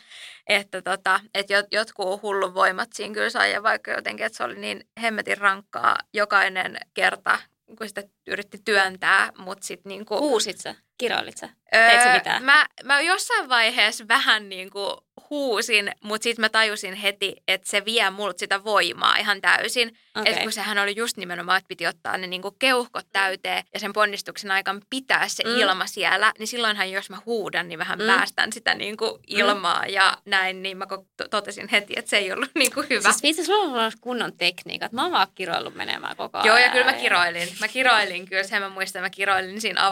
[0.46, 4.44] Että tota, että jot, jotkut hullun voimat siinä kyllä sai ja vaikka jotenkin, että se
[4.44, 7.38] oli niin hemmetin rankkaa jokainen kerta,
[7.78, 10.74] kun sitä yritti työntää, mutta sitten niin kuin, Huusit sä?
[11.00, 11.48] Kiroilit sä?
[11.70, 12.42] Teit sä mitään?
[12.42, 14.96] Mä, mä jossain vaiheessa vähän niin kuin
[15.30, 19.88] huusin, mutta sitten mä tajusin heti, että se vie multa sitä voimaa ihan täysin.
[20.16, 20.32] Okay.
[20.32, 23.80] Että kun sehän oli just nimenomaan, että piti ottaa ne niin kuin keuhkot täyteen ja
[23.80, 25.50] sen ponnistuksen aikaan pitää se Mm.
[25.50, 25.56] mm.
[25.58, 28.04] ilma siellä, niin silloinhan jos mä huudan, niin vähän Mm.
[28.04, 28.12] mm.
[28.12, 30.86] päästän sitä niin kuin ilmaa ja näin, niin mä
[31.30, 33.10] totesin heti, että se ei ollut niin kuin hyvä.
[33.12, 34.92] Siis vitsi, sulla on ollut kunnon tekniikat.
[34.92, 36.46] Mä oon vaan kiroillut menemään koko ajan.
[36.46, 37.48] Joo, ja kyllä mä kiroilin.
[37.60, 39.86] Mä kiroilin kyllä, sen mä muistan, mä kiroilin siinä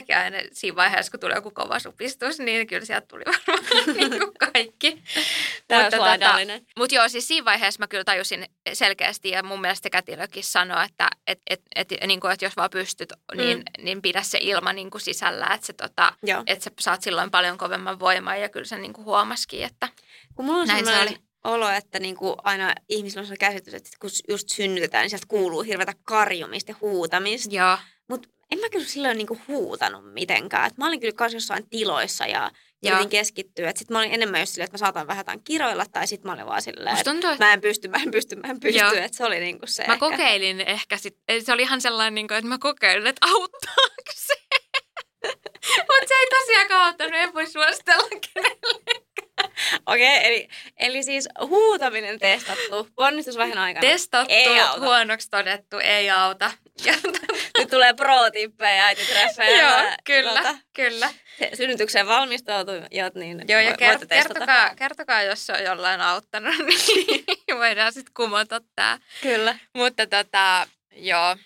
[0.00, 4.10] avautumisvaiheessakin aina siinä vaiheessa, kun tuli joku kova supistus, niin kyllä sieltä tuli varmaan niin
[4.10, 5.02] kuin kaikki.
[5.68, 6.66] Täyslaidallinen.
[6.78, 11.08] Mutta joo, siis siinä vaiheessa mä kyllä tajusin selkeästi, ja mun mielestä kätilökin sanoi, että
[11.26, 13.84] et, et, et, niin kuin, että jos vaan pystyt, niin, mm.
[13.84, 16.12] niin pidä se ilma niin kuin sisällä, että, se, tota,
[16.46, 19.88] että sä saat silloin paljon kovemman voimaa, ja kyllä se niin kuin huomasikin, että
[20.34, 21.16] Kun mulla on Näin se oli.
[21.44, 25.62] olo, että niinku aina ihmisillä on sellainen käsitys, että kun just synnytetään, niin sieltä kuuluu
[25.62, 27.54] hirveätä karjumista ja huutamista.
[27.54, 27.78] joo,
[28.08, 30.66] Mutta en mä kyllä silloin niinku huutanut mitenkään.
[30.66, 32.50] Et mä olin kyllä kanssa jossain tiloissa ja
[32.86, 33.72] yritin keskittyä.
[33.76, 36.32] Sitten mä olin enemmän just silleen, että mä saatan vähän jotain kiroilla tai sitten mä
[36.34, 38.80] olin vaan silleen, että tuntuu, mä en pysty, mä en pysty, mä en pysty.
[38.98, 40.10] Että se oli niinku se Mä ehkä.
[40.10, 44.12] kokeilin ehkä sit, eli se oli ihan sellainen, niin kuin, että mä kokeilin, että auttaako
[44.14, 44.34] se.
[45.76, 48.08] Mutta se ei tosiaankaan auttanut, en voi suositella.
[49.86, 53.80] Okei, okay, eli, eli siis huutaminen testattu ponnistusvaiheen aikana.
[53.88, 54.80] Testattu, Ei auta.
[54.80, 56.50] huonoksi todettu, ei auta.
[56.84, 56.94] Ja,
[57.58, 59.62] Nyt tulee pro-tippejä äititreffejä.
[59.62, 61.10] joo, kyllä, tota, kyllä.
[61.38, 67.24] se- Synnytykseen valmistautujat, niin Joo, ja kert- kertokaa, kertokaa, jos se on jollain auttanut, niin
[67.58, 68.98] voidaan sitten kumota tämä.
[69.22, 69.58] Kyllä.
[69.74, 71.36] Mutta tota, joo.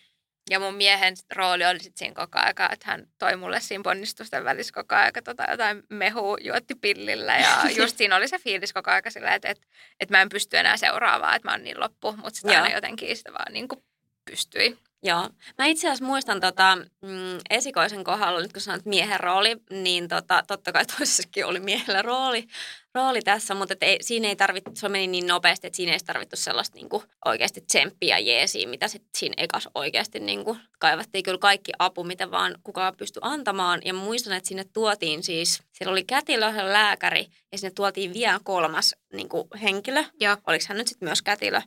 [0.50, 4.44] Ja mun miehen rooli oli sitten siinä koko aika, että hän toi mulle siinä ponnistusten
[4.44, 7.36] välissä koko aika tota jotain mehua juotti pillillä.
[7.36, 9.66] Ja just siinä oli se fiilis koko aika silleen, että, että,
[10.00, 12.12] että mä en pysty enää seuraavaan, että mä oon niin loppu.
[12.12, 12.62] Mutta sitä Joo.
[12.62, 13.84] aina jotenkin sitä vaan niin kuin
[14.24, 14.78] pystyi.
[15.02, 15.30] Joo.
[15.58, 20.44] Mä itse asiassa muistan tota, mm, esikoisen kohdalla, nyt kun sanoit miehen rooli, niin tota,
[20.46, 22.46] totta kai toisessakin oli miehellä rooli,
[22.94, 26.36] rooli tässä, mutta ei, siinä ei tarvittu, se meni niin nopeasti, että siinä ei tarvittu
[26.36, 31.38] sellaista niin kuin, oikeasti tsemppiä jeesiä, mitä sitten siinä ekas oikeasti niin kuin, kaivattiin kyllä
[31.38, 33.80] kaikki apu, mitä vaan kukaan pystyi antamaan.
[33.84, 38.94] Ja muistan, että sinne tuotiin siis, siellä oli kätilö, lääkäri ja sinne tuotiin vielä kolmas
[39.12, 40.04] niin kuin, henkilö.
[40.20, 40.36] Joo.
[40.46, 41.60] Oliko hän nyt sitten myös kätilö,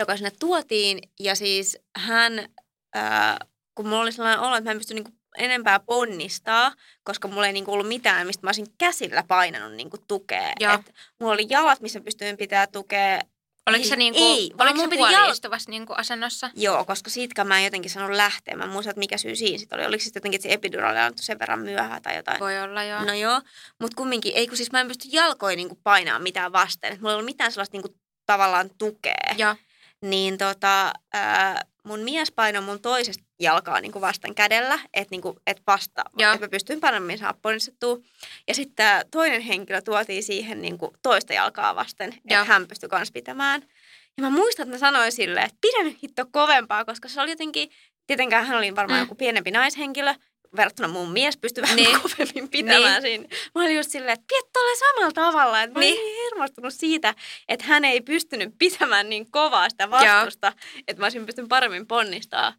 [0.00, 2.48] joka sinne tuotiin ja siis hän,
[2.94, 3.38] ää,
[3.74, 6.72] kun mulla oli sellainen olo, että mä en pysty niin kuin, enempää ponnistaa,
[7.02, 10.52] koska mulla ei niinku ollut mitään, mistä mä olisin käsillä painanut niinku tukea.
[10.60, 10.74] Joo.
[10.74, 13.20] Et mulla oli jalat, missä pystyin pitää tukea.
[13.66, 16.50] Oliko se, niinku, ei, oliko se piti jal- puoliistuvassa niinku asennossa?
[16.54, 18.56] Joo, koska siitäkään mä en jotenkin sanonut lähteä.
[18.56, 19.86] Mä muistan, että mikä syy siinä sitten oli.
[19.86, 22.40] Oliko sitten jotenkin, että se epiduraali annettu sen verran myöhään tai jotain.
[22.40, 23.04] Voi olla, joo.
[23.04, 23.40] No joo,
[23.80, 26.92] mutta kumminkin, ei kun siis mä en pysty jalkoja niinku painaa mitään vasten.
[26.92, 27.94] Et mulla ei ollut mitään sellaista niinku
[28.26, 29.34] tavallaan tukea.
[29.36, 29.56] Joo.
[30.02, 35.36] Niin tota, ää, mun mies painoi mun toisesta jalkaa niin kuin vastan kädellä, että niin
[35.46, 36.32] et vasta, Joo.
[36.32, 37.98] että mä pystyin paremmin saada ponnistettua.
[38.48, 42.88] Ja sitten tämä toinen henkilö tuotiin siihen niin kuin toista jalkaa vasten, että hän pystyi
[42.92, 43.62] myös pitämään.
[44.16, 47.30] Ja mä muistan, että mä sanoin silleen, että pidä nyt hitto kovempaa, koska se oli
[47.30, 47.70] jotenkin,
[48.06, 49.04] tietenkään hän oli varmaan mm.
[49.04, 50.14] joku pienempi naishenkilö,
[50.56, 52.00] verrattuna mun mies pystyi vähän Niin.
[52.00, 53.20] kovemmin pitämään Niin.
[53.22, 53.36] siinä.
[53.54, 55.62] Mä olin just silleen, että pidä tuolle samalla tavalla.
[55.62, 56.04] Että mä olin Niin.
[56.04, 57.14] niin hermostunut siitä,
[57.48, 60.52] että hän ei pystynyt pitämään niin kovaa sitä vastusta,
[60.88, 62.52] että mä olisin pystynyt paremmin ponnistaa.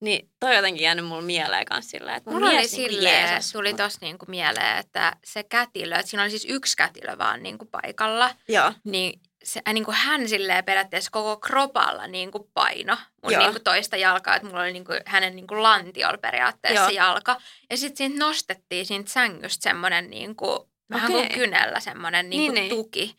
[0.00, 3.28] Niin toi jotenkin jäänyt mulle mieleen kanssa silleen, että mun Mulla oli mies niinku silleen,
[3.30, 7.42] jeesas tuli tossa niinku mieleen, että se kätilö, että siinä oli siis yksi kätilö vaan
[7.42, 13.32] niinku paikalla, Joo, niin se, äh, niinku hän silleen periaatteessa koko kropalla niinku paino mun
[13.32, 13.42] Joo.
[13.42, 16.90] niinku toista jalkaa, että mulla oli niinku hänen niinku lantiolla periaatteessa Joo.
[16.90, 17.36] jalka.
[17.70, 21.36] Ja sitten siitä nostettiin siitä sängystä semmoinen niinku, vähän kuin Okei.
[21.38, 22.76] kynällä semmoinen niinku Niin, niin.
[22.76, 23.16] tuki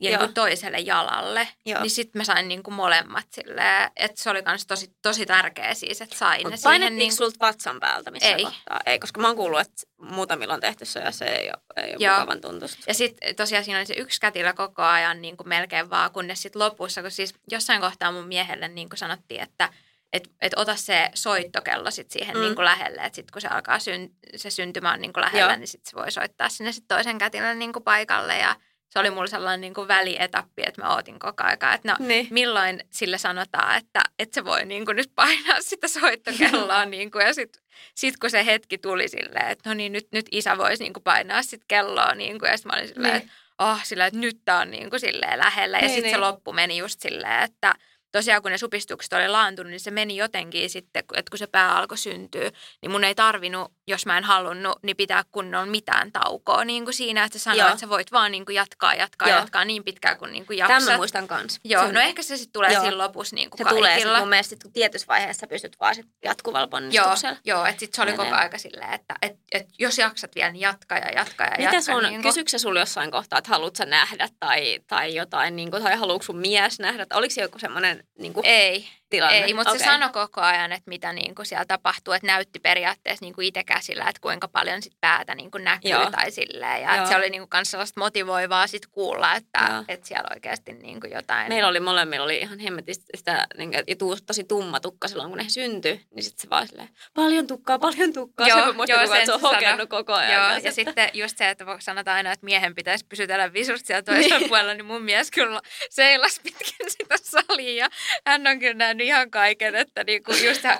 [0.00, 0.20] ja Joo.
[0.20, 1.48] niinku toiselle jalalle.
[1.66, 1.80] Joo.
[1.82, 6.00] Niin sitten mä sain niinku molemmat silleen, että se oli kans tosi, tosi tärkeä siis,
[6.02, 8.44] että sain ne Mutta siihen niinku- sulta vatsan päältä missä Ei.
[8.44, 8.80] kohtaa?
[8.86, 11.96] Ei, koska mä oon kuullut, että muutamilla on tehty se ja se ei ole, ei
[11.96, 12.78] ole mukavan tuntusta.
[12.86, 16.42] Ja sitten tosiaan siinä oli se yksi kätilö koko ajan niin kuin melkein vaan, kunnes
[16.42, 19.68] sitten lopussa, kun siis jossain kohtaa mun miehelle niin kuin sanottiin, että
[20.12, 22.38] et, et ota se soittokello sit siihen Mm.
[22.40, 22.44] mm.
[22.44, 25.52] niin kuin lähelle, että sitten kun se alkaa syn, se syntymä on niin kuin lähellä,
[25.52, 25.58] Joo.
[25.58, 28.56] niin sitten se voi soittaa sinne sit toisen kätilön niin kuin paikalle ja
[28.94, 32.26] se oli mulla sellainen niin kuin välietappi, että mä ootin koko aika, että no Niin.
[32.30, 36.84] milloin sille sanotaan, että, että se voi niin kuin nyt painaa sitä soittokelloa.
[36.84, 37.62] niin kuin, ja sitten
[37.94, 41.02] sit kun se hetki tuli silleen, että no niin, nyt, nyt isä voisi niin kuin
[41.04, 42.14] painaa sit kelloa.
[42.14, 43.22] Niin kuin, ja sitten mä olin silleen, Niin.
[43.22, 45.76] että oh, sillä, että nyt tää on niin kuin silleen lähellä.
[45.78, 46.20] Ja Niin, sitten se niin.
[46.26, 47.74] loppu meni just silleen, että
[48.18, 51.76] tosiaan kun ne supistukset oli laantunut, niin se meni jotenkin sitten, että kun se pää
[51.76, 52.50] alkoi syntyä,
[52.82, 56.94] niin mun ei tarvinnut, jos mä en halunnut, niin pitää kunnolla mitään taukoa niin kuin
[56.94, 57.68] siinä, että sä sanoit, Joo.
[57.68, 59.38] että sä voit vaan niin kuin jatkaa, jatkaa, Joo.
[59.38, 60.96] jatkaa niin pitkään kuin, niin kuin Tämän mä jaksat.
[60.96, 61.60] muistan kanssa.
[61.64, 62.82] Joo, no ehkä se sitten tulee Joo.
[62.82, 63.80] siinä lopussa niin kuin Se kaikilla.
[63.86, 67.36] tulee sitten mun mielestä, sit, kun tietyssä vaiheessa pystyt vaan sit jatkuvalla Joo, ponnistuksella.
[67.44, 68.24] joo että sitten se oli Menee.
[68.26, 71.62] koko aika silleen, että et, et, jos jaksat vielä, niin jatka ja jatka ja Mitä
[71.62, 71.80] jatka.
[71.80, 75.70] sun, niin kuin- se sulla jossain kohtaa, että haluatko sä nähdä tai, tai jotain, niin
[75.70, 77.06] kuin, tai haluatko sun mies nähdä?
[77.14, 78.84] Oliko se joku semmoinen niin kuin, Ei,
[79.16, 79.38] tilanne?
[79.44, 79.78] ei, mutta Okei.
[79.78, 83.46] se sanoi koko ajan, että mitä niin kuin siellä tapahtuu, että näytti periaatteessa niin kuin
[83.46, 86.10] itse käsillä, että kuinka paljon sit päätä niin kuin näkyy Joo.
[86.10, 86.82] tai silleen.
[86.82, 87.06] Ja Joo.
[87.06, 89.84] se oli niin kuin kans sellaista motivoivaa sit kuulla, että, Joo.
[89.88, 91.48] että siellä oikeasti niin kuin jotain.
[91.48, 95.28] Meillä oli molemmilla oli ihan hemmetisti sitä, niin kuin, ja tuu- tosi tumma tukka silloin,
[95.28, 96.00] kun ne syntyi.
[96.14, 98.48] Niin sitten se vaan silleen, paljon tukkaa, paljon tukkaa.
[98.48, 100.32] Joo, se joo, että se on hokenut koko ajan.
[100.32, 104.38] Joo, ja sitten just se, että sanotaan aina, että miehen pitäisi pysytellä visusti siellä toisella
[104.38, 104.48] Niin.
[104.48, 105.60] puolella, niin mun mies kyllä
[105.90, 107.90] seilasi pitkin sitä salia ja
[108.26, 110.78] hän on kyllä nähnyt ihan kaiken, että niinku just hän,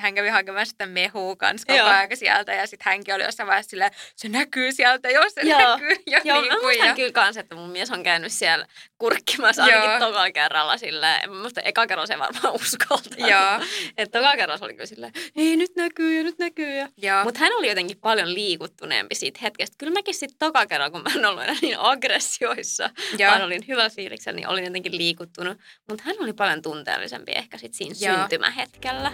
[0.00, 1.88] hän kävi hakemassa sitä mehua kanssa koko Joo.
[1.88, 5.58] ajan sieltä ja sitten hänkin oli jossain vaiheessa silleen, se näkyy sieltä, jos se Joo.
[5.58, 5.96] näkyy.
[6.06, 8.66] Ja Joo, niin mä ja, kyllä kans, että mun mies on käynyt siellä
[8.98, 9.98] kurkkimassa ainakin Joo.
[9.98, 11.30] tokalla kerralla silleen.
[11.30, 13.28] Mä muistan, eka kerralla se varmaan uskaltaa.
[13.28, 13.66] Joo.
[13.96, 16.72] Että toka kerralla se oli kyllä silleen, ei nyt näkyy ja nyt näkyy.
[16.96, 17.24] Ja...
[17.24, 19.76] Mutta hän oli jotenkin paljon liikuttuneempi siitä hetkestä.
[19.78, 23.30] Kyllä mäkin sitten toka kerralla, kun mä en ollut enää niin aggressioissa, Joo.
[23.30, 25.58] vaan olin hyvällä fiiliksellä, niin olin jotenkin liikuttunut.
[25.88, 28.18] Mutta hän oli paljon tunteellisempi ehkä sit siinä Joo.
[28.18, 29.12] syntymähetkellä.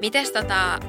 [0.00, 0.80] Mites tota,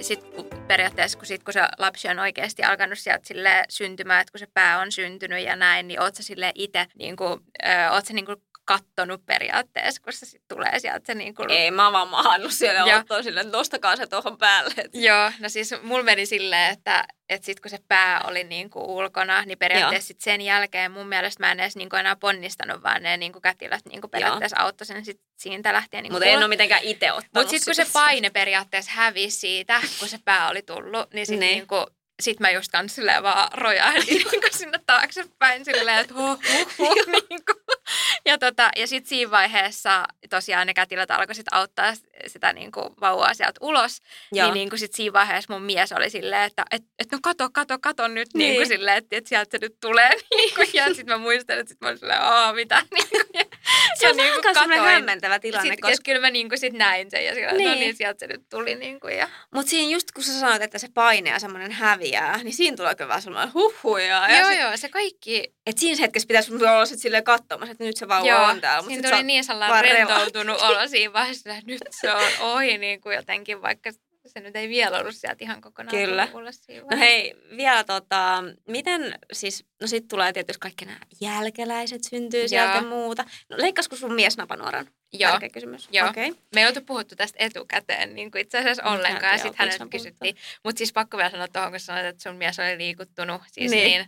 [0.00, 4.32] sit kun periaatteessa, kun, sit, kun se lapsi on oikeasti alkanut sieltä sille syntymään, että
[4.32, 7.40] kun se pää on syntynyt ja näin, niin oot sä sille itse, niin kuin,
[7.90, 11.50] oot sä niin kuin kattonut periaatteessa, kun se sit tulee sieltä se niin kuin...
[11.50, 12.98] Ei, mä vaan mahannut siellä ja Joo.
[12.98, 14.74] ottaa silleen, että nostakaa se tuohon päälle.
[14.92, 18.84] Joo, no siis mulla meni silleen, että, että sit kun se pää oli niin kuin
[18.84, 22.82] ulkona, niin periaatteessa sit sen jälkeen mun mielestä mä en edes niin kuin enää ponnistanut,
[22.82, 26.02] vaan ne niin kuin kätilöt niin kuin periaatteessa auttoi sen sit siitä lähtien.
[26.02, 29.80] Niin Mutta en ole mitenkään itse ottanut Mutta sitten kun se paine periaatteessa hävisi siitä,
[29.98, 31.56] kun se pää oli tullut, niin sitten Niin.
[31.58, 31.86] niinku,
[32.22, 37.06] sit mä just kans silleen vaan rojahdin niin sinne taaksepäin silleen, että huh, huh, huh,
[37.06, 37.64] niin kuin.
[38.24, 41.92] Ja, tota, ja sitten siinä vaiheessa tosiaan ne kätilöt alkoi sit auttaa
[42.26, 44.02] sitä niin kuin vauvaa sieltä ulos.
[44.32, 44.46] Joo.
[44.46, 47.48] Niin, niin kuin sit siinä vaiheessa mun mies oli silleen, että et, et no kato,
[47.52, 50.10] kato, kato nyt niin, niin kuin silleen, että, että sieltä se nyt tulee.
[50.36, 52.82] Niin kuin, ja sitten mä muistelin, että sit mä olin silleen, aah mitä.
[52.94, 53.44] Niin kuin, ja,
[53.94, 55.70] se on niin vähän semmoinen hämmentävä tilanne.
[55.70, 56.02] Sit, koska...
[56.04, 57.68] kyllä mä niin kuin sit näin sen ja sillä, no niin.
[57.68, 58.74] no niin, sieltä se nyt tuli.
[58.74, 59.28] Niin kuin, ja...
[59.54, 61.72] Mutta siinä just kun sä sanoit, että se paine ja semmoinen
[62.04, 64.28] häviää, niin siinä tulee kyllä vähän semmoinen huhuja.
[64.28, 65.54] Ja joo, sit, joo, se kaikki...
[65.66, 68.88] Että siinä hetkessä pitäisi olla sitten silleen katsomassa, että nyt se vauva joo, on täällä.
[68.88, 73.16] Siinä tuli niin sellainen rentoutunut olo siinä vaiheessa, että nyt se on ohi niin kuin
[73.16, 73.90] jotenkin, vaikka
[74.26, 76.28] se nyt ei vielä ollut sieltä ihan kokonaan Kyllä.
[76.90, 82.48] No hei, vielä tota, miten siis, no sit tulee tietysti kaikki nämä jälkeläiset syntyy Joo.
[82.48, 83.24] sieltä muuta.
[83.50, 84.86] No leikkasko sun mies napanuoran?
[85.18, 85.30] Joo.
[85.30, 85.88] Tärkeä kysymys.
[85.92, 86.08] Joo.
[86.08, 86.30] Okay.
[86.54, 89.32] Me ei oltu puhuttu tästä etukäteen niin kuin itse asiassa ollenkaan.
[89.32, 90.36] Ja sitten häneltä kysyttiin.
[90.64, 93.42] Mutta siis pakko vielä sanoa tuohon, kun sanoit, että sun mies oli liikuttunut.
[93.52, 93.84] Siis niin.
[93.84, 94.06] niin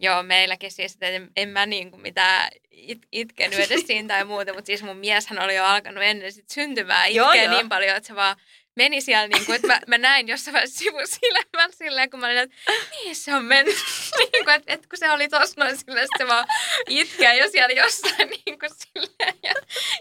[0.00, 4.24] Joo, meilläkin siis, että en, en mä niin kuin mitään it, itkenyt edes siinä tai
[4.24, 8.06] muuta, mutta siis mun mieshän oli jo alkanut ennen sit syntymään itkeä niin paljon, että
[8.06, 8.36] se vaan
[8.78, 12.38] meni siellä, niin kuin, että mä, mä näin jossain vaiheessa sivusilmällä silleen, kun mä olin,
[12.38, 12.56] että
[12.92, 13.76] niin se on mennyt.
[14.18, 16.46] niin kuin, että, että kun se oli tossa noin silleen, se vaan
[16.88, 19.34] itkee jo siellä jossain niin kuin silleen.
[19.42, 19.52] Ja,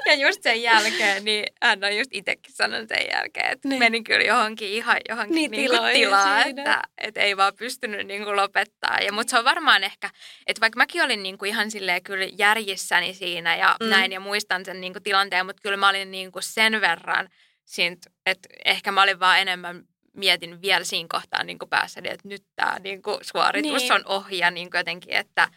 [0.05, 3.79] ja just sen jälkeen, niin hän on just itsekin sanonut sen jälkeen, että niin.
[3.79, 8.23] meni kyllä johonkin ihan johonkin niin, niin kuin tilaa, että, että ei vaan pystynyt niin
[8.23, 8.97] kuin lopettaa.
[9.01, 10.09] Ja, mutta se on varmaan ehkä,
[10.47, 13.89] että vaikka mäkin olin niin kuin ihan silleen kyllä järjissäni siinä ja mm.
[13.89, 17.29] näin ja muistan sen niin kuin tilanteen, mutta kyllä mä olin niin kuin sen verran–
[17.67, 22.27] siitä, että ehkä mä olin vaan enemmän mietin vielä siinä kohtaa niin kuin päässäni, että
[22.27, 23.93] nyt tämä niin kuin suoritus niin.
[23.93, 25.49] on ohi ja niin kuin jotenkin, että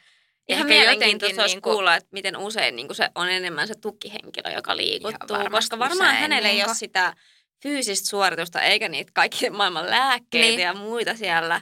[0.49, 3.75] Ihan ehkä jotenkin niin kuin, kuulla, että miten usein niin kuin se on enemmän se
[3.75, 7.15] tukihenkilö, joka liikuttuu, koska varmaan usein, hänelle niin ei ole sitä
[7.63, 10.61] fyysistä suoritusta eikä niitä kaikki maailman lääkkeitä niin.
[10.61, 11.61] ja muita siellä,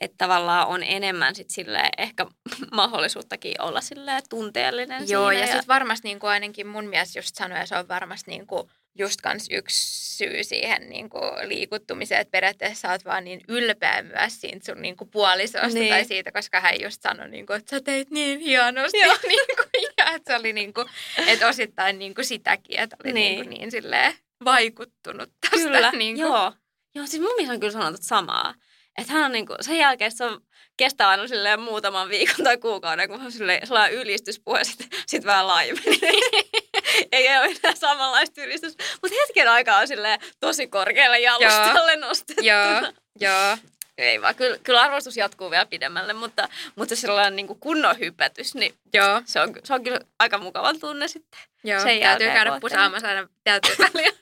[0.00, 2.26] että tavallaan on enemmän sit sille ehkä
[2.72, 5.40] mahdollisuuttakin olla sille tunteellinen Joo, siinä.
[5.42, 5.52] ja, ja...
[5.52, 8.70] sitten varmasti niin kuin ainakin mun mies just sanoi, ja se on varmasti niin kuin
[8.98, 14.02] just kans yksi syy siihen niin kuin liikuttumiseen, että periaatteessa sä oot vaan niin ylpeä
[14.02, 15.88] myös siitä sun niin kuin puolisosta niin.
[15.88, 18.98] tai siitä, koska hän just sanoi, niin kuin, että sä teit niin hienosti.
[19.28, 20.86] niin kuin, ja että se oli niin kuin,
[21.26, 25.56] että osittain niin kuin sitäkin, että oli niin, niin, kuin niin silleen vaikuttunut tästä.
[25.56, 26.28] Kyllä, niin kuin.
[26.28, 26.52] joo.
[26.94, 28.54] Joo, siis mun mielestä on kyllä sanonut samaa.
[28.98, 30.40] Että hän on niin kuin, sen jälkeen se on,
[30.76, 35.46] kestää aina silleen muutaman viikon tai kuukauden, kun on silleen sellainen ylistyspuhe, sitten sit vähän
[35.46, 35.84] laajemmin.
[37.12, 38.84] ei ole enää samanlaista ylistystä.
[39.02, 42.42] Mutta hetken aikaa on silleen tosi korkealle jalustalle nostettu.
[42.44, 43.56] Joo, joo.
[43.98, 48.54] Ei vaan, kyllä, kyllä arvostus jatkuu vielä pidemmälle, mutta, mutta sellainen niin kuin kunnon hypätys,
[48.54, 49.22] niin Joo.
[49.24, 51.40] Se, on, se on kyllä aika mukava tunne sitten.
[51.64, 54.12] Joo, sen täytyy käydä pusaamassa aina täytyy väliä.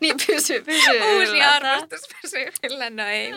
[0.00, 1.50] niin pysyy, pysyy Uusi yllä.
[1.52, 3.34] arvostus pysyy yllä, no ei.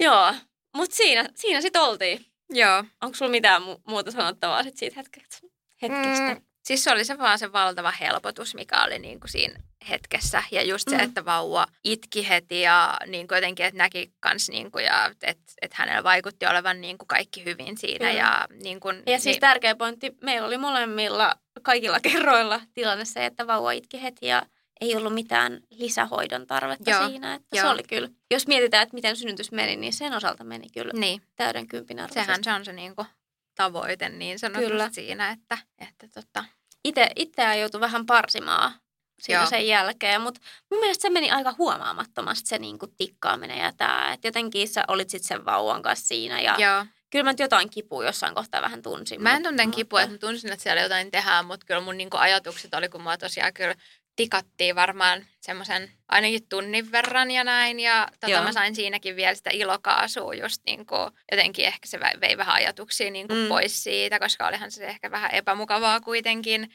[0.00, 0.34] Joo,
[0.76, 2.26] mutta siinä, siinä sitten oltiin.
[2.50, 2.84] Joo.
[3.02, 5.46] Onko sulla mitään mu- muuta sanottavaa sit siitä hetkestä?
[5.82, 6.34] hetkestä?
[6.34, 10.42] Mm, Siis se oli se vaan se valtava helpotus, mikä oli niin kuin siinä hetkessä.
[10.50, 11.04] Ja just se, mm.
[11.04, 15.52] että vauva itki heti ja niin kuin jotenkin, että näki kans niin kuin, ja että,
[15.62, 18.10] että hänellä vaikutti olevan niin kuin kaikki hyvin siinä.
[18.10, 18.16] Mm.
[18.16, 19.40] Ja, niin kuin, ja siis niin...
[19.40, 24.42] tärkeä pointti, meillä oli molemmilla kaikilla kerroilla tilanne se, että vauva itki heti ja
[24.80, 27.08] ei ollut mitään lisähoidon tarvetta Joo.
[27.08, 27.34] siinä.
[27.34, 27.66] Että Joo.
[27.66, 31.22] se oli kyllä, jos mietitään, että miten synnytys meni, niin sen osalta meni kyllä niin.
[31.36, 32.26] täyden kympin arvoisesti.
[32.26, 33.06] Sehän se on se niin kuin
[33.54, 34.90] tavoite niin sanotusti Kyllä.
[34.92, 36.44] siinä, että, että tota...
[36.84, 38.72] Itse, itseään joutui vähän parsimaan
[39.20, 39.50] siinä Joo.
[39.50, 40.40] sen jälkeen, mutta
[40.70, 44.84] mun mielestä se meni aika huomaamattomasti se niin kuin tikkaaminen ja tämä, että jotenkin sä
[44.88, 46.86] olit sitten sen vauvan kanssa siinä ja Joo.
[47.10, 49.22] Kyllä mä nyt jotain kipua jossain kohtaa vähän tunsin.
[49.22, 52.16] Mä en tunten kipua, että mä tunsin, että siellä jotain tehdään, mutta kyllä mun niinku
[52.16, 53.74] ajatukset oli, kun mä tosiaan kyllä
[54.16, 57.80] tikattiin varmaan semmoisen ainakin tunnin verran ja näin.
[57.80, 62.36] Ja tota, mä sain siinäkin vielä sitä ilokaasua just niin kuin, jotenkin ehkä se vei
[62.36, 63.48] vähän ajatuksia niin kuin mm.
[63.48, 66.70] pois siitä, koska olihan se ehkä vähän epämukavaa kuitenkin.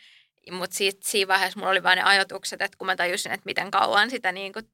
[0.52, 4.10] Mutta siinä vaiheessa mulla oli vain ne ajatukset, että kun mä tajusin, että miten kauan
[4.10, 4.66] sitä niin kuin,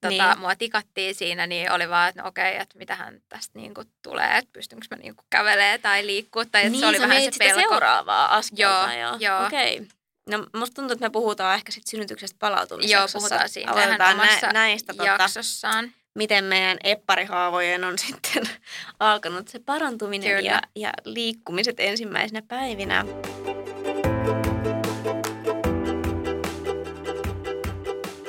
[0.00, 0.38] tota, niin.
[0.38, 4.38] mua tikattiin siinä, niin oli vaan, että no okei, että mitähän tästä niin kuin tulee,
[4.38, 6.44] että pystynkö mä niin kuin kävelee tai liikkua.
[6.44, 7.60] Tai että niin, se oli vähän se pelko.
[7.60, 9.16] seuraavaa askelta joo, jo.
[9.18, 9.46] Joo.
[9.46, 9.76] Okei.
[9.76, 9.86] Okay.
[10.30, 12.96] No musta tuntuu, että me puhutaan ehkä sit synnytyksestä palautumisesta.
[12.96, 15.92] Joo, puhutaan siitä Aloitetaan nä- näistä tota, jaksossaan.
[16.14, 18.48] miten meidän epparihaavojen on sitten
[19.00, 23.04] alkanut se parantuminen ja, ja liikkumiset ensimmäisenä päivinä.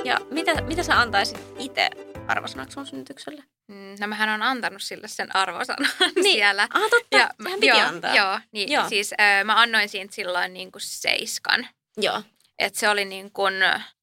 [0.04, 1.90] Ja mitä, mitä sä antaisit itse
[2.28, 3.44] arvosanat sun synnytykselle?
[3.68, 6.24] Mm, no mähän on antanut sille sen arvosanan niin.
[6.24, 6.68] siellä.
[6.74, 7.18] Ah, totta.
[7.18, 8.16] Ja, Sehän piti joo, antaa.
[8.16, 8.90] Joo, niin, joo.
[8.90, 11.68] siis äh, mä annoin siitä silloin niin kuin seiskan.
[11.98, 12.24] Joo.
[12.60, 13.54] Et se oli niin kun,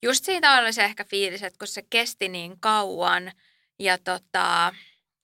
[0.03, 3.33] just siitä oli se ehkä fiilis, että kun se kesti niin kauan
[3.79, 4.73] ja tota,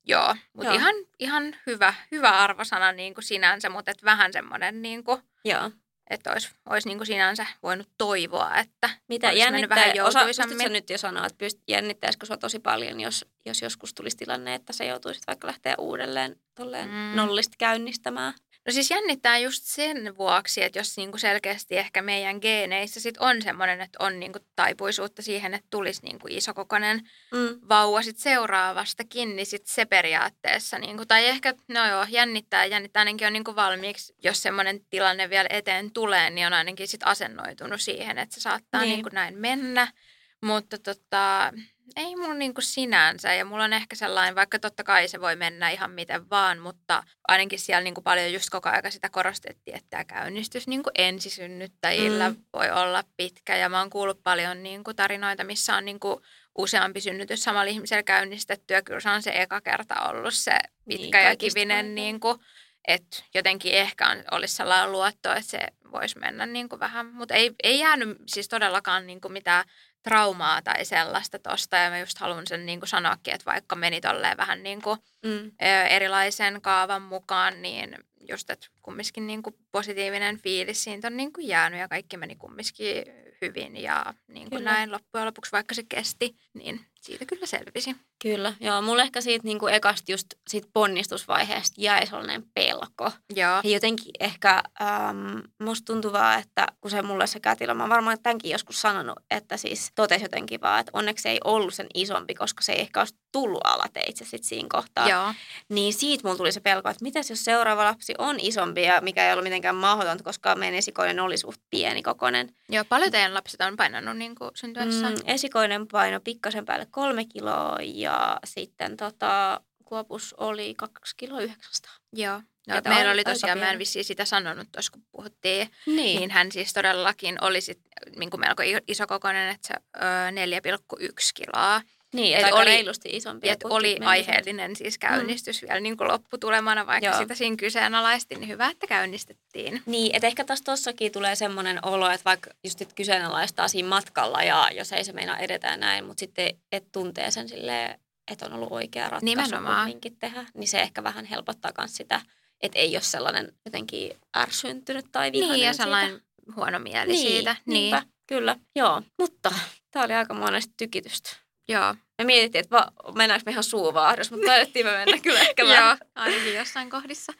[0.06, 0.74] Joo, mutta Joo.
[0.74, 5.70] ihan, ihan hyvä, hyvä arvosana niin kuin sinänsä, mutta et vähän semmoinen, niin kuin, Joo.
[6.10, 9.76] että olisi, olisi niin kuin sinänsä voinut toivoa, että Mitä jännittää?
[9.76, 10.58] vähän Osa, joutuisammin.
[10.58, 14.54] sä nyt jo sanoa, että pyst, jännittäisikö sua tosi paljon, jos, jos joskus tulisi tilanne,
[14.54, 17.12] että sä joutuisit vaikka lähteä uudelleen tolleen mm.
[17.14, 18.34] nollista käynnistämään?
[18.70, 23.42] No siis jännittää just sen vuoksi, että jos niinku selkeästi ehkä meidän geeneissä sit on
[23.42, 27.60] semmoinen, että on niinku taipuisuutta siihen, että tulisi niinku isokokoinen Mm.
[27.68, 33.26] vauva sit seuraavastakin, niin sit se periaatteessa, niinku, tai ehkä, no joo, jännittää, jännittää ainakin
[33.26, 38.18] on niinku valmiiksi, jos semmoinen tilanne vielä eteen tulee, niin on ainakin sit asennoitunut siihen,
[38.18, 38.90] että se saattaa Niin.
[38.90, 39.92] niinku näin mennä.
[40.40, 41.52] Mutta tota,
[41.96, 45.70] ei mulla niinku sinänsä, ja mulla on ehkä sellainen, vaikka totta kai se voi mennä
[45.70, 50.04] ihan miten vaan, mutta ainakin siellä niinku paljon just koko aika sitä korostettiin, että tämä
[50.04, 52.36] käynnistys niinku ensisynnyttäjillä Mm.
[52.52, 56.20] voi olla pitkä, ja mä oon kuullut paljon niinku tarinoita, missä on niinku
[56.58, 60.58] useampi synnytys samalla ihmisellä käynnistetty, ja kyllä se on se eka kerta ollut se
[60.88, 62.40] pitkä Niin, ja kivinen, niinku,
[62.88, 65.58] että jotenkin ehkä on, olisi sellainen luotto, että se
[65.92, 69.64] voisi mennä niinku vähän, mutta ei, ei jäänyt siis todellakaan niinku mitään
[70.02, 74.36] traumaa tai sellaista tosta, ja mä just haluan sen niinku sanoakin, että vaikka meni tolleen
[74.36, 75.52] vähän niinku, Mm.
[75.62, 77.96] ö, erilaisen kaavan mukaan, niin
[78.28, 83.04] just, että kumminkin niinku positiivinen fiilis siitä on niinku jäänyt ja kaikki meni kumminkin
[83.40, 84.70] hyvin ja niinku Kyllä.
[84.72, 87.96] näin loppujen lopuksi, vaikka se kesti, niin siitä kyllä selvisi.
[88.22, 88.82] Kyllä, joo.
[88.82, 93.10] Mulle ehkä siitä niin kuin ekasta just siitä ponnistusvaiheesta jäi sellainen pelko.
[93.36, 97.88] Joo, Ja jotenkin ehkä ähm, musta tuntuu vaan, että kun se mulle se kätilö, mä
[97.88, 102.34] varmaan tämänkin joskus sanonut, että siis totesi jotenkin vaan, että onneksi ei ollut sen isompi,
[102.34, 105.08] koska se ei ehkä olisi tullut alateitse sit siinä kohtaa.
[105.08, 105.34] joo,
[105.68, 109.26] Niin siitä mulla tuli se pelko, että mitäs jos seuraava lapsi on isompi ja mikä
[109.26, 112.54] ei ollut mitenkään mahdotonta, koska meidän esikoinen oli suht pieni kokonen.
[112.68, 112.84] joo.
[112.88, 115.10] Paljon teidän lapset on painanut niinku syntyessä?
[115.10, 121.92] Mm, esikoinen paino pikkasen päälle kolme kiloa ja sitten tota, kuopus oli kaksi kiloa 900.
[122.12, 122.42] Joo.
[122.68, 125.96] No, Että meillä oli tosiaan, mä en vissiin sitä sanonut tuossa, kun puhuttiin, Niin.
[125.96, 127.80] niin hän siis todellakin oli sit,
[128.16, 131.82] niin kuin melko isokokoinen, että se ö, 4,1 kiloa.
[132.14, 133.48] Niin, Et että oli- reilusti isompi.
[133.48, 135.68] Et oli aiheellinen siis käynnistyys mm.
[135.68, 137.18] vielä niin kuin lopputulemana, vaikka Joo.
[137.18, 139.82] Sitä siinä kyseenalaisti, niin hyvä, että käynnistettiin.
[139.86, 144.42] Niin, että ehkä taas tossakin tulee semmoinen olo, että vaikka just et kyseenalaistaa siinä matkalla
[144.42, 148.00] ja jos ei se meinaa edetä näin, mutta sitten et tuntee sen silleen,
[148.30, 149.76] että on ollut oikea ratkaisu Nimenomaan.
[149.84, 152.20] kumminkin tehdä, niin se ehkä vähän helpottaa myös sitä,
[152.60, 155.84] että ei ole sellainen jotenkin ärsyntynyt tai vihainen Niin, ja siitä.
[155.84, 156.20] sellainen
[156.56, 157.56] huono mieli niin, siitä.
[157.66, 159.02] Niin, niinpä, kyllä, joo.
[159.18, 159.54] Mutta
[159.90, 161.30] tämä oli aika monesti tykitystä.
[161.70, 161.94] Joo.
[162.18, 165.96] Me mietittiin, että va- mennäänkö me ihan suuvahdus, mutta taidettiin me mennä kyllä ehkä joo,
[166.14, 167.32] ainakin jossain kohdissa.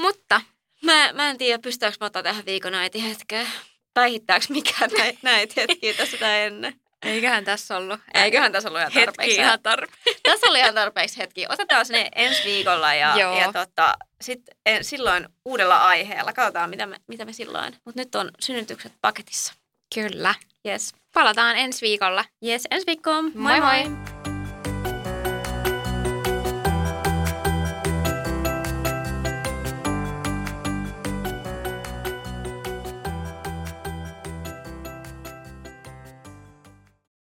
[0.00, 0.40] Mutta
[0.82, 3.46] Mä, mä en tiedä, pystytäänkö me ottaa tähän viikon äiti hetkeä.
[3.94, 6.74] Päihittääkö mikään näitä, näitä hetkiä tässä ennen?
[7.02, 9.36] eiköhän tässä ollut Eiköhän tässä ollut ihan hetki tarpeeksi.
[9.40, 10.20] ihan tarpeeksi.
[10.30, 11.46] tässä oli ihan tarpeeksi hetki.
[11.48, 13.38] Otetaan sinne ensi viikolla ja, Joo.
[13.40, 16.32] ja tota, sit, en, silloin uudella aiheella.
[16.32, 17.76] Katsotaan, mitä me, mitä me silloin.
[17.84, 19.54] Mutta nyt on synnytykset paketissa.
[19.94, 20.34] Kyllä.
[20.66, 20.94] Yes.
[21.18, 22.24] Palataan ensi viikolla.
[22.46, 23.32] Yes, ensi viikkoon.
[23.34, 24.37] Moi moi!